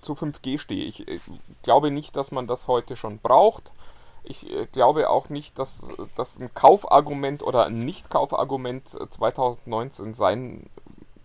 zu 0.00 0.14
5G 0.14 0.58
stehe. 0.58 0.84
Ich, 0.84 1.06
ich 1.06 1.22
glaube 1.62 1.92
nicht, 1.92 2.16
dass 2.16 2.32
man 2.32 2.48
das 2.48 2.66
heute 2.66 2.96
schon 2.96 3.18
braucht. 3.18 3.70
Ich 4.30 4.50
äh, 4.50 4.66
glaube 4.66 5.08
auch 5.08 5.30
nicht, 5.30 5.58
dass 5.58 5.84
das 6.14 6.38
ein 6.38 6.52
Kaufargument 6.52 7.42
oder 7.42 7.64
ein 7.64 7.78
Nicht-Kaufargument 7.78 8.88
2019 9.10 10.12
sein 10.12 10.68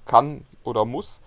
kann 0.05 0.47
oder 0.63 0.85
muss. 0.85 1.21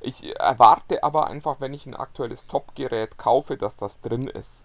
Ich 0.00 0.38
erwarte 0.38 1.02
aber 1.02 1.26
einfach, 1.26 1.60
wenn 1.60 1.74
ich 1.74 1.84
ein 1.86 1.96
aktuelles 1.96 2.46
Top-Gerät 2.46 3.18
kaufe, 3.18 3.56
dass 3.56 3.76
das 3.76 4.00
drin 4.00 4.28
ist. 4.28 4.64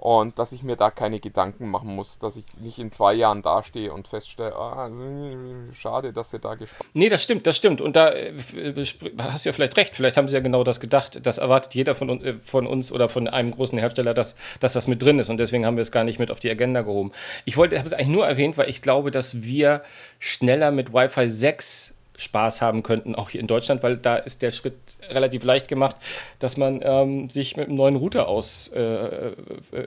Und 0.00 0.38
dass 0.38 0.52
ich 0.52 0.62
mir 0.62 0.76
da 0.76 0.90
keine 0.90 1.20
Gedanken 1.20 1.68
machen 1.68 1.94
muss, 1.94 2.18
dass 2.18 2.36
ich 2.36 2.46
nicht 2.58 2.78
in 2.78 2.90
zwei 2.90 3.12
Jahren 3.12 3.42
dastehe 3.42 3.92
und 3.92 4.08
feststelle, 4.08 4.56
ah, 4.56 4.90
schade, 5.74 6.14
dass 6.14 6.30
sie 6.30 6.38
da 6.38 6.54
gespart 6.54 6.88
Nee, 6.94 7.10
das 7.10 7.22
stimmt, 7.22 7.46
das 7.46 7.58
stimmt. 7.58 7.82
Und 7.82 7.96
da 7.96 8.08
äh, 8.08 8.32
hast 9.18 9.44
du 9.44 9.50
ja 9.50 9.52
vielleicht 9.52 9.76
recht. 9.76 9.94
Vielleicht 9.94 10.16
haben 10.16 10.26
sie 10.26 10.34
ja 10.34 10.40
genau 10.40 10.64
das 10.64 10.80
gedacht. 10.80 11.20
Das 11.26 11.36
erwartet 11.36 11.74
jeder 11.74 11.94
von, 11.94 12.24
äh, 12.24 12.32
von 12.38 12.66
uns 12.66 12.90
oder 12.92 13.10
von 13.10 13.28
einem 13.28 13.50
großen 13.50 13.78
Hersteller, 13.78 14.14
dass, 14.14 14.36
dass 14.58 14.72
das 14.72 14.86
mit 14.86 15.02
drin 15.02 15.18
ist. 15.18 15.28
Und 15.28 15.36
deswegen 15.36 15.66
haben 15.66 15.76
wir 15.76 15.82
es 15.82 15.92
gar 15.92 16.04
nicht 16.04 16.18
mit 16.18 16.30
auf 16.30 16.40
die 16.40 16.50
Agenda 16.50 16.80
gehoben. 16.80 17.12
Ich 17.44 17.58
wollte, 17.58 17.76
habe 17.76 17.86
es 17.86 17.92
eigentlich 17.92 18.08
nur 18.08 18.26
erwähnt, 18.26 18.56
weil 18.56 18.70
ich 18.70 18.80
glaube, 18.80 19.10
dass 19.10 19.42
wir 19.42 19.82
schneller 20.18 20.70
mit 20.70 20.94
Wi-Fi 20.94 21.28
6 21.28 21.94
Spaß 22.20 22.60
haben 22.60 22.82
könnten, 22.82 23.14
auch 23.14 23.30
hier 23.30 23.40
in 23.40 23.46
Deutschland, 23.46 23.82
weil 23.82 23.96
da 23.96 24.16
ist 24.16 24.42
der 24.42 24.52
Schritt 24.52 24.74
relativ 25.08 25.42
leicht 25.42 25.68
gemacht, 25.68 25.96
dass 26.38 26.56
man 26.56 26.80
ähm, 26.82 27.30
sich 27.30 27.56
mit 27.56 27.68
einem 27.68 27.76
neuen 27.76 27.96
Router 27.96 28.28
aus, 28.28 28.70
äh, 28.74 28.80
äh 28.80 29.34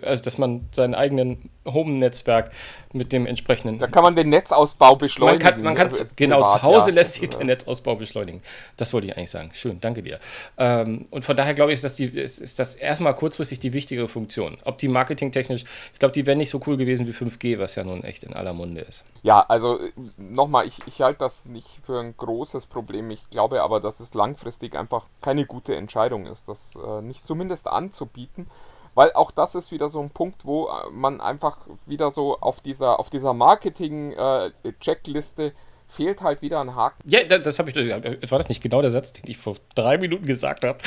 also 0.01 0.23
dass 0.23 0.37
man 0.37 0.67
seinen 0.71 0.95
eigenen 0.95 1.49
Home-Netzwerk 1.65 2.51
mit 2.91 3.11
dem 3.11 3.25
entsprechenden. 3.25 3.79
Da 3.79 3.87
kann 3.87 4.03
man 4.03 4.15
den 4.15 4.29
Netzausbau 4.29 4.95
beschleunigen. 4.95 5.43
Man 5.43 5.53
kann, 5.53 5.63
man 5.63 5.75
kann 5.75 5.87
äh, 5.89 6.05
genau, 6.15 6.37
privat, 6.37 6.53
zu 6.53 6.63
Hause 6.63 6.91
ja. 6.91 6.95
lässt 6.95 7.15
sich 7.15 7.29
der 7.29 7.43
Netzausbau 7.43 7.95
beschleunigen. 7.95 8.41
Das 8.77 8.93
wollte 8.93 9.07
ich 9.07 9.17
eigentlich 9.17 9.31
sagen. 9.31 9.51
Schön, 9.53 9.79
danke 9.79 10.03
dir. 10.03 10.19
Ähm, 10.57 11.07
und 11.09 11.25
von 11.25 11.35
daher 11.35 11.53
glaube 11.53 11.71
ich, 11.71 11.75
ist 11.75 11.83
das, 11.83 11.95
die, 11.95 12.05
ist, 12.05 12.39
ist 12.39 12.59
das 12.59 12.75
erstmal 12.75 13.15
kurzfristig 13.15 13.59
die 13.59 13.73
wichtigere 13.73 14.07
Funktion. 14.07 14.57
Ob 14.63 14.77
die 14.77 14.87
marketingtechnisch, 14.87 15.63
ich 15.93 15.99
glaube, 15.99 16.13
die 16.13 16.25
wäre 16.25 16.37
nicht 16.37 16.49
so 16.49 16.61
cool 16.67 16.77
gewesen 16.77 17.07
wie 17.07 17.11
5G, 17.11 17.59
was 17.59 17.75
ja 17.75 17.83
nun 17.83 18.03
echt 18.03 18.23
in 18.23 18.33
aller 18.33 18.53
Munde 18.53 18.81
ist. 18.81 19.05
Ja, 19.23 19.39
also 19.47 19.79
äh, 19.79 19.91
nochmal, 20.17 20.67
ich, 20.67 20.77
ich 20.85 21.01
halte 21.01 21.19
das 21.19 21.45
nicht 21.45 21.67
für 21.85 21.99
ein 21.99 22.15
großes 22.23 22.67
Problem. 22.67 23.11
Ich 23.11 23.29
glaube 23.29 23.61
aber, 23.61 23.79
dass 23.79 23.99
es 23.99 24.13
langfristig 24.13 24.75
einfach 24.75 25.07
keine 25.21 25.45
gute 25.45 25.75
Entscheidung 25.75 26.25
ist, 26.25 26.47
das 26.47 26.75
äh, 26.75 27.01
nicht 27.01 27.27
zumindest 27.27 27.67
anzubieten. 27.67 28.47
Weil 28.95 29.11
auch 29.13 29.31
das 29.31 29.55
ist 29.55 29.71
wieder 29.71 29.89
so 29.89 29.99
ein 30.01 30.11
Punkt, 30.11 30.45
wo 30.45 30.67
äh, 30.67 30.91
man 30.91 31.19
einfach 31.19 31.57
wieder 31.85 32.11
so 32.11 32.39
auf 32.39 32.61
dieser, 32.61 32.99
auf 32.99 33.09
dieser 33.09 33.33
Marketing-Checkliste 33.33 35.47
äh, 35.47 35.53
fehlt 35.87 36.21
halt 36.21 36.41
wieder 36.41 36.61
ein 36.61 36.75
Haken. 36.75 37.01
Ja, 37.05 37.23
das, 37.23 37.41
das 37.41 37.59
habe 37.59 37.69
ich. 37.69 37.75
War 37.75 38.37
das 38.37 38.47
nicht 38.49 38.61
genau 38.61 38.81
der 38.81 38.91
Satz, 38.91 39.13
den 39.13 39.29
ich 39.29 39.37
vor 39.37 39.55
drei 39.75 39.97
Minuten 39.97 40.25
gesagt 40.25 40.65
habe? 40.65 40.79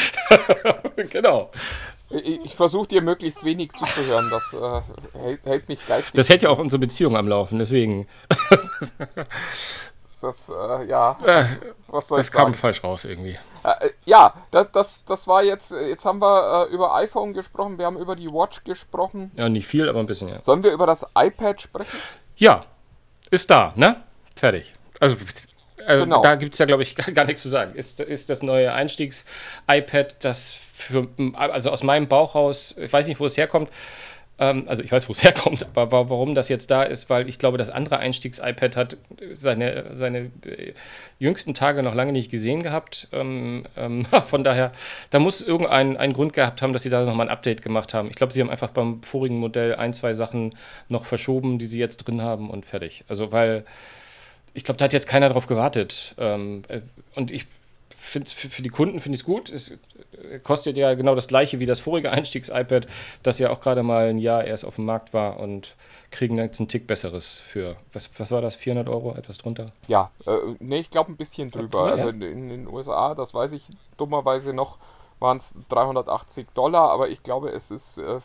genau. 1.11 1.51
Ich, 2.11 2.45
ich 2.45 2.55
versuche 2.55 2.89
dir 2.89 3.01
möglichst 3.03 3.45
wenig 3.45 3.73
zuzuhören. 3.73 4.31
Das 4.31 4.53
äh, 4.53 4.83
hält, 5.19 5.45
hält, 5.45 5.69
mich 5.69 5.85
geistig. 5.87 6.13
Das 6.15 6.29
hält 6.29 6.43
ja 6.43 6.51
auch 6.51 6.59
unsere 6.59 6.81
Beziehung 6.81 7.17
am 7.17 7.29
Laufen, 7.29 7.59
deswegen. 7.59 8.07
Das, 10.21 10.49
äh, 10.49 10.87
ja. 10.87 11.19
Äh, 11.25 11.45
was 11.89 12.09
soll 12.09 12.19
das 12.19 12.29
ich 12.29 12.33
sagen? 12.33 12.53
kam 12.53 12.55
falsch 12.55 12.83
raus 12.83 13.05
irgendwie. 13.05 13.39
Äh, 13.63 13.91
ja, 14.05 14.35
das, 14.51 14.67
das, 14.73 15.05
das 15.05 15.29
war 15.29 15.43
jetzt. 15.43 15.73
Jetzt 15.73 16.05
haben 16.05 16.21
wir 16.21 16.67
äh, 16.69 16.73
über 16.73 16.95
iPhone 16.95 17.33
gesprochen, 17.33 17.79
wir 17.79 17.87
haben 17.87 17.99
über 17.99 18.17
die 18.17 18.29
Watch 18.29 18.65
gesprochen. 18.65 19.31
Ja, 19.35 19.49
nicht 19.49 19.67
viel, 19.67 19.89
aber 19.89 20.01
ein 20.01 20.07
bisschen, 20.07 20.29
ja. 20.29 20.41
Sollen 20.43 20.63
wir 20.63 20.73
über 20.73 20.87
das 20.87 21.07
iPad 21.17 21.61
sprechen? 21.61 21.99
Ja, 22.37 22.65
ist 23.31 23.51
da, 23.51 23.73
ne? 23.77 24.03
Fertig. 24.35 24.75
Also, 25.01 25.17
äh, 25.87 25.99
genau. 25.99 26.23
da 26.23 26.35
gibt 26.37 26.55
es 26.55 26.59
ja, 26.59 26.67
glaube 26.67 26.83
ich, 26.83 26.95
gar, 26.95 27.07
gar, 27.13 27.25
nichts 27.25 27.43
zu 27.43 27.49
sagen. 27.49 27.75
Ist, 27.75 28.01
ist 28.01 28.31
das 28.31 28.43
neue 28.43 28.73
Einstiegs-iPad, 28.73 30.25
das 30.25 30.53
für, 30.53 31.09
also 31.35 31.71
aus 31.71 31.83
meinem 31.83 32.09
Bauchhaus, 32.09 32.75
ich 32.79 32.93
weiß 32.93 33.07
nicht, 33.09 33.21
wo 33.21 33.27
es 33.27 33.37
herkommt, 33.37 33.71
also 34.39 34.83
ich 34.83 34.93
weiß, 34.93 35.09
wo 35.09 35.13
es 35.13 35.23
herkommt, 35.25 35.67
aber 35.75 36.11
warum 36.11 36.35
das 36.35 36.49
jetzt 36.49 36.71
da 36.71 36.83
ist, 36.83 37.09
weil 37.09 37.29
ich 37.29 37.39
glaube, 37.39 37.57
das 37.57 37.71
andere 37.71 37.99
Einstiegs-iPad 37.99 38.77
hat 38.77 38.97
seine, 39.33 39.95
seine 39.95 40.31
äh, 40.45 40.75
jüngsten 41.19 41.55
Tage 41.55 41.83
noch 41.83 41.95
lange 41.95 42.13
nicht 42.13 42.31
gesehen 42.31 42.63
gehabt. 42.63 43.09
Ähm, 43.13 43.65
ähm, 43.77 44.05
von 44.29 44.45
daher, 44.45 44.73
da 45.11 45.19
muss 45.19 45.41
irgendein 45.41 45.97
ein 45.97 46.13
Grund 46.13 46.35
gehabt 46.35 46.61
haben, 46.61 46.73
dass 46.73 46.83
sie 46.83 46.91
da 46.91 47.05
nochmal 47.05 47.29
ein 47.29 47.33
Update 47.33 47.63
gemacht 47.63 47.95
haben. 47.95 48.09
Ich 48.09 48.17
glaube, 48.17 48.33
sie 48.33 48.41
haben 48.41 48.51
einfach 48.51 48.71
beim 48.71 49.03
vorigen 49.03 49.39
Modell 49.39 49.75
ein, 49.77 49.95
zwei 49.95 50.13
Sachen 50.13 50.55
noch 50.89 51.07
verschoben, 51.07 51.59
die 51.59 51.67
sie 51.67 51.79
jetzt 51.79 51.99
drin 51.99 52.21
haben 52.21 52.51
und 52.51 52.67
fertig. 52.67 53.05
Also, 53.09 53.33
weil 53.33 53.65
ich 54.53 54.65
glaube, 54.65 54.79
da 54.79 54.85
hat 54.85 54.93
jetzt 54.93 55.09
keiner 55.09 55.31
drauf 55.31 55.47
gewartet. 55.47 56.15
Ähm, 56.19 56.63
äh, 56.69 56.81
und 57.15 57.31
ich 57.31 57.47
finde 57.97 58.31
für, 58.31 58.49
für 58.49 58.63
die 58.63 58.69
Kunden 58.69 59.01
finde 59.01 59.17
ich 59.17 59.23
es 59.23 59.27
gut. 59.27 59.51
Es 59.51 59.73
kostet 60.43 60.77
ja 60.77 60.95
genau 60.95 61.15
das 61.15 61.29
gleiche 61.29 61.59
wie 61.59 61.67
das 61.67 61.81
vorige 61.81 62.11
Einstiegs-iPad, 62.13 62.87
das 63.23 63.39
ja 63.39 63.51
auch 63.51 63.61
gerade 63.61 63.83
mal 63.83 64.09
ein 64.09 64.19
Jahr 64.19 64.45
erst 64.45 64.65
auf 64.65 64.77
dem 64.77 64.85
Markt 64.85 65.15
war 65.15 65.39
und 65.39 65.75
kriegen 66.11 66.39
jetzt 66.39 66.61
einen 66.61 66.69
Tick 66.69 66.87
besseres 66.87 67.41
für, 67.41 67.77
was, 67.93 68.11
was 68.19 68.31
war 68.31 68.41
das, 68.41 68.55
400 68.55 68.89
Euro, 68.89 69.15
etwas 69.15 69.39
drunter? 69.39 69.73
Ja, 69.89 70.11
äh, 70.27 70.37
nee, 70.61 70.79
ich 70.79 70.91
glaube 70.91 71.13
ein 71.13 71.17
bisschen 71.17 71.51
drüber. 71.51 71.89
Ja, 71.89 72.05
also 72.05 72.09
in, 72.11 72.23
in, 72.23 72.49
den 72.49 72.69
USA, 72.69 73.15
das 73.15 73.35
weiß 73.35 73.53
ich 73.53 73.69
dummerweise 73.97 74.53
noch, 74.53 74.79
waren 75.19 75.39
es 75.39 75.55
380 75.69 76.49
Dollar, 76.55 76.91
aber 76.91 77.09
ich 77.09 77.23
glaube 77.23 77.51
es 77.51 77.71
ist 77.71 77.99
äh, 77.99 78.21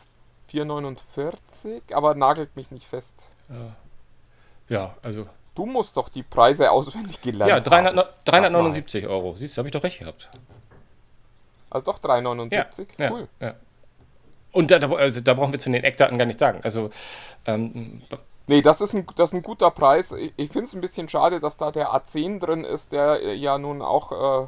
4,49, 0.51 1.93
aber 1.93 2.15
nagelt 2.15 2.55
mich 2.55 2.71
nicht 2.71 2.87
fest. 2.87 3.31
Ja. 3.49 3.75
ja, 4.69 4.95
also 5.01 5.25
Du 5.53 5.65
musst 5.65 5.97
doch 5.97 6.09
die 6.09 6.23
Preise 6.23 6.71
auswendig 6.71 7.21
gelernt 7.21 7.49
Ja, 7.49 7.59
300, 7.59 7.97
haben. 7.97 8.13
379 8.25 9.07
Euro. 9.07 9.35
Siehst 9.35 9.57
du, 9.57 9.59
habe 9.59 9.67
ich 9.67 9.73
doch 9.73 9.83
recht 9.83 9.99
gehabt. 9.99 10.29
Also 11.71 11.85
doch 11.85 11.99
379? 11.99 12.87
Ja, 12.97 13.11
cool. 13.11 13.27
Ja, 13.39 13.47
ja. 13.47 13.55
Und 14.51 14.69
da, 14.69 14.77
also 14.77 15.21
da 15.21 15.33
brauchen 15.33 15.53
wir 15.53 15.59
zu 15.59 15.71
den 15.71 15.83
Eckdaten 15.83 16.17
gar 16.17 16.25
nichts 16.25 16.39
sagen. 16.39 16.59
Also, 16.63 16.91
ähm, 17.45 18.01
Nee, 18.47 18.61
das 18.61 18.81
ist 18.81 18.93
ein, 18.93 19.05
das 19.15 19.29
ist 19.29 19.33
ein 19.33 19.43
guter 19.43 19.71
Preis. 19.71 20.11
Ich, 20.11 20.33
ich 20.35 20.49
finde 20.49 20.65
es 20.65 20.73
ein 20.73 20.81
bisschen 20.81 21.07
schade, 21.07 21.39
dass 21.39 21.55
da 21.55 21.71
der 21.71 21.93
A10 21.93 22.39
drin 22.39 22.65
ist, 22.65 22.91
der 22.91 23.35
ja 23.35 23.57
nun 23.57 23.81
auch, 23.81 24.11
äh, 24.11 24.47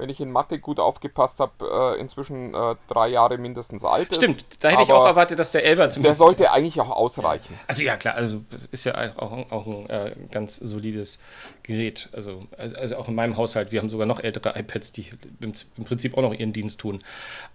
wenn 0.00 0.08
ich 0.08 0.20
in 0.20 0.30
Mathe 0.30 0.58
gut 0.58 0.80
aufgepasst 0.80 1.40
habe, 1.40 1.94
äh, 1.96 2.00
inzwischen 2.00 2.54
äh, 2.54 2.74
drei 2.88 3.08
Jahre 3.08 3.38
mindestens 3.38 3.84
alt 3.84 4.10
ist. 4.10 4.16
stimmt, 4.16 4.44
da 4.60 4.70
hätte 4.70 4.82
ich 4.82 4.92
auch 4.92 5.06
erwartet, 5.06 5.38
dass 5.38 5.52
der 5.52 5.62
11er 5.62 5.76
Der 5.76 5.90
zumindest. 5.90 6.18
sollte 6.18 6.50
eigentlich 6.50 6.80
auch 6.80 6.90
ausreichen. 6.90 7.58
Also 7.66 7.82
ja, 7.82 7.96
klar, 7.96 8.14
also 8.14 8.40
ist 8.72 8.84
ja 8.84 8.94
auch, 9.16 9.50
auch 9.50 9.66
ein 9.66 9.90
äh, 9.90 10.12
ganz 10.30 10.56
solides 10.56 11.18
Gerät. 11.62 12.08
Also, 12.12 12.46
also, 12.56 12.76
also 12.76 12.96
auch 12.96 13.08
in 13.08 13.14
meinem 13.14 13.36
Haushalt, 13.36 13.72
wir 13.72 13.80
haben 13.80 13.90
sogar 13.90 14.06
noch 14.06 14.20
ältere 14.20 14.58
iPads, 14.58 14.92
die 14.92 15.06
im, 15.40 15.52
im 15.76 15.84
Prinzip 15.84 16.16
auch 16.16 16.22
noch 16.22 16.32
ihren 16.32 16.52
Dienst 16.52 16.80
tun. 16.80 17.04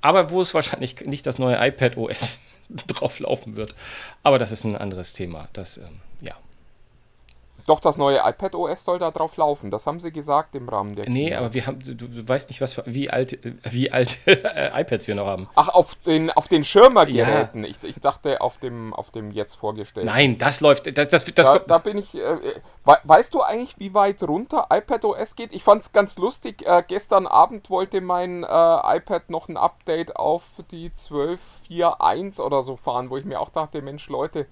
Aber 0.02 0.30
wo 0.30 0.40
es 0.40 0.54
wahrscheinlich 0.54 1.02
nicht 1.02 1.26
das 1.26 1.40
neue 1.40 1.58
iPad 1.68 1.98
OS 1.98 2.42
drauf 2.88 3.20
laufen 3.20 3.56
wird. 3.56 3.76
Aber 4.24 4.38
das 4.40 4.52
ist 4.52 4.64
ein 4.64 4.76
anderes 4.76 5.14
Thema. 5.14 5.50
Das, 5.54 5.78
ähm. 5.78 6.05
Doch, 7.68 7.80
das 7.80 7.98
neue 7.98 8.20
iPad 8.24 8.54
OS 8.54 8.84
soll 8.86 9.00
da 9.00 9.10
drauf 9.10 9.38
laufen. 9.38 9.72
Das 9.72 9.88
haben 9.88 10.00
sie 10.00 10.12
gesagt 10.12 10.54
im 10.54 10.70
Rahmen 10.70 10.96
der 10.96 11.10
Nee, 11.10 11.26
Keynote. 11.30 11.38
aber 11.40 11.54
wir 11.56 11.66
haben, 11.66 11.80
du, 11.80 11.96
du 11.96 12.28
weißt 12.28 12.50
nicht, 12.50 12.62
was 12.62 12.76
für, 12.76 12.84
wie 12.86 13.10
alt, 13.10 13.40
wie 13.64 13.92
alt 13.92 14.20
äh, 14.28 14.70
iPads 14.82 15.08
wir 15.08 15.16
noch 15.16 15.26
haben. 15.26 15.48
Ach, 15.56 15.70
auf 15.70 15.96
den, 15.96 16.30
auf 16.30 16.48
den 16.48 16.64
Schirmergeräten. 16.64 17.64
Ich, 17.64 17.78
ich 17.84 18.00
dachte 18.00 18.42
auf 18.42 18.58
dem, 18.60 18.94
auf 18.94 19.10
dem 19.10 19.32
jetzt 19.32 19.56
vorgestellten. 19.56 20.08
Nein, 20.10 20.38
das 20.38 20.62
läuft. 20.62 20.86
Das, 20.96 21.08
das, 21.10 21.26
das, 21.26 21.34
Da, 21.48 21.58
da 21.60 21.78
bin 21.80 21.98
ich. 21.98 22.14
Äh, 22.16 22.20
äh, 22.20 22.56
we- 22.86 22.98
weißt 23.04 23.34
du 23.34 23.42
eigentlich, 23.42 23.80
wie 23.80 23.94
weit 23.96 24.22
runter 24.22 24.68
iPadOS 24.72 25.36
geht? 25.36 25.52
Ich 25.52 25.64
fand 25.64 25.82
es 25.82 25.92
ganz 25.92 26.18
lustig. 26.20 26.64
Äh, 26.68 26.84
gestern 26.88 27.26
Abend 27.26 27.72
wollte 27.72 28.00
mein 28.00 28.44
äh, 28.44 28.48
iPad 28.98 29.32
noch 29.32 29.50
ein 29.50 29.58
Update 29.58 30.16
auf 30.18 30.44
die 30.70 30.92
12.4.1 30.92 32.40
oder 32.42 32.64
so 32.64 32.76
fahren, 32.76 33.10
wo 33.10 33.18
ich 33.18 33.26
mir 33.26 33.40
auch 33.40 33.50
dachte, 33.50 33.82
Mensch, 33.82 34.08
Leute, 34.10 34.46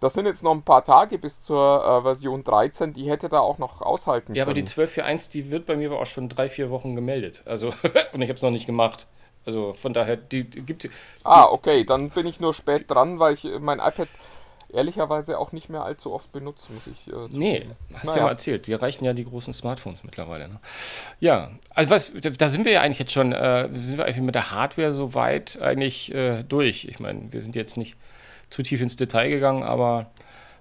das 0.00 0.14
sind 0.14 0.26
jetzt 0.26 0.42
noch 0.44 0.52
ein 0.52 0.62
paar 0.62 0.84
Tage 0.84 1.18
bis 1.18 1.42
zur 1.42 1.84
äh, 1.84 2.02
Version 2.02 2.44
13, 2.44 2.92
die 2.92 3.10
hätte 3.10 3.28
da 3.28 3.40
auch 3.40 3.58
noch 3.58 3.82
aushalten 3.82 4.34
ja, 4.34 4.44
aber 4.44 4.54
die 4.54 4.60
können. 4.60 4.68
1241, 4.68 5.30
die 5.32 5.50
wird 5.50 5.66
bei 5.66 5.76
mir 5.76 5.90
aber 5.90 6.00
auch 6.00 6.06
schon 6.06 6.28
drei, 6.28 6.48
vier 6.48 6.70
Wochen 6.70 6.94
gemeldet. 6.94 7.42
Also, 7.46 7.68
und 8.12 8.22
ich 8.22 8.28
habe 8.28 8.34
es 8.36 8.42
noch 8.42 8.50
nicht 8.50 8.66
gemacht. 8.66 9.06
Also 9.46 9.72
von 9.74 9.94
daher, 9.94 10.16
die, 10.16 10.44
die 10.44 10.60
gibt 10.62 10.88
ah, 11.24 11.44
okay, 11.44 11.84
dann 11.84 12.10
bin 12.10 12.26
ich 12.26 12.38
nur 12.38 12.52
spät 12.52 12.90
dran, 12.90 13.18
weil 13.18 13.34
ich 13.34 13.44
äh, 13.46 13.58
mein 13.58 13.78
iPad 13.78 14.08
ehrlicherweise 14.70 15.38
auch 15.38 15.52
nicht 15.52 15.70
mehr 15.70 15.82
allzu 15.82 16.12
oft 16.12 16.30
benutze, 16.32 16.70
muss 16.72 16.86
ich. 16.86 17.08
Äh, 17.12 17.28
Nee, 17.30 17.66
hast 17.94 18.04
ja 18.04 18.10
Naja. 18.12 18.22
mal 18.24 18.30
erzählt. 18.30 18.66
Die 18.66 18.74
reichen 18.74 19.04
ja 19.06 19.14
die 19.14 19.24
großen 19.24 19.52
Smartphones 19.54 20.04
mittlerweile. 20.04 20.48
Ne? 20.48 20.60
Ja, 21.20 21.50
also 21.74 21.88
was, 21.90 22.12
da- 22.12 22.28
da 22.30 22.48
sind 22.50 22.66
wir 22.66 22.72
ja 22.72 22.82
eigentlich 22.82 22.98
jetzt 22.98 23.12
schon, 23.12 23.32
äh, 23.32 23.68
sind 23.72 23.96
wir 23.96 24.04
eigentlich 24.04 24.18
mit 24.20 24.34
der 24.34 24.50
Hardware 24.50 24.92
so 24.92 25.14
weit 25.14 25.58
eigentlich 25.62 26.14
äh, 26.14 26.42
durch. 26.42 26.84
Ich 26.84 27.00
meine, 27.00 27.32
wir 27.32 27.40
sind 27.40 27.56
jetzt 27.56 27.78
nicht 27.78 27.96
zu 28.50 28.62
tief 28.62 28.80
ins 28.80 28.96
Detail 28.96 29.28
gegangen, 29.28 29.62
aber 29.62 30.06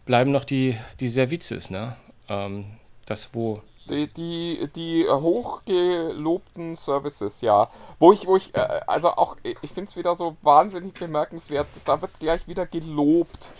bleiben 0.05 0.31
noch 0.31 0.45
die, 0.45 0.77
die 0.99 1.09
Services, 1.09 1.69
ne? 1.69 1.95
Ähm, 2.29 2.65
das, 3.05 3.29
wo. 3.33 3.61
Die, 3.89 4.07
die, 4.07 4.67
die 4.75 5.05
hochgelobten 5.07 6.75
Services, 6.75 7.41
ja. 7.41 7.69
Wo 7.99 8.11
ich, 8.11 8.27
wo 8.27 8.35
ich, 8.35 8.53
äh, 8.55 8.81
also 8.87 9.09
auch, 9.11 9.37
ich 9.43 9.71
finde 9.71 9.89
es 9.89 9.95
wieder 9.95 10.15
so 10.15 10.35
wahnsinnig 10.41 10.93
bemerkenswert, 10.93 11.67
da 11.85 12.01
wird 12.01 12.19
gleich 12.19 12.47
wieder 12.47 12.65
gelobt. 12.65 13.51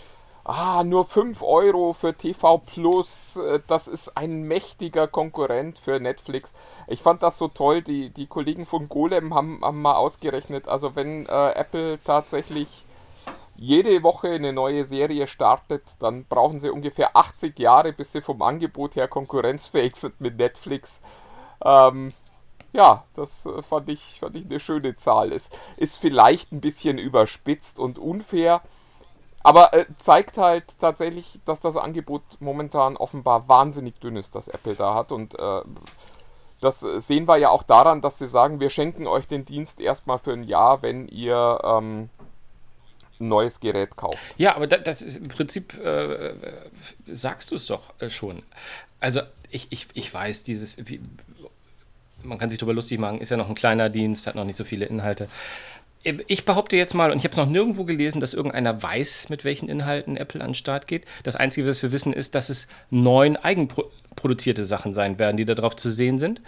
Ah, 0.44 0.82
nur 0.82 1.04
5 1.04 1.42
Euro 1.42 1.92
für 1.92 2.14
TV 2.14 2.58
Plus, 2.58 3.36
äh, 3.36 3.60
das 3.66 3.86
ist 3.86 4.16
ein 4.16 4.42
mächtiger 4.42 5.06
Konkurrent 5.06 5.78
für 5.78 6.00
Netflix. 6.00 6.54
Ich 6.86 7.02
fand 7.02 7.22
das 7.22 7.36
so 7.38 7.48
toll, 7.48 7.82
die, 7.82 8.10
die 8.10 8.26
Kollegen 8.26 8.64
von 8.64 8.88
Golem 8.88 9.34
haben, 9.34 9.60
haben 9.62 9.82
mal 9.82 9.96
ausgerechnet, 9.96 10.66
also 10.68 10.96
wenn 10.96 11.26
äh, 11.26 11.50
Apple 11.52 11.98
tatsächlich 12.02 12.84
jede 13.58 14.04
Woche 14.04 14.28
eine 14.28 14.52
neue 14.52 14.84
Serie 14.84 15.26
startet, 15.26 15.82
dann 15.98 16.24
brauchen 16.26 16.60
sie 16.60 16.70
ungefähr 16.70 17.16
80 17.16 17.58
Jahre, 17.58 17.92
bis 17.92 18.12
sie 18.12 18.22
vom 18.22 18.40
Angebot 18.40 18.94
her 18.94 19.08
konkurrenzfähig 19.08 19.96
sind 19.96 20.20
mit 20.20 20.38
Netflix. 20.38 21.00
Ähm, 21.64 22.12
ja, 22.72 23.04
das 23.14 23.46
äh, 23.46 23.62
fand 23.62 23.88
ich, 23.88 24.20
fand 24.20 24.36
ich 24.36 24.44
eine 24.44 24.60
schöne 24.60 24.94
Zahl. 24.94 25.32
Es 25.32 25.50
ist 25.76 25.98
vielleicht 25.98 26.52
ein 26.52 26.60
bisschen 26.60 26.98
überspitzt 26.98 27.80
und 27.80 27.98
unfair, 27.98 28.62
aber 29.42 29.74
äh, 29.74 29.86
zeigt 29.98 30.38
halt 30.38 30.78
tatsächlich, 30.78 31.40
dass 31.44 31.60
das 31.60 31.76
Angebot 31.76 32.22
momentan 32.38 32.96
offenbar 32.96 33.48
wahnsinnig 33.48 33.98
dünn 33.98 34.16
ist, 34.16 34.36
das 34.36 34.46
Apple 34.46 34.74
da 34.74 34.94
hat. 34.94 35.10
Und 35.10 35.36
äh, 35.36 35.62
das 36.60 36.80
sehen 36.80 37.26
wir 37.26 37.38
ja 37.38 37.50
auch 37.50 37.64
daran, 37.64 38.02
dass 38.02 38.18
sie 38.18 38.28
sagen, 38.28 38.60
wir 38.60 38.70
schenken 38.70 39.08
euch 39.08 39.26
den 39.26 39.44
Dienst 39.44 39.80
erstmal 39.80 40.18
für 40.18 40.32
ein 40.32 40.44
Jahr, 40.44 40.82
wenn 40.82 41.08
ihr 41.08 41.60
ähm, 41.64 42.08
neues 43.18 43.60
Gerät 43.60 43.96
kauft. 43.96 44.18
Ja, 44.36 44.56
aber 44.56 44.66
da, 44.66 44.78
das 44.78 45.02
ist 45.02 45.18
im 45.18 45.28
Prinzip, 45.28 45.74
äh, 45.82 46.28
äh, 46.28 46.34
sagst 47.06 47.50
du 47.50 47.56
es 47.56 47.66
doch 47.66 47.94
äh, 48.00 48.10
schon. 48.10 48.42
Also 49.00 49.20
ich, 49.50 49.68
ich, 49.70 49.86
ich 49.94 50.12
weiß, 50.12 50.44
dieses, 50.44 50.76
wie, 50.78 51.00
man 52.22 52.38
kann 52.38 52.50
sich 52.50 52.58
darüber 52.58 52.74
lustig 52.74 52.98
machen, 52.98 53.20
ist 53.20 53.30
ja 53.30 53.36
noch 53.36 53.48
ein 53.48 53.54
kleiner 53.54 53.90
Dienst, 53.90 54.26
hat 54.26 54.34
noch 54.34 54.44
nicht 54.44 54.56
so 54.56 54.64
viele 54.64 54.86
Inhalte. 54.86 55.28
Ich 56.28 56.44
behaupte 56.44 56.76
jetzt 56.76 56.94
mal, 56.94 57.10
und 57.10 57.18
ich 57.18 57.24
habe 57.24 57.32
es 57.32 57.36
noch 57.36 57.48
nirgendwo 57.48 57.84
gelesen, 57.84 58.20
dass 58.20 58.32
irgendeiner 58.32 58.82
weiß, 58.82 59.28
mit 59.30 59.44
welchen 59.44 59.68
Inhalten 59.68 60.16
Apple 60.16 60.40
an 60.40 60.50
den 60.50 60.54
Start 60.54 60.86
geht. 60.86 61.04
Das 61.24 61.34
Einzige, 61.34 61.66
was 61.66 61.82
wir 61.82 61.92
wissen, 61.92 62.12
ist, 62.12 62.34
dass 62.34 62.50
es 62.50 62.68
neun 62.90 63.36
eigenproduzierte 63.36 64.64
Sachen 64.64 64.94
sein 64.94 65.18
werden, 65.18 65.36
die 65.36 65.44
da 65.44 65.54
drauf 65.54 65.74
zu 65.74 65.90
sehen 65.90 66.18
sind. 66.18 66.40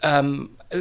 Ähm, 0.00 0.50
äh, 0.70 0.78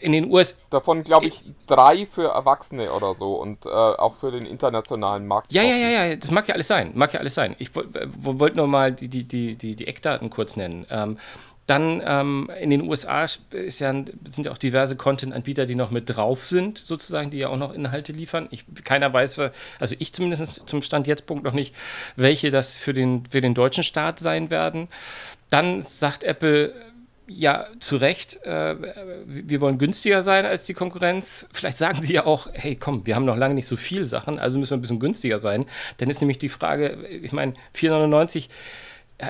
in 0.00 0.12
den 0.12 0.30
USA. 0.30 0.56
Davon 0.70 1.02
glaube 1.02 1.26
ich 1.26 1.44
drei 1.66 2.06
für 2.06 2.28
Erwachsene 2.28 2.92
oder 2.92 3.14
so 3.14 3.34
und 3.34 3.66
äh, 3.66 3.68
auch 3.68 4.14
für 4.16 4.30
den 4.30 4.46
internationalen 4.46 5.26
Markt. 5.26 5.52
Ja, 5.52 5.62
ja, 5.62 5.76
ja, 5.76 6.04
ja, 6.04 6.16
das 6.16 6.30
mag 6.30 6.48
ja 6.48 6.54
alles 6.54 6.68
sein. 6.68 6.92
Mag 6.94 7.12
ja 7.12 7.20
alles 7.20 7.34
sein. 7.34 7.56
Ich 7.58 7.74
wollte 7.74 8.08
wollt 8.14 8.56
nur 8.56 8.66
mal 8.66 8.92
die, 8.92 9.08
die, 9.08 9.24
die, 9.24 9.56
die, 9.56 9.76
die 9.76 9.86
Eckdaten 9.86 10.30
kurz 10.30 10.56
nennen. 10.56 10.86
Ähm, 10.90 11.18
dann 11.66 12.00
ähm, 12.06 12.48
in 12.60 12.70
den 12.70 12.88
USA 12.88 13.22
ja, 13.22 13.26
sind 13.68 14.12
ja 14.44 14.52
auch 14.52 14.58
diverse 14.58 14.94
Content-Anbieter, 14.94 15.66
die 15.66 15.74
noch 15.74 15.90
mit 15.90 16.08
drauf 16.08 16.44
sind, 16.44 16.78
sozusagen, 16.78 17.30
die 17.30 17.38
ja 17.38 17.48
auch 17.48 17.56
noch 17.56 17.74
Inhalte 17.74 18.12
liefern. 18.12 18.46
Ich, 18.52 18.64
keiner 18.84 19.12
weiß, 19.12 19.40
also 19.80 19.96
ich 19.98 20.12
zumindest 20.12 20.68
zum 20.68 20.82
Stand 20.82 21.08
jetzt 21.08 21.26
Punkt 21.26 21.44
noch 21.44 21.52
nicht, 21.52 21.74
welche 22.14 22.52
das 22.52 22.78
für 22.78 22.92
den, 22.92 23.26
für 23.26 23.40
den 23.40 23.54
deutschen 23.54 23.82
Staat 23.82 24.20
sein 24.20 24.48
werden. 24.50 24.86
Dann 25.50 25.82
sagt 25.82 26.22
Apple, 26.22 26.72
ja, 27.28 27.66
zu 27.80 27.96
Recht, 27.96 28.42
äh, 28.44 28.76
wir 29.26 29.60
wollen 29.60 29.78
günstiger 29.78 30.22
sein 30.22 30.46
als 30.46 30.64
die 30.64 30.74
Konkurrenz. 30.74 31.48
Vielleicht 31.52 31.76
sagen 31.76 32.02
sie 32.02 32.14
ja 32.14 32.26
auch, 32.26 32.48
hey, 32.52 32.76
komm, 32.76 33.06
wir 33.06 33.16
haben 33.16 33.24
noch 33.24 33.36
lange 33.36 33.54
nicht 33.54 33.66
so 33.66 33.76
viel 33.76 34.06
Sachen, 34.06 34.38
also 34.38 34.58
müssen 34.58 34.70
wir 34.70 34.78
ein 34.78 34.82
bisschen 34.82 35.00
günstiger 35.00 35.40
sein. 35.40 35.66
Dann 35.98 36.08
ist 36.08 36.20
nämlich 36.20 36.38
die 36.38 36.48
Frage, 36.48 36.98
ich 37.10 37.32
meine, 37.32 37.54
4,99 37.74 38.48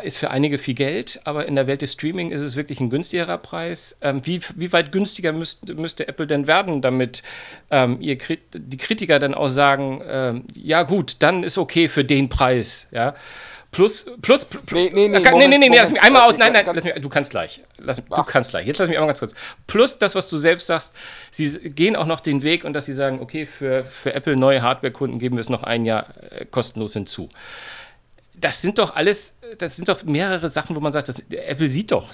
ist 0.03 0.19
für 0.19 0.31
einige 0.31 0.59
viel 0.59 0.75
Geld, 0.75 1.21
aber 1.25 1.47
in 1.47 1.55
der 1.55 1.69
Welt 1.69 1.81
des 1.81 1.93
Streaming 1.93 2.33
ist 2.33 2.41
es 2.41 2.57
wirklich 2.57 2.81
ein 2.81 2.91
günstigerer 2.91 3.39
Preis. 3.39 3.97
Ähm, 4.03 4.21
wie, 4.25 4.41
wie 4.57 4.73
weit 4.73 4.91
günstiger 4.91 5.33
müsst, 5.33 5.73
müsste 5.75 6.09
Apple 6.09 6.27
denn 6.27 6.49
werden, 6.49 6.83
damit 6.83 7.23
ähm, 7.71 7.99
ihr, 8.01 8.19
die 8.53 8.77
Kritiker 8.77 9.21
dann 9.21 9.35
auch 9.35 9.49
sagen, 9.49 10.03
ähm, 10.05 10.45
ja 10.55 10.83
gut, 10.83 11.17
dann 11.21 11.45
ist 11.45 11.57
okay 11.57 11.89
für 11.89 12.05
den 12.05 12.29
Preis, 12.29 12.89
ja. 12.91 13.15
Plus, 13.71 14.07
plus, 14.23 14.45
plus 14.45 14.63
nee, 14.73 14.91
nee, 14.93 15.09
nee, 15.09 15.19
äh, 15.19 15.31
Moment, 15.31 15.51
nee, 15.51 15.59
nee, 15.59 15.69
nee, 15.69 15.77
lass 15.77 15.91
mich 15.91 16.01
einmal 16.01 16.23
äh, 16.23 16.27
aus, 16.27 16.39
nein, 16.39 16.53
nein, 16.53 16.65
lass 16.73 16.85
mich, 16.85 16.95
du 16.95 17.09
kannst 17.09 17.31
gleich, 17.31 17.63
lass, 17.77 17.97
du 17.97 18.23
kannst 18.23 18.51
gleich, 18.51 18.67
jetzt 18.67 18.79
lass 18.79 18.89
mich 18.89 18.97
einmal 18.97 19.09
ganz 19.09 19.19
kurz. 19.19 19.35
Plus 19.67 19.99
das, 19.99 20.15
was 20.15 20.31
du 20.31 20.39
selbst 20.39 20.67
sagst, 20.67 20.95
sie 21.31 21.71
gehen 21.71 21.95
auch 21.95 22.07
noch 22.07 22.21
den 22.21 22.43
Weg 22.43 22.65
und 22.65 22.73
dass 22.73 22.87
sie 22.87 22.95
sagen, 22.95 23.21
okay, 23.21 23.45
für, 23.45 23.85
für 23.85 24.15
Apple 24.15 24.37
neue 24.37 24.63
Hardware-Kunden 24.63 25.19
geben 25.19 25.37
wir 25.37 25.41
es 25.41 25.51
noch 25.51 25.63
ein 25.63 25.85
Jahr 25.85 26.07
äh, 26.31 26.47
kostenlos 26.47 26.95
hinzu 26.95 27.29
das 28.39 28.61
sind 28.61 28.79
doch 28.79 28.95
alles, 28.95 29.37
das 29.59 29.77
sind 29.77 29.89
doch 29.89 30.03
mehrere 30.05 30.49
Sachen, 30.49 30.77
wo 30.77 30.81
man 30.81 30.93
sagt, 30.93 31.09
das, 31.09 31.21
Apple 31.31 31.69
sieht 31.69 31.91
doch, 31.91 32.13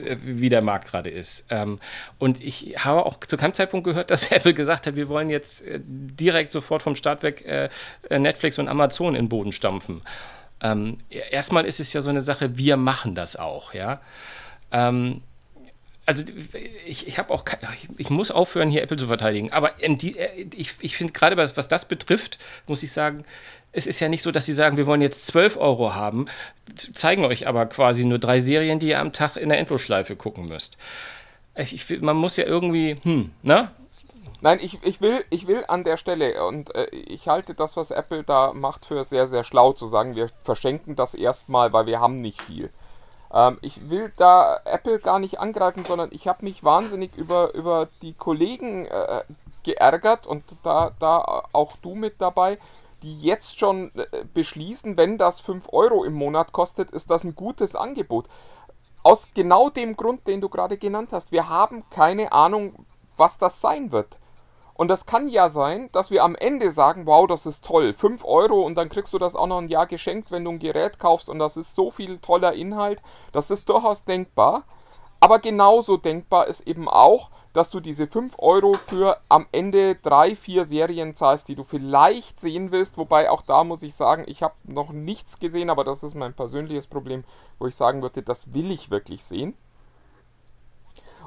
äh, 0.00 0.16
wie 0.22 0.48
der 0.48 0.62
Markt 0.62 0.88
gerade 0.88 1.10
ist. 1.10 1.44
Ähm, 1.50 1.78
und 2.18 2.42
ich 2.42 2.74
habe 2.78 3.04
auch 3.04 3.20
zu 3.20 3.36
keinem 3.36 3.54
Zeitpunkt 3.54 3.84
gehört, 3.84 4.10
dass 4.10 4.30
Apple 4.32 4.54
gesagt 4.54 4.86
hat, 4.86 4.96
wir 4.96 5.08
wollen 5.08 5.30
jetzt 5.30 5.66
äh, 5.66 5.80
direkt 5.82 6.52
sofort 6.52 6.82
vom 6.82 6.96
Start 6.96 7.22
weg 7.22 7.44
äh, 7.46 7.68
Netflix 8.18 8.58
und 8.58 8.68
Amazon 8.68 9.14
in 9.14 9.24
den 9.24 9.28
Boden 9.28 9.52
stampfen. 9.52 10.02
Ähm, 10.60 10.98
erstmal 11.30 11.64
ist 11.64 11.80
es 11.80 11.92
ja 11.92 12.02
so 12.02 12.10
eine 12.10 12.22
Sache, 12.22 12.56
wir 12.58 12.76
machen 12.76 13.14
das 13.14 13.36
auch, 13.36 13.74
ja. 13.74 14.00
Ähm, 14.72 15.22
also 16.08 16.24
ich, 16.86 17.06
ich 17.06 17.18
habe 17.18 17.34
auch, 17.34 17.44
ich, 17.98 18.08
muss 18.08 18.30
aufhören, 18.30 18.70
hier 18.70 18.82
Apple 18.82 18.96
zu 18.96 19.08
verteidigen. 19.08 19.52
Aber 19.52 19.72
die, 19.86 20.18
äh, 20.18 20.46
ich, 20.56 20.74
ich 20.80 20.96
finde 20.96 21.12
gerade, 21.12 21.36
was, 21.36 21.58
was 21.58 21.68
das 21.68 21.86
betrifft, 21.86 22.38
muss 22.66 22.82
ich 22.82 22.92
sagen, 22.92 23.24
es 23.72 23.86
ist 23.86 24.00
ja 24.00 24.08
nicht 24.08 24.22
so, 24.22 24.32
dass 24.32 24.46
sie 24.46 24.54
sagen, 24.54 24.78
wir 24.78 24.86
wollen 24.86 25.02
jetzt 25.02 25.26
12 25.26 25.58
Euro 25.58 25.94
haben, 25.94 26.26
zeigen 26.94 27.26
euch 27.26 27.46
aber 27.46 27.66
quasi 27.66 28.06
nur 28.06 28.18
drei 28.18 28.40
Serien, 28.40 28.78
die 28.78 28.88
ihr 28.88 29.00
am 29.00 29.12
Tag 29.12 29.36
in 29.36 29.50
der 29.50 29.58
Endlosschleife 29.58 30.16
gucken 30.16 30.48
müsst. 30.48 30.78
Ich, 31.54 32.00
man 32.00 32.16
muss 32.16 32.36
ja 32.36 32.44
irgendwie, 32.44 32.96
hm, 33.02 33.30
ne? 33.42 33.70
Nein, 34.40 34.58
ich, 34.62 34.82
ich, 34.84 35.00
will, 35.00 35.24
ich 35.30 35.48
will 35.48 35.64
an 35.66 35.82
der 35.82 35.96
Stelle, 35.96 36.44
und 36.46 36.74
äh, 36.74 36.86
ich 36.90 37.28
halte 37.28 37.54
das, 37.54 37.76
was 37.76 37.90
Apple 37.90 38.22
da 38.22 38.52
macht, 38.52 38.86
für 38.86 39.04
sehr, 39.04 39.26
sehr 39.26 39.42
schlau 39.42 39.72
zu 39.72 39.88
sagen, 39.88 40.14
wir 40.14 40.28
verschenken 40.44 40.94
das 40.94 41.14
erstmal, 41.14 41.72
weil 41.72 41.86
wir 41.86 41.98
haben 41.98 42.16
nicht 42.16 42.40
viel. 42.40 42.70
Ähm, 43.32 43.58
ich 43.62 43.90
will 43.90 44.12
da 44.16 44.60
Apple 44.64 45.00
gar 45.00 45.18
nicht 45.18 45.40
angreifen, 45.40 45.84
sondern 45.84 46.10
ich 46.12 46.28
habe 46.28 46.44
mich 46.44 46.62
wahnsinnig 46.62 47.16
über, 47.16 47.52
über 47.54 47.88
die 48.02 48.14
Kollegen 48.14 48.86
äh, 48.86 49.24
geärgert 49.64 50.26
und 50.26 50.44
da, 50.62 50.92
da 51.00 51.44
auch 51.52 51.76
du 51.82 51.96
mit 51.96 52.20
dabei, 52.20 52.58
die 53.02 53.20
jetzt 53.20 53.58
schon 53.58 53.92
äh, 53.96 54.24
beschließen, 54.34 54.96
wenn 54.96 55.18
das 55.18 55.40
5 55.40 55.68
Euro 55.72 56.04
im 56.04 56.14
Monat 56.14 56.52
kostet, 56.52 56.92
ist 56.92 57.10
das 57.10 57.24
ein 57.24 57.34
gutes 57.34 57.74
Angebot. 57.74 58.28
Aus 59.02 59.28
genau 59.34 59.68
dem 59.68 59.96
Grund, 59.96 60.26
den 60.26 60.40
du 60.40 60.48
gerade 60.48 60.76
genannt 60.78 61.12
hast. 61.12 61.32
Wir 61.32 61.48
haben 61.48 61.84
keine 61.90 62.32
Ahnung, 62.32 62.86
was 63.16 63.38
das 63.38 63.60
sein 63.60 63.92
wird. 63.92 64.18
Und 64.78 64.86
das 64.86 65.06
kann 65.06 65.26
ja 65.26 65.50
sein, 65.50 65.88
dass 65.90 66.12
wir 66.12 66.22
am 66.22 66.36
Ende 66.36 66.70
sagen, 66.70 67.04
wow, 67.04 67.26
das 67.26 67.46
ist 67.46 67.64
toll, 67.64 67.92
5 67.92 68.24
Euro 68.24 68.62
und 68.62 68.76
dann 68.76 68.88
kriegst 68.88 69.12
du 69.12 69.18
das 69.18 69.34
auch 69.34 69.48
noch 69.48 69.58
ein 69.58 69.66
Jahr 69.66 69.88
geschenkt, 69.88 70.30
wenn 70.30 70.44
du 70.44 70.52
ein 70.52 70.60
Gerät 70.60 71.00
kaufst 71.00 71.28
und 71.28 71.40
das 71.40 71.56
ist 71.56 71.74
so 71.74 71.90
viel 71.90 72.18
toller 72.18 72.52
Inhalt. 72.52 73.02
Das 73.32 73.50
ist 73.50 73.68
durchaus 73.68 74.04
denkbar. 74.04 74.62
Aber 75.18 75.40
genauso 75.40 75.96
denkbar 75.96 76.46
ist 76.46 76.60
eben 76.60 76.88
auch, 76.88 77.30
dass 77.52 77.70
du 77.70 77.80
diese 77.80 78.06
5 78.06 78.36
Euro 78.38 78.74
für 78.74 79.18
am 79.28 79.48
Ende 79.50 79.96
3, 79.96 80.36
4 80.36 80.64
Serien 80.64 81.16
zahlst, 81.16 81.48
die 81.48 81.56
du 81.56 81.64
vielleicht 81.64 82.38
sehen 82.38 82.70
willst. 82.70 82.98
Wobei 82.98 83.30
auch 83.30 83.42
da 83.42 83.64
muss 83.64 83.82
ich 83.82 83.96
sagen, 83.96 84.22
ich 84.28 84.44
habe 84.44 84.54
noch 84.62 84.90
nichts 84.90 85.40
gesehen, 85.40 85.70
aber 85.70 85.82
das 85.82 86.04
ist 86.04 86.14
mein 86.14 86.34
persönliches 86.34 86.86
Problem, 86.86 87.24
wo 87.58 87.66
ich 87.66 87.74
sagen 87.74 88.00
würde, 88.00 88.22
das 88.22 88.54
will 88.54 88.70
ich 88.70 88.92
wirklich 88.92 89.24
sehen. 89.24 89.56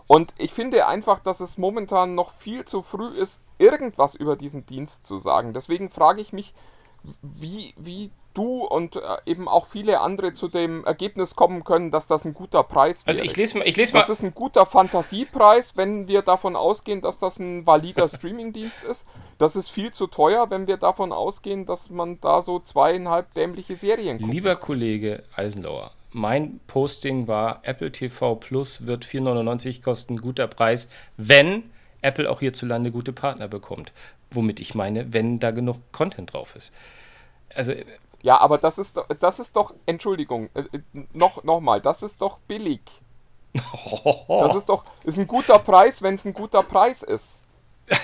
Und 0.08 0.34
ich 0.38 0.54
finde 0.54 0.88
einfach, 0.88 1.20
dass 1.20 1.40
es 1.40 1.58
momentan 1.58 2.16
noch 2.16 2.32
viel 2.32 2.66
zu 2.66 2.82
früh 2.82 3.10
ist, 3.10 3.42
irgendwas 3.58 4.16
über 4.16 4.36
diesen 4.36 4.66
Dienst 4.66 5.06
zu 5.06 5.18
sagen. 5.18 5.54
Deswegen 5.54 5.90
frage 5.90 6.22
ich 6.22 6.34
mich, 6.34 6.54
wie, 7.22 7.74
wie 7.78 8.12
du 8.34 8.66
und 8.66 8.96
äh, 8.96 9.02
eben 9.26 9.48
auch 9.48 9.68
viele 9.68 10.00
andere 10.00 10.34
zu 10.34 10.48
dem 10.48 10.86
Ergebnis 10.86 11.36
kommen 11.36 11.64
können, 11.64 11.92
dass 11.92 12.08
das 12.08 12.26
ein 12.26 12.34
guter 12.34 12.64
Preis 12.64 13.06
wäre. 13.06 13.18
Also 13.18 13.30
ich 13.30 13.36
lese 13.36 13.58
mal, 13.58 13.68
ich 13.68 13.76
lese 13.76 13.94
mal. 13.94 14.00
Das 14.00 14.10
ist 14.10 14.24
ein 14.24 14.34
guter 14.34 14.66
Fantasiepreis, 14.66 15.76
wenn 15.76 16.08
wir 16.08 16.22
davon 16.22 16.56
ausgehen, 16.56 17.02
dass 17.02 17.18
das 17.18 17.40
ein 17.40 17.66
valider 17.66 18.08
Streamingdienst 18.10 18.84
ist. 18.84 19.06
Das 19.38 19.56
ist 19.56 19.70
viel 19.70 19.92
zu 19.92 20.08
teuer, 20.08 20.50
wenn 20.50 20.68
wir 20.68 20.78
davon 20.78 21.12
ausgehen, 21.12 21.66
dass 21.66 21.90
man 21.90 22.20
da 22.22 22.42
so 22.42 22.60
zweieinhalb 22.60 23.34
dämliche 23.34 23.76
Serien 23.76 24.18
guckt. 24.18 24.32
Lieber 24.32 24.56
Kollege 24.56 25.24
Eisenlauer, 25.36 25.92
mein 26.12 26.60
Posting 26.68 27.28
war 27.28 27.60
Apple 27.64 27.92
TV 27.92 28.36
Plus 28.36 28.86
wird 28.86 29.06
4,99 29.06 29.82
kosten, 29.82 30.22
guter 30.22 30.48
Preis, 30.48 30.90
wenn 31.18 31.72
Apple 32.02 32.30
auch 32.30 32.40
hierzulande 32.40 32.92
gute 32.92 33.14
Partner 33.14 33.48
bekommt. 33.48 33.92
Womit 34.32 34.60
ich 34.60 34.76
meine, 34.76 35.14
wenn 35.14 35.40
da 35.40 35.52
genug 35.52 35.78
Content 35.92 36.34
drauf 36.34 36.56
ist. 36.56 36.74
Also 37.54 37.74
ja, 38.22 38.40
aber 38.40 38.58
das 38.58 38.78
ist, 38.78 39.00
das 39.20 39.40
ist 39.40 39.56
doch, 39.56 39.74
Entschuldigung, 39.86 40.50
äh, 40.54 40.62
äh 40.62 40.82
noch, 41.14 41.44
noch 41.44 41.60
mal, 41.60 41.82
das 41.82 42.04
ist 42.04 42.22
doch 42.22 42.38
billig. 42.40 42.82
Das 44.28 44.56
ist 44.56 44.70
doch, 44.70 44.86
ist 45.04 45.18
ein 45.18 45.28
guter 45.28 45.60
Preis, 45.60 46.02
wenn 46.02 46.14
es 46.14 46.26
ein 46.26 46.34
guter 46.34 46.64
Preis 46.64 47.04
ist. 47.04 47.40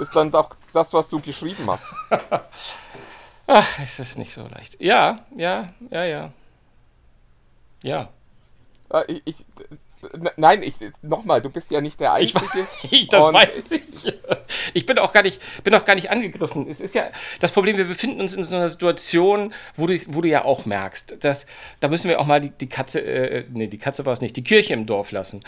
Ist 0.00 0.16
dann 0.16 0.30
doch 0.30 0.56
das, 0.72 0.94
was 0.94 1.10
du 1.10 1.20
geschrieben 1.20 1.70
hast. 1.70 1.86
Ach, 3.46 3.78
es 3.82 3.98
ist 3.98 4.16
nicht 4.16 4.32
so 4.32 4.46
leicht. 4.46 4.80
Ja, 4.80 5.26
ja, 5.36 5.74
ja, 5.90 6.04
ja. 6.04 6.32
Ja. 7.82 8.10
Äh, 8.92 9.04
ich, 9.08 9.22
ich, 9.24 9.46
Nein, 10.36 10.62
ich 10.62 10.76
nochmal, 11.02 11.42
du 11.42 11.50
bist 11.50 11.70
ja 11.70 11.80
nicht 11.80 12.00
der 12.00 12.14
Einzige. 12.14 12.40
Ich, 12.90 13.08
das 13.08 13.20
weiß 13.20 13.72
ich. 13.72 13.82
Ich 14.74 14.84
bin 14.86 14.98
auch 14.98 15.12
gar 15.12 15.22
nicht, 15.22 15.40
bin 15.62 15.74
auch 15.74 15.84
gar 15.84 15.94
nicht 15.94 16.10
angegriffen. 16.10 16.68
Es 16.68 16.80
ist 16.80 16.94
ja 16.94 17.10
das 17.38 17.52
Problem, 17.52 17.76
wir 17.76 17.84
befinden 17.84 18.20
uns 18.20 18.34
in 18.34 18.42
so 18.42 18.54
einer 18.54 18.66
Situation, 18.66 19.54
wo 19.76 19.86
du, 19.86 19.96
wo 20.08 20.20
du 20.20 20.28
ja 20.28 20.44
auch 20.44 20.66
merkst, 20.66 21.22
dass 21.22 21.46
da 21.78 21.88
müssen 21.88 22.08
wir 22.08 22.18
auch 22.20 22.26
mal 22.26 22.40
die, 22.40 22.50
die 22.50 22.68
Katze, 22.68 23.00
äh, 23.00 23.44
nee, 23.50 23.68
die 23.68 23.78
Katze 23.78 24.04
war 24.06 24.12
es 24.12 24.20
nicht, 24.20 24.36
die 24.36 24.42
Kirche 24.42 24.74
im 24.74 24.86
Dorf 24.86 25.12
lassen. 25.12 25.44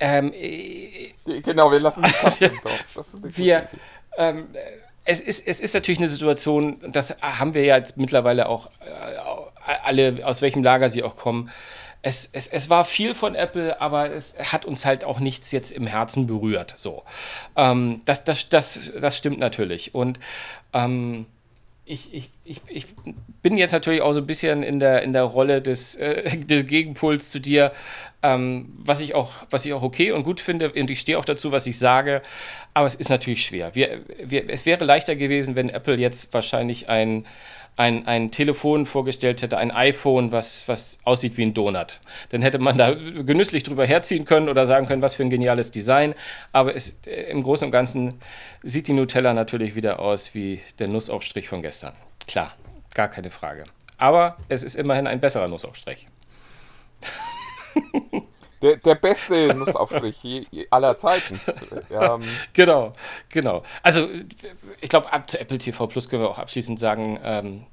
Ähm, 0.00 0.32
äh, 0.34 1.12
genau, 1.42 1.70
wir 1.70 1.78
lassen 1.78 2.02
die 2.02 2.10
Katze 2.20 2.46
im 2.46 2.60
Dorf. 2.60 3.06
wir, 3.22 3.68
ähm, 4.16 4.48
es, 5.10 5.20
ist, 5.20 5.46
es 5.46 5.60
ist 5.60 5.74
natürlich 5.74 5.98
eine 5.98 6.08
Situation, 6.08 6.78
das 6.92 7.16
haben 7.20 7.54
wir 7.54 7.64
ja 7.64 7.76
jetzt 7.76 7.96
mittlerweile 7.96 8.48
auch 8.48 8.70
äh, 8.80 9.76
alle, 9.84 10.24
aus 10.24 10.40
welchem 10.40 10.62
Lager 10.62 10.88
sie 10.88 11.02
auch 11.02 11.16
kommen 11.16 11.50
es, 12.02 12.30
es, 12.32 12.48
es 12.48 12.70
war 12.70 12.84
viel 12.84 13.14
von 13.14 13.34
Apple, 13.34 13.80
aber 13.80 14.10
es 14.10 14.34
hat 14.38 14.64
uns 14.64 14.86
halt 14.86 15.04
auch 15.04 15.20
nichts 15.20 15.52
jetzt 15.52 15.70
im 15.70 15.86
Herzen 15.86 16.26
berührt. 16.26 16.74
So. 16.78 17.02
Ähm, 17.56 18.00
das, 18.06 18.24
das, 18.24 18.48
das, 18.48 18.90
das 18.98 19.16
stimmt 19.18 19.38
natürlich. 19.38 19.94
Und 19.94 20.18
ähm, 20.72 21.26
ich, 21.90 22.14
ich, 22.14 22.30
ich, 22.44 22.60
ich 22.68 22.86
bin 23.42 23.56
jetzt 23.56 23.72
natürlich 23.72 24.00
auch 24.00 24.12
so 24.12 24.20
ein 24.20 24.26
bisschen 24.26 24.62
in 24.62 24.78
der, 24.78 25.02
in 25.02 25.12
der 25.12 25.24
Rolle 25.24 25.60
des, 25.60 25.96
äh, 25.96 26.38
des 26.46 26.66
Gegenpols 26.66 27.30
zu 27.30 27.40
dir, 27.40 27.72
ähm, 28.22 28.72
was, 28.78 29.00
ich 29.00 29.14
auch, 29.14 29.32
was 29.50 29.66
ich 29.66 29.72
auch 29.72 29.82
okay 29.82 30.12
und 30.12 30.22
gut 30.22 30.40
finde. 30.40 30.70
Und 30.72 30.90
ich 30.90 31.00
stehe 31.00 31.18
auch 31.18 31.24
dazu, 31.24 31.50
was 31.50 31.66
ich 31.66 31.78
sage. 31.78 32.22
Aber 32.74 32.86
es 32.86 32.94
ist 32.94 33.10
natürlich 33.10 33.44
schwer. 33.44 33.74
Wir, 33.74 34.02
wir, 34.22 34.48
es 34.48 34.66
wäre 34.66 34.84
leichter 34.84 35.16
gewesen, 35.16 35.56
wenn 35.56 35.68
Apple 35.68 35.96
jetzt 35.96 36.32
wahrscheinlich 36.32 36.88
ein 36.88 37.26
ein, 37.80 38.06
ein 38.06 38.30
Telefon 38.30 38.84
vorgestellt 38.84 39.40
hätte, 39.40 39.56
ein 39.56 39.70
iPhone, 39.70 40.32
was, 40.32 40.68
was 40.68 40.98
aussieht 41.04 41.38
wie 41.38 41.46
ein 41.46 41.54
Donut. 41.54 42.00
Dann 42.28 42.42
hätte 42.42 42.58
man 42.58 42.76
da 42.76 42.92
genüsslich 42.92 43.62
drüber 43.62 43.86
herziehen 43.86 44.26
können 44.26 44.50
oder 44.50 44.66
sagen 44.66 44.86
können, 44.86 45.00
was 45.00 45.14
für 45.14 45.22
ein 45.22 45.30
geniales 45.30 45.70
Design. 45.70 46.14
Aber 46.52 46.76
es, 46.76 46.98
äh, 47.06 47.30
im 47.30 47.42
Großen 47.42 47.64
und 47.64 47.72
Ganzen 47.72 48.20
sieht 48.62 48.86
die 48.86 48.92
Nutella 48.92 49.32
natürlich 49.32 49.76
wieder 49.76 49.98
aus 49.98 50.34
wie 50.34 50.60
der 50.78 50.88
Nussaufstrich 50.88 51.48
von 51.48 51.62
gestern. 51.62 51.94
Klar, 52.28 52.54
gar 52.94 53.08
keine 53.08 53.30
Frage. 53.30 53.64
Aber 53.96 54.36
es 54.50 54.62
ist 54.62 54.74
immerhin 54.74 55.06
ein 55.06 55.20
besserer 55.20 55.48
Nussaufstrich. 55.48 56.06
Der, 58.62 58.76
der 58.76 58.94
beste 58.94 59.54
Nussaufstrich 59.54 60.22
je, 60.22 60.44
je 60.50 60.66
aller 60.70 60.96
Zeiten. 60.98 61.40
Ähm. 61.90 62.22
Genau, 62.52 62.92
genau. 63.28 63.62
Also, 63.82 64.08
ich 64.80 64.88
glaube, 64.88 65.12
ab 65.12 65.30
zu 65.30 65.40
Apple 65.40 65.58
TV 65.58 65.86
Plus 65.86 66.08
können 66.08 66.22
wir 66.22 66.30
auch 66.30 66.38
abschließend 66.38 66.78
sagen, 66.78 67.18
ähm, 67.22 67.66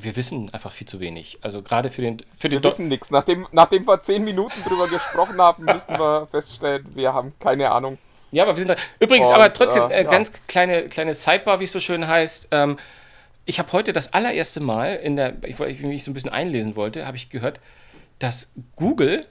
wir 0.00 0.16
wissen 0.16 0.52
einfach 0.52 0.72
viel 0.72 0.86
zu 0.86 1.00
wenig. 1.00 1.38
Also 1.42 1.62
gerade 1.62 1.90
für 1.90 2.02
den 2.02 2.18
für 2.36 2.48
den 2.48 2.62
Wir 2.62 2.70
wissen 2.70 2.88
nichts. 2.88 3.10
Nachdem, 3.10 3.46
nachdem 3.52 3.86
wir 3.86 4.00
zehn 4.00 4.24
Minuten 4.24 4.62
drüber 4.66 4.88
gesprochen 4.88 5.40
haben, 5.40 5.64
müssen 5.64 5.90
wir 5.90 6.26
feststellen, 6.30 6.86
wir 6.94 7.12
haben 7.12 7.32
keine 7.38 7.70
Ahnung. 7.70 7.98
Ja, 8.32 8.42
aber 8.42 8.56
wir 8.56 8.64
sind 8.64 8.70
da. 8.70 8.76
Übrigens, 8.98 9.28
Und, 9.28 9.34
aber 9.34 9.52
trotzdem, 9.52 9.90
äh, 9.90 10.00
äh, 10.00 10.04
ganz 10.04 10.32
kleine, 10.48 10.86
kleine 10.86 11.14
Sidebar, 11.14 11.60
wie 11.60 11.64
es 11.64 11.72
so 11.72 11.80
schön 11.80 12.08
heißt. 12.08 12.48
Ähm, 12.50 12.78
ich 13.46 13.58
habe 13.58 13.70
heute 13.72 13.92
das 13.92 14.12
allererste 14.12 14.60
Mal 14.60 14.96
in 14.96 15.16
der, 15.16 15.34
ich, 15.44 15.60
ich 15.60 15.80
mich 15.82 16.02
so 16.02 16.10
ein 16.10 16.14
bisschen 16.14 16.30
einlesen 16.30 16.76
wollte, 16.76 17.06
habe 17.06 17.16
ich 17.16 17.30
gehört, 17.30 17.60
dass 18.18 18.52
Google 18.74 19.26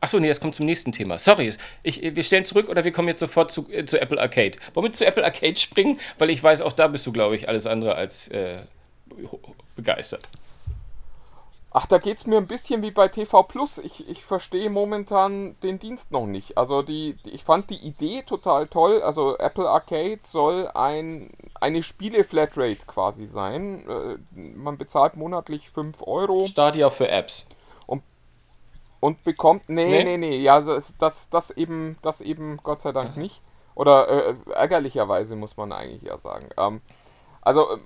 Achso, 0.00 0.20
nee, 0.20 0.28
das 0.28 0.40
kommt 0.40 0.54
zum 0.54 0.66
nächsten 0.66 0.92
Thema. 0.92 1.18
Sorry, 1.18 1.54
ich, 1.82 2.02
wir 2.02 2.22
stellen 2.22 2.44
zurück 2.44 2.68
oder 2.68 2.84
wir 2.84 2.92
kommen 2.92 3.08
jetzt 3.08 3.20
sofort 3.20 3.50
zu, 3.50 3.66
äh, 3.70 3.86
zu 3.86 4.00
Apple 4.00 4.20
Arcade. 4.20 4.58
Wollen 4.74 4.88
wir 4.88 4.92
zu 4.92 5.06
Apple 5.06 5.24
Arcade 5.24 5.56
springen? 5.56 5.98
Weil 6.18 6.30
ich 6.30 6.42
weiß, 6.42 6.60
auch 6.60 6.72
da 6.72 6.88
bist 6.88 7.06
du, 7.06 7.12
glaube 7.12 7.36
ich, 7.36 7.48
alles 7.48 7.66
andere 7.66 7.94
als 7.94 8.28
äh, 8.28 8.58
begeistert. 9.74 10.28
Ach, 11.78 11.84
da 11.84 11.98
geht 11.98 12.16
es 12.16 12.26
mir 12.26 12.38
ein 12.38 12.46
bisschen 12.46 12.82
wie 12.82 12.90
bei 12.90 13.08
TV 13.08 13.42
Plus. 13.42 13.78
Ich, 13.78 14.08
ich 14.08 14.22
verstehe 14.22 14.70
momentan 14.70 15.56
den 15.62 15.78
Dienst 15.78 16.10
noch 16.10 16.24
nicht. 16.24 16.56
Also 16.56 16.80
die, 16.80 17.16
die, 17.24 17.30
ich 17.30 17.44
fand 17.44 17.68
die 17.68 17.76
Idee 17.76 18.22
total 18.22 18.66
toll. 18.66 19.02
Also 19.02 19.36
Apple 19.38 19.68
Arcade 19.68 20.20
soll 20.22 20.70
ein, 20.72 21.30
eine 21.60 21.82
Spiele-Flatrate 21.82 22.86
quasi 22.86 23.26
sein. 23.26 23.84
Äh, 23.88 24.16
man 24.34 24.78
bezahlt 24.78 25.16
monatlich 25.16 25.70
5 25.70 26.02
Euro. 26.06 26.46
Stadia 26.46 26.88
für 26.88 27.10
Apps 27.10 27.46
und 29.00 29.24
bekommt. 29.24 29.68
Nee, 29.68 29.88
nee, 29.88 30.04
nee, 30.04 30.16
nee. 30.16 30.38
Ja, 30.38 30.60
das, 30.60 30.94
das, 30.98 31.28
das, 31.28 31.50
eben, 31.50 31.98
das 32.02 32.20
eben 32.20 32.58
Gott 32.62 32.80
sei 32.80 32.92
Dank 32.92 33.16
nicht. 33.16 33.42
Oder 33.74 34.08
äh, 34.08 34.34
ärgerlicherweise 34.54 35.36
muss 35.36 35.56
man 35.56 35.72
eigentlich 35.72 36.02
ja 36.02 36.16
sagen. 36.18 36.48
Ähm, 36.56 36.80
also, 37.42 37.70
äh, 37.70 37.78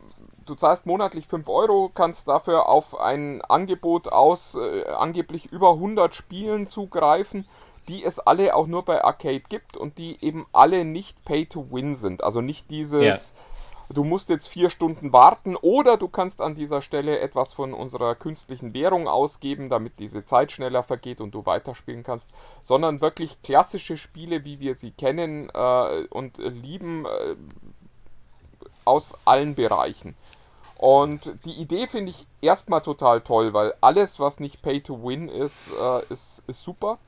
du 0.47 0.55
zahlst 0.55 0.87
monatlich 0.87 1.27
5 1.27 1.49
Euro, 1.49 1.91
kannst 1.93 2.29
dafür 2.29 2.69
auf 2.69 2.99
ein 2.99 3.43
Angebot 3.43 4.09
aus 4.09 4.55
äh, 4.55 4.89
angeblich 4.89 5.47
über 5.47 5.73
100 5.73 6.15
Spielen 6.15 6.67
zugreifen, 6.67 7.47
die 7.89 8.05
es 8.05 8.21
alle 8.21 8.55
auch 8.55 8.69
nur 8.69 8.85
bei 8.85 9.03
Arcade 9.03 9.43
gibt 9.49 9.77
und 9.77 9.99
die 9.99 10.25
eben 10.25 10.47
alle 10.53 10.85
nicht 10.85 11.25
Pay 11.25 11.47
to 11.47 11.67
Win 11.71 11.97
sind. 11.97 12.23
Also 12.23 12.41
nicht 12.41 12.71
dieses. 12.71 13.35
Ja 13.35 13.37
du 13.93 14.05
musst 14.05 14.29
jetzt 14.29 14.49
vier 14.49 14.71
Stunden 14.71 15.13
warten 15.13 15.57
oder 15.57 15.97
du 15.97 16.09
kannst 16.09 16.41
an 16.41 16.55
dieser 16.55 16.83
Stelle 16.83 17.19
etwas 17.19 17.55
von 17.55 17.75
unserer 17.75 18.15
künstlichen 18.15 18.73
Währung 18.75 19.09
ausgeben, 19.09 19.69
damit 19.69 19.99
diese 19.99 20.25
Zeit 20.25 20.53
schneller 20.53 20.83
vergeht 20.83 21.21
und 21.21 21.33
du 21.33 21.45
weiterspielen 21.47 22.03
kannst, 22.03 22.31
sondern 22.63 23.01
wirklich 23.01 23.43
klassische 23.43 23.97
Spiele, 23.97 24.45
wie 24.45 24.61
wir 24.61 24.75
sie 24.75 24.93
kennen 24.93 25.51
äh, 25.53 26.07
und 26.11 26.39
lieben, 26.39 27.05
äh, 27.07 27.37
aus 28.85 29.15
allen 29.25 29.55
Bereichen. 29.55 30.17
Und 30.77 31.33
die 31.45 31.53
Idee 31.53 31.87
finde 31.87 32.11
ich 32.11 32.27
erstmal 32.41 32.81
total 32.81 33.21
toll, 33.21 33.53
weil 33.53 33.75
alles, 33.81 34.19
was 34.19 34.41
nicht 34.41 34.63
Pay 34.63 34.81
to 34.81 35.03
Win 35.03 35.29
ist, 35.29 35.71
äh, 35.79 36.05
ist, 36.09 36.43
ist 36.47 36.63
super. 36.63 36.99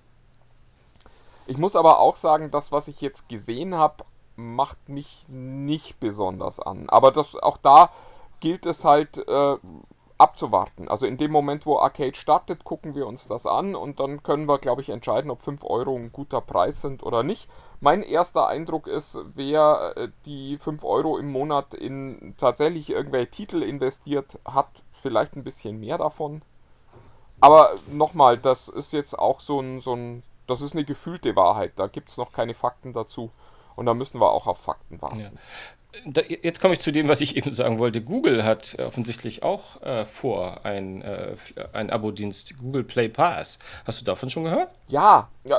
Ich 1.46 1.58
muss 1.58 1.74
aber 1.74 1.98
auch 1.98 2.16
sagen, 2.16 2.50
das, 2.50 2.70
was 2.70 2.88
ich 2.88 3.00
jetzt 3.00 3.28
gesehen 3.28 3.74
habe, 3.74 4.04
macht 4.36 4.88
mich 4.88 5.26
nicht 5.28 6.00
besonders 6.00 6.60
an. 6.60 6.88
Aber 6.88 7.10
das, 7.10 7.36
auch 7.36 7.56
da 7.56 7.90
gilt 8.40 8.66
es 8.66 8.84
halt 8.84 9.18
äh, 9.28 9.56
abzuwarten. 10.22 10.88
Also 10.88 11.06
in 11.06 11.16
dem 11.16 11.32
Moment, 11.32 11.66
wo 11.66 11.78
Arcade 11.78 12.14
startet, 12.14 12.64
gucken 12.64 12.94
wir 12.94 13.06
uns 13.06 13.26
das 13.26 13.44
an 13.44 13.74
und 13.74 13.98
dann 13.98 14.22
können 14.22 14.46
wir, 14.46 14.58
glaube 14.58 14.80
ich, 14.80 14.90
entscheiden, 14.90 15.30
ob 15.30 15.42
5 15.42 15.64
Euro 15.64 15.96
ein 15.96 16.12
guter 16.12 16.40
Preis 16.40 16.80
sind 16.80 17.02
oder 17.02 17.24
nicht. 17.24 17.50
Mein 17.80 18.02
erster 18.02 18.46
Eindruck 18.46 18.86
ist, 18.86 19.18
wer 19.34 19.94
äh, 19.96 20.08
die 20.24 20.58
5 20.58 20.84
Euro 20.84 21.18
im 21.18 21.32
Monat 21.32 21.74
in 21.74 22.34
tatsächlich 22.38 22.90
irgendwelche 22.90 23.30
Titel 23.30 23.62
investiert, 23.62 24.38
hat 24.44 24.68
vielleicht 24.92 25.34
ein 25.34 25.44
bisschen 25.44 25.80
mehr 25.80 25.98
davon. 25.98 26.42
Aber 27.40 27.74
nochmal, 27.90 28.38
das 28.38 28.68
ist 28.68 28.92
jetzt 28.92 29.18
auch 29.18 29.40
so 29.40 29.58
ein, 29.58 29.80
so 29.80 29.94
ein, 29.96 30.22
das 30.46 30.60
ist 30.60 30.74
eine 30.74 30.84
gefühlte 30.84 31.34
Wahrheit. 31.34 31.72
Da 31.74 31.88
gibt 31.88 32.10
es 32.10 32.16
noch 32.16 32.30
keine 32.30 32.54
Fakten 32.54 32.92
dazu. 32.92 33.32
Und 33.76 33.86
da 33.86 33.94
müssen 33.94 34.20
wir 34.20 34.30
auch 34.30 34.46
auf 34.46 34.58
Fakten 34.58 35.00
warten. 35.00 35.20
Ja 35.20 35.30
da, 36.06 36.22
jetzt 36.22 36.60
komme 36.60 36.74
ich 36.74 36.80
zu 36.80 36.90
dem, 36.90 37.08
was 37.08 37.20
ich 37.20 37.36
eben 37.36 37.50
sagen 37.50 37.78
wollte. 37.78 38.00
Google 38.00 38.44
hat 38.44 38.78
offensichtlich 38.78 39.42
auch 39.42 39.82
äh, 39.82 40.06
vor, 40.06 40.64
ein, 40.64 41.02
äh, 41.02 41.36
ein 41.72 41.90
Abo-Dienst, 41.90 42.58
Google 42.58 42.84
Play 42.84 43.08
Pass. 43.08 43.58
Hast 43.84 44.00
du 44.00 44.04
davon 44.04 44.30
schon 44.30 44.44
gehört? 44.44 44.70
Ja, 44.86 45.28
ja 45.44 45.58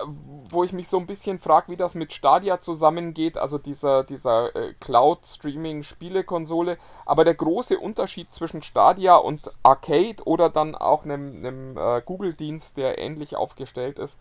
wo 0.50 0.64
ich 0.64 0.74
mich 0.74 0.88
so 0.88 0.98
ein 0.98 1.06
bisschen 1.06 1.38
frage, 1.40 1.72
wie 1.72 1.78
das 1.78 1.94
mit 1.94 2.14
Stadia 2.14 2.60
zusammengeht, 2.60 3.38
also 3.38 3.60
dieser, 3.60 4.04
dieser 4.04 4.56
äh, 4.56 4.74
Cloud-Streaming-Spielekonsole. 4.80 6.78
Aber 7.06 7.26
der 7.26 7.36
große 7.36 7.78
Unterschied 7.78 8.34
zwischen 8.34 8.64
Stadia 8.64 9.16
und 9.16 9.52
Arcade 9.62 10.24
oder 10.26 10.50
dann 10.50 10.74
auch 10.76 11.06
einem, 11.06 11.38
einem 11.38 11.78
äh, 11.78 12.02
Google-Dienst, 12.04 12.78
der 12.78 12.98
ähnlich 12.98 13.36
aufgestellt 13.36 14.00
ist, 14.00 14.20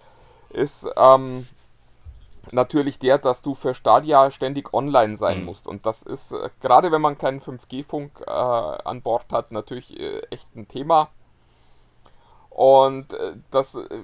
ist, 0.51 0.87
ähm, 0.99 1.47
natürlich 2.51 2.99
der, 2.99 3.19
dass 3.19 3.43
du 3.43 3.55
für 3.55 3.75
Stadia 3.75 4.31
ständig 4.31 4.75
online 4.75 5.17
sein 5.17 5.41
mhm. 5.41 5.45
musst. 5.47 5.67
Und 5.67 5.87
das 5.87 6.03
ist, 6.03 6.33
äh, 6.33 6.51
gerade 6.61 6.91
wenn 6.91 7.01
man 7.01 7.19
keinen 7.19 7.41
5G-Funk 7.41 8.25
äh, 8.27 8.31
an 8.31 9.03
Bord 9.03 9.33
hat, 9.33 9.53
natürlich 9.53 9.99
äh, 9.99 10.23
echt 10.31 10.55
ein 10.57 10.69
Thema. 10.69 11.09
Und 12.51 13.15
äh, 13.15 13.37
das, 13.51 13.77
äh, 13.77 14.03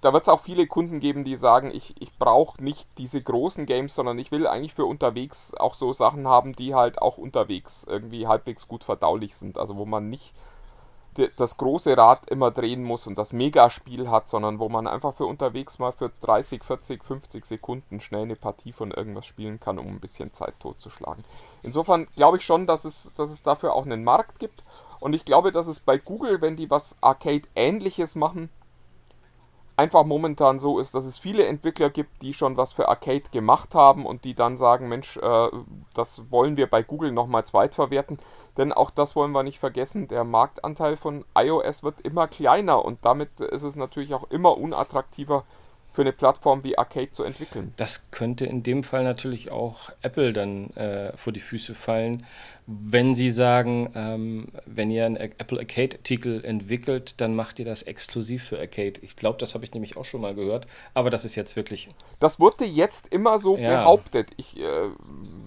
da 0.00 0.12
wird 0.12 0.22
es 0.22 0.28
auch 0.28 0.40
viele 0.40 0.68
Kunden 0.68 1.00
geben, 1.00 1.24
die 1.24 1.34
sagen, 1.34 1.72
ich, 1.74 2.00
ich 2.00 2.16
brauche 2.16 2.62
nicht 2.62 2.88
diese 2.96 3.20
großen 3.20 3.66
Games, 3.66 3.94
sondern 3.94 4.18
ich 4.20 4.30
will 4.30 4.46
eigentlich 4.46 4.74
für 4.74 4.84
unterwegs 4.84 5.52
auch 5.54 5.74
so 5.74 5.92
Sachen 5.92 6.28
haben, 6.28 6.52
die 6.52 6.76
halt 6.76 7.02
auch 7.02 7.18
unterwegs 7.18 7.84
irgendwie 7.88 8.28
halbwegs 8.28 8.68
gut 8.68 8.84
verdaulich 8.84 9.34
sind. 9.34 9.58
Also 9.58 9.76
wo 9.76 9.84
man 9.84 10.10
nicht 10.10 10.32
das 11.36 11.56
große 11.56 11.96
Rad 11.96 12.30
immer 12.30 12.50
drehen 12.50 12.84
muss 12.84 13.06
und 13.06 13.18
das 13.18 13.32
Megaspiel 13.32 14.10
hat, 14.10 14.28
sondern 14.28 14.58
wo 14.58 14.68
man 14.68 14.86
einfach 14.86 15.14
für 15.14 15.26
unterwegs 15.26 15.78
mal 15.78 15.92
für 15.92 16.10
30, 16.20 16.64
40, 16.64 17.04
50 17.04 17.44
Sekunden 17.44 18.00
schnell 18.00 18.22
eine 18.22 18.36
Partie 18.36 18.72
von 18.72 18.90
irgendwas 18.90 19.26
spielen 19.26 19.60
kann, 19.60 19.78
um 19.78 19.86
ein 19.86 20.00
bisschen 20.00 20.32
Zeit 20.32 20.54
totzuschlagen. 20.60 21.24
Insofern 21.62 22.06
glaube 22.16 22.38
ich 22.38 22.44
schon, 22.44 22.66
dass 22.66 22.84
es, 22.84 23.12
dass 23.16 23.30
es 23.30 23.42
dafür 23.42 23.74
auch 23.74 23.84
einen 23.84 24.04
Markt 24.04 24.38
gibt. 24.38 24.64
Und 25.00 25.12
ich 25.12 25.24
glaube, 25.24 25.52
dass 25.52 25.66
es 25.66 25.80
bei 25.80 25.98
Google, 25.98 26.40
wenn 26.40 26.56
die 26.56 26.70
was 26.70 26.96
Arcade-ähnliches 27.00 28.14
machen, 28.14 28.50
einfach 29.78 30.04
momentan 30.04 30.58
so 30.58 30.80
ist, 30.80 30.94
dass 30.94 31.04
es 31.04 31.18
viele 31.18 31.46
Entwickler 31.46 31.88
gibt, 31.88 32.22
die 32.22 32.32
schon 32.32 32.56
was 32.56 32.72
für 32.72 32.88
Arcade 32.88 33.30
gemacht 33.30 33.74
haben 33.74 34.06
und 34.06 34.24
die 34.24 34.34
dann 34.34 34.56
sagen, 34.56 34.88
Mensch, 34.88 35.16
äh, 35.18 35.48
das 35.94 36.30
wollen 36.30 36.56
wir 36.56 36.66
bei 36.66 36.82
Google 36.82 37.12
nochmal 37.12 37.46
zweitverwerten. 37.46 38.18
Denn 38.56 38.72
auch 38.72 38.90
das 38.90 39.14
wollen 39.14 39.30
wir 39.30 39.44
nicht 39.44 39.60
vergessen, 39.60 40.08
der 40.08 40.24
Marktanteil 40.24 40.96
von 40.96 41.24
iOS 41.36 41.84
wird 41.84 42.00
immer 42.00 42.26
kleiner 42.26 42.84
und 42.84 43.04
damit 43.04 43.40
ist 43.40 43.62
es 43.62 43.76
natürlich 43.76 44.14
auch 44.14 44.28
immer 44.30 44.58
unattraktiver 44.58 45.44
für 45.90 46.02
eine 46.02 46.12
Plattform 46.12 46.64
wie 46.64 46.76
Arcade 46.76 47.12
zu 47.12 47.22
entwickeln. 47.22 47.72
Das 47.76 48.10
könnte 48.10 48.46
in 48.46 48.64
dem 48.64 48.82
Fall 48.82 49.04
natürlich 49.04 49.52
auch 49.52 49.90
Apple 50.02 50.32
dann 50.32 50.70
äh, 50.70 51.16
vor 51.16 51.32
die 51.32 51.40
Füße 51.40 51.74
fallen, 51.74 52.26
wenn 52.70 53.14
Sie 53.14 53.30
sagen, 53.30 53.90
ähm, 53.94 54.48
wenn 54.66 54.90
ihr 54.90 55.06
einen 55.06 55.16
Apple 55.16 55.58
Arcade-Titel 55.58 56.42
entwickelt, 56.44 57.18
dann 57.18 57.34
macht 57.34 57.58
ihr 57.58 57.64
das 57.64 57.82
exklusiv 57.82 58.44
für 58.44 58.58
Arcade. 58.58 59.00
Ich 59.00 59.16
glaube, 59.16 59.38
das 59.38 59.54
habe 59.54 59.64
ich 59.64 59.72
nämlich 59.72 59.96
auch 59.96 60.04
schon 60.04 60.20
mal 60.20 60.34
gehört, 60.34 60.66
aber 60.92 61.08
das 61.08 61.24
ist 61.24 61.34
jetzt 61.34 61.56
wirklich. 61.56 61.88
Das 62.20 62.40
wurde 62.40 62.66
jetzt 62.66 63.08
immer 63.08 63.38
so 63.38 63.56
ja. 63.56 63.70
behauptet. 63.70 64.32
Ich 64.36 64.60
äh, 64.60 64.90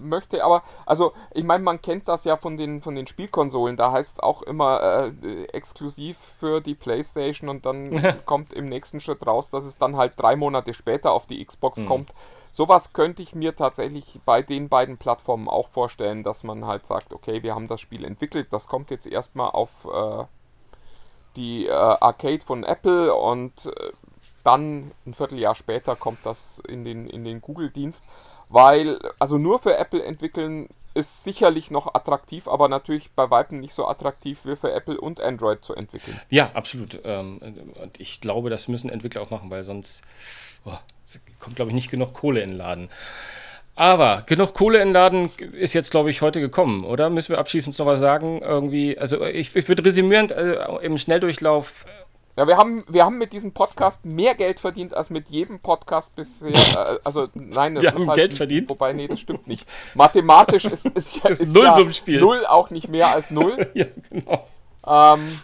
möchte 0.00 0.44
aber, 0.44 0.64
also 0.84 1.12
ich 1.32 1.44
meine, 1.44 1.62
man 1.62 1.80
kennt 1.80 2.08
das 2.08 2.24
ja 2.24 2.36
von 2.36 2.56
den, 2.56 2.82
von 2.82 2.96
den 2.96 3.06
Spielkonsolen, 3.06 3.76
da 3.76 3.92
heißt 3.92 4.14
es 4.14 4.20
auch 4.20 4.42
immer 4.42 5.12
äh, 5.22 5.44
exklusiv 5.52 6.18
für 6.40 6.60
die 6.60 6.74
PlayStation 6.74 7.48
und 7.48 7.64
dann 7.64 8.18
kommt 8.26 8.52
im 8.52 8.64
nächsten 8.64 8.98
Schritt 8.98 9.24
raus, 9.24 9.48
dass 9.48 9.64
es 9.64 9.78
dann 9.78 9.96
halt 9.96 10.14
drei 10.16 10.34
Monate 10.34 10.74
später 10.74 11.12
auf 11.12 11.26
die 11.26 11.44
Xbox 11.44 11.82
mhm. 11.82 11.86
kommt. 11.86 12.14
Sowas 12.54 12.92
könnte 12.92 13.22
ich 13.22 13.34
mir 13.34 13.56
tatsächlich 13.56 14.20
bei 14.26 14.42
den 14.42 14.68
beiden 14.68 14.98
Plattformen 14.98 15.48
auch 15.48 15.68
vorstellen, 15.68 16.22
dass 16.22 16.44
man 16.44 16.66
halt 16.66 16.84
sagt, 16.86 17.14
okay, 17.14 17.42
wir 17.42 17.54
haben 17.54 17.66
das 17.66 17.80
Spiel 17.80 18.04
entwickelt, 18.04 18.52
das 18.52 18.68
kommt 18.68 18.90
jetzt 18.90 19.06
erstmal 19.06 19.48
auf 19.52 19.88
äh, 19.90 20.24
die 21.36 21.66
äh, 21.66 21.72
Arcade 21.72 22.44
von 22.44 22.62
Apple 22.62 23.14
und 23.14 23.64
äh, 23.64 23.92
dann 24.44 24.92
ein 25.06 25.14
Vierteljahr 25.14 25.54
später 25.54 25.96
kommt 25.96 26.18
das 26.24 26.58
in 26.68 26.84
den, 26.84 27.06
in 27.06 27.24
den 27.24 27.40
Google-Dienst, 27.40 28.04
weil 28.50 28.98
also 29.18 29.38
nur 29.38 29.58
für 29.58 29.78
Apple 29.78 30.02
entwickeln 30.02 30.68
ist 30.94 31.24
sicherlich 31.24 31.70
noch 31.70 31.94
attraktiv, 31.94 32.48
aber 32.48 32.68
natürlich 32.68 33.10
bei 33.12 33.30
Weitem 33.30 33.60
nicht 33.60 33.74
so 33.74 33.86
attraktiv 33.86 34.40
wie 34.44 34.56
für 34.56 34.72
Apple 34.72 35.00
und 35.00 35.20
Android 35.20 35.64
zu 35.64 35.74
entwickeln. 35.74 36.20
Ja, 36.30 36.50
absolut. 36.54 36.98
Ähm, 37.04 37.38
und 37.80 38.00
ich 38.00 38.20
glaube, 38.20 38.50
das 38.50 38.68
müssen 38.68 38.90
Entwickler 38.90 39.22
auch 39.22 39.30
machen, 39.30 39.50
weil 39.50 39.62
sonst 39.62 40.02
oh, 40.64 40.78
kommt, 41.40 41.56
glaube 41.56 41.70
ich, 41.70 41.74
nicht 41.74 41.90
genug 41.90 42.12
Kohle 42.12 42.40
in 42.40 42.50
den 42.50 42.58
Laden. 42.58 42.88
Aber 43.74 44.22
genug 44.26 44.52
Kohle 44.52 44.80
in 44.80 44.88
den 44.88 44.94
Laden 44.94 45.30
ist 45.52 45.72
jetzt, 45.72 45.90
glaube 45.90 46.10
ich, 46.10 46.20
heute 46.20 46.40
gekommen, 46.40 46.84
oder? 46.84 47.08
Müssen 47.08 47.30
wir 47.30 47.38
abschließend 47.38 47.78
noch 47.78 47.86
was 47.86 48.00
sagen? 48.00 48.42
Irgendwie, 48.42 48.98
also 48.98 49.24
ich, 49.24 49.56
ich 49.56 49.68
würde 49.68 49.84
resümierend 49.84 50.30
äh, 50.32 50.64
im 50.82 50.98
Schnelldurchlauf 50.98 51.86
ja, 52.36 52.46
wir 52.46 52.56
haben, 52.56 52.84
wir 52.88 53.04
haben 53.04 53.18
mit 53.18 53.32
diesem 53.34 53.52
Podcast 53.52 54.06
mehr 54.06 54.34
Geld 54.34 54.58
verdient 54.58 54.94
als 54.94 55.10
mit 55.10 55.28
jedem 55.28 55.60
Podcast 55.60 56.14
bisher. 56.14 56.52
Äh, 56.72 56.98
also 57.04 57.28
nein, 57.34 57.74
das 57.74 57.82
wir 57.82 57.90
ist 57.90 57.94
haben 57.96 58.08
halt, 58.08 58.16
Geld 58.16 58.34
verdient. 58.34 58.70
Wobei, 58.70 58.92
nee, 58.92 59.06
das 59.06 59.20
stimmt 59.20 59.46
nicht. 59.46 59.66
Mathematisch 59.94 60.64
ist, 60.64 60.86
ist, 60.86 61.22
ja, 61.22 61.28
ist, 61.28 61.42
ist 61.42 61.54
null 61.54 61.70
so 61.74 61.92
Spiel. 61.92 62.20
null 62.20 62.46
auch 62.46 62.70
nicht 62.70 62.88
mehr 62.88 63.08
als 63.08 63.30
null. 63.30 63.68
ja, 63.74 63.86
genau. 64.08 64.46
Ähm, 64.86 65.40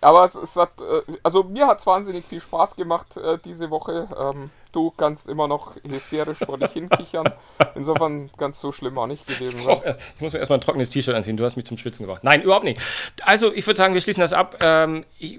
aber 0.00 0.24
es, 0.24 0.34
es, 0.34 0.56
hat, 0.56 0.70
äh, 0.80 1.12
also 1.22 1.44
mir 1.44 1.66
hat 1.66 1.78
es 1.78 1.86
wahnsinnig 1.86 2.24
viel 2.26 2.40
Spaß 2.40 2.76
gemacht 2.76 3.16
äh, 3.16 3.38
diese 3.44 3.70
Woche. 3.70 4.08
Ähm, 4.18 4.50
du 4.72 4.90
kannst 4.90 5.28
immer 5.28 5.48
noch 5.48 5.76
hysterisch 5.88 6.38
vor 6.38 6.58
dich 6.58 6.72
hinkichern. 6.72 7.32
Insofern 7.74 8.30
ganz 8.36 8.60
so 8.60 8.72
schlimm 8.72 8.98
auch 8.98 9.06
nicht 9.06 9.26
gewesen 9.26 9.62
sein. 9.62 9.80
Ich 10.16 10.20
muss 10.20 10.32
mir 10.32 10.38
erstmal 10.38 10.58
ein 10.58 10.62
trockenes 10.62 10.90
T-Shirt 10.90 11.14
anziehen. 11.14 11.36
Du 11.36 11.44
hast 11.44 11.56
mich 11.56 11.66
zum 11.66 11.78
Schwitzen 11.78 12.04
gebracht. 12.04 12.24
Nein, 12.24 12.42
überhaupt 12.42 12.64
nicht. 12.64 12.80
Also 13.22 13.52
ich 13.52 13.66
würde 13.66 13.78
sagen, 13.78 13.94
wir 13.94 14.00
schließen 14.00 14.20
das 14.20 14.32
ab. 14.32 14.58
Ähm, 14.62 15.04
ich, 15.18 15.38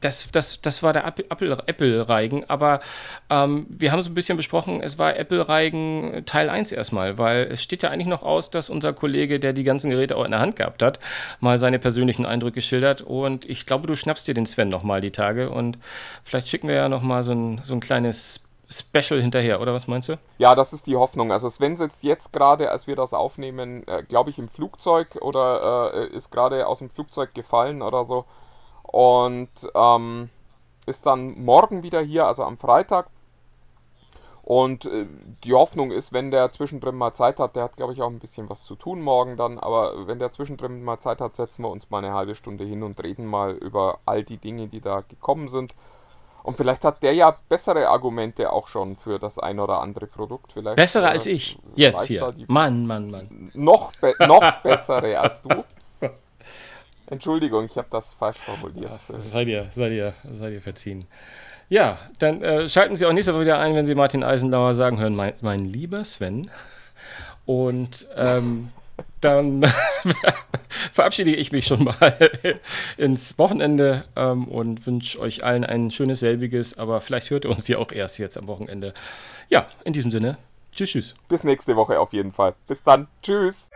das, 0.00 0.30
das, 0.32 0.60
das 0.60 0.82
war 0.82 0.92
der 0.92 1.06
Apple-Reigen, 1.06 2.48
aber 2.48 2.80
ähm, 3.28 3.66
wir 3.68 3.92
haben 3.92 4.02
so 4.02 4.10
ein 4.10 4.14
bisschen 4.14 4.36
besprochen, 4.36 4.80
es 4.82 4.98
war 4.98 5.16
Apple-Reigen 5.16 6.22
Teil 6.26 6.48
1 6.48 6.72
erstmal, 6.72 7.18
weil 7.18 7.48
es 7.52 7.62
steht 7.62 7.82
ja 7.82 7.90
eigentlich 7.90 8.06
noch 8.06 8.22
aus, 8.22 8.50
dass 8.50 8.70
unser 8.70 8.92
Kollege, 8.92 9.40
der 9.40 9.52
die 9.52 9.64
ganzen 9.64 9.90
Geräte 9.90 10.16
auch 10.16 10.24
in 10.24 10.30
der 10.30 10.40
Hand 10.40 10.56
gehabt 10.56 10.82
hat, 10.82 10.98
mal 11.40 11.58
seine 11.58 11.78
persönlichen 11.78 12.26
Eindrücke 12.26 12.62
schildert 12.62 13.02
und 13.02 13.48
ich 13.48 13.66
glaube, 13.66 13.86
du 13.86 13.96
schnappst 13.96 14.26
dir 14.26 14.34
den 14.34 14.46
Sven 14.46 14.68
nochmal 14.68 15.00
die 15.00 15.10
Tage 15.10 15.50
und 15.50 15.78
vielleicht 16.24 16.48
schicken 16.48 16.68
wir 16.68 16.74
ja 16.74 16.88
nochmal 16.88 17.22
so 17.22 17.32
ein, 17.32 17.60
so 17.62 17.74
ein 17.74 17.80
kleines 17.80 18.44
Special 18.72 19.20
hinterher, 19.20 19.60
oder 19.60 19.74
was 19.74 19.88
meinst 19.88 20.08
du? 20.08 20.18
Ja, 20.38 20.54
das 20.54 20.72
ist 20.72 20.86
die 20.86 20.94
Hoffnung. 20.94 21.32
Also 21.32 21.48
Sven 21.48 21.74
sitzt 21.74 22.04
jetzt 22.04 22.32
gerade, 22.32 22.70
als 22.70 22.86
wir 22.86 22.94
das 22.94 23.12
aufnehmen, 23.12 23.86
äh, 23.88 24.04
glaube 24.04 24.30
ich, 24.30 24.38
im 24.38 24.48
Flugzeug 24.48 25.16
oder 25.20 25.92
äh, 25.92 26.16
ist 26.16 26.30
gerade 26.30 26.68
aus 26.68 26.78
dem 26.78 26.88
Flugzeug 26.88 27.34
gefallen 27.34 27.82
oder 27.82 28.04
so 28.04 28.26
und 28.90 29.50
ähm, 29.74 30.30
ist 30.86 31.06
dann 31.06 31.42
morgen 31.44 31.82
wieder 31.82 32.00
hier, 32.00 32.26
also 32.26 32.44
am 32.44 32.58
Freitag. 32.58 33.06
Und 34.42 34.86
äh, 34.86 35.06
die 35.44 35.54
Hoffnung 35.54 35.92
ist, 35.92 36.12
wenn 36.12 36.32
der 36.32 36.50
zwischendrin 36.50 36.96
mal 36.96 37.12
Zeit 37.12 37.38
hat, 37.38 37.54
der 37.54 37.62
hat 37.62 37.76
glaube 37.76 37.92
ich 37.92 38.02
auch 38.02 38.08
ein 38.08 38.18
bisschen 38.18 38.50
was 38.50 38.64
zu 38.64 38.74
tun 38.74 39.00
morgen 39.00 39.36
dann, 39.36 39.58
aber 39.58 40.08
wenn 40.08 40.18
der 40.18 40.32
zwischendrin 40.32 40.82
mal 40.82 40.98
Zeit 40.98 41.20
hat, 41.20 41.34
setzen 41.36 41.62
wir 41.62 41.70
uns 41.70 41.90
mal 41.90 41.98
eine 41.98 42.14
halbe 42.14 42.34
Stunde 42.34 42.64
hin 42.64 42.82
und 42.82 43.00
reden 43.00 43.26
mal 43.26 43.52
über 43.52 43.98
all 44.06 44.24
die 44.24 44.38
Dinge, 44.38 44.66
die 44.66 44.80
da 44.80 45.02
gekommen 45.02 45.48
sind. 45.48 45.74
Und 46.42 46.56
vielleicht 46.56 46.84
hat 46.84 47.02
der 47.02 47.12
ja 47.12 47.36
bessere 47.48 47.88
Argumente 47.88 48.50
auch 48.50 48.66
schon 48.66 48.96
für 48.96 49.18
das 49.18 49.38
ein 49.38 49.60
oder 49.60 49.80
andere 49.82 50.06
Produkt. 50.06 50.52
Vielleicht, 50.52 50.76
bessere 50.76 51.04
äh, 51.04 51.10
als 51.10 51.26
ich. 51.26 51.58
Jetzt 51.76 52.06
hier. 52.06 52.34
Mann, 52.48 52.86
Mann, 52.86 53.10
Mann. 53.10 53.50
Noch, 53.54 53.92
be 54.00 54.14
noch 54.26 54.62
bessere 54.62 55.20
als 55.20 55.42
du. 55.42 55.50
Entschuldigung, 57.10 57.64
ich 57.64 57.76
habe 57.76 57.88
das 57.90 58.14
falsch 58.14 58.38
formuliert. 58.38 58.90
Ja, 59.08 59.20
seid 59.20 59.48
ihr, 59.48 59.66
seid 59.70 59.92
ihr, 59.92 60.14
seid 60.32 60.52
ihr 60.52 60.62
verziehen. 60.62 61.06
Ja, 61.68 61.98
dann 62.18 62.42
äh, 62.42 62.68
schalten 62.68 62.96
Sie 62.96 63.06
auch 63.06 63.12
nächste 63.12 63.32
Woche 63.34 63.42
wieder 63.42 63.58
ein, 63.58 63.74
wenn 63.74 63.86
Sie 63.86 63.94
Martin 63.94 64.24
Eisenlauer 64.24 64.74
sagen 64.74 64.98
hören, 64.98 65.14
mein, 65.14 65.34
mein 65.40 65.64
lieber 65.64 66.04
Sven. 66.04 66.50
Und 67.46 68.08
ähm, 68.16 68.70
dann 69.20 69.64
verabschiede 70.92 71.34
ich 71.34 71.52
mich 71.52 71.66
schon 71.66 71.84
mal 71.84 72.30
ins 72.96 73.38
Wochenende 73.38 74.04
ähm, 74.16 74.48
und 74.48 74.86
wünsche 74.86 75.20
euch 75.20 75.44
allen 75.44 75.64
ein 75.64 75.90
schönes 75.90 76.20
selbiges, 76.20 76.78
aber 76.78 77.00
vielleicht 77.00 77.30
hört 77.30 77.44
ihr 77.44 77.50
uns 77.50 77.68
ja 77.68 77.78
auch 77.78 77.92
erst 77.92 78.18
jetzt 78.18 78.36
am 78.36 78.46
Wochenende. 78.46 78.94
Ja, 79.48 79.66
in 79.84 79.92
diesem 79.92 80.10
Sinne, 80.10 80.38
Tschüss, 80.74 80.90
tschüss. 80.90 81.14
Bis 81.28 81.44
nächste 81.44 81.76
Woche 81.76 81.98
auf 81.98 82.12
jeden 82.12 82.32
Fall. 82.32 82.54
Bis 82.66 82.82
dann. 82.82 83.08
Tschüss. 83.22 83.70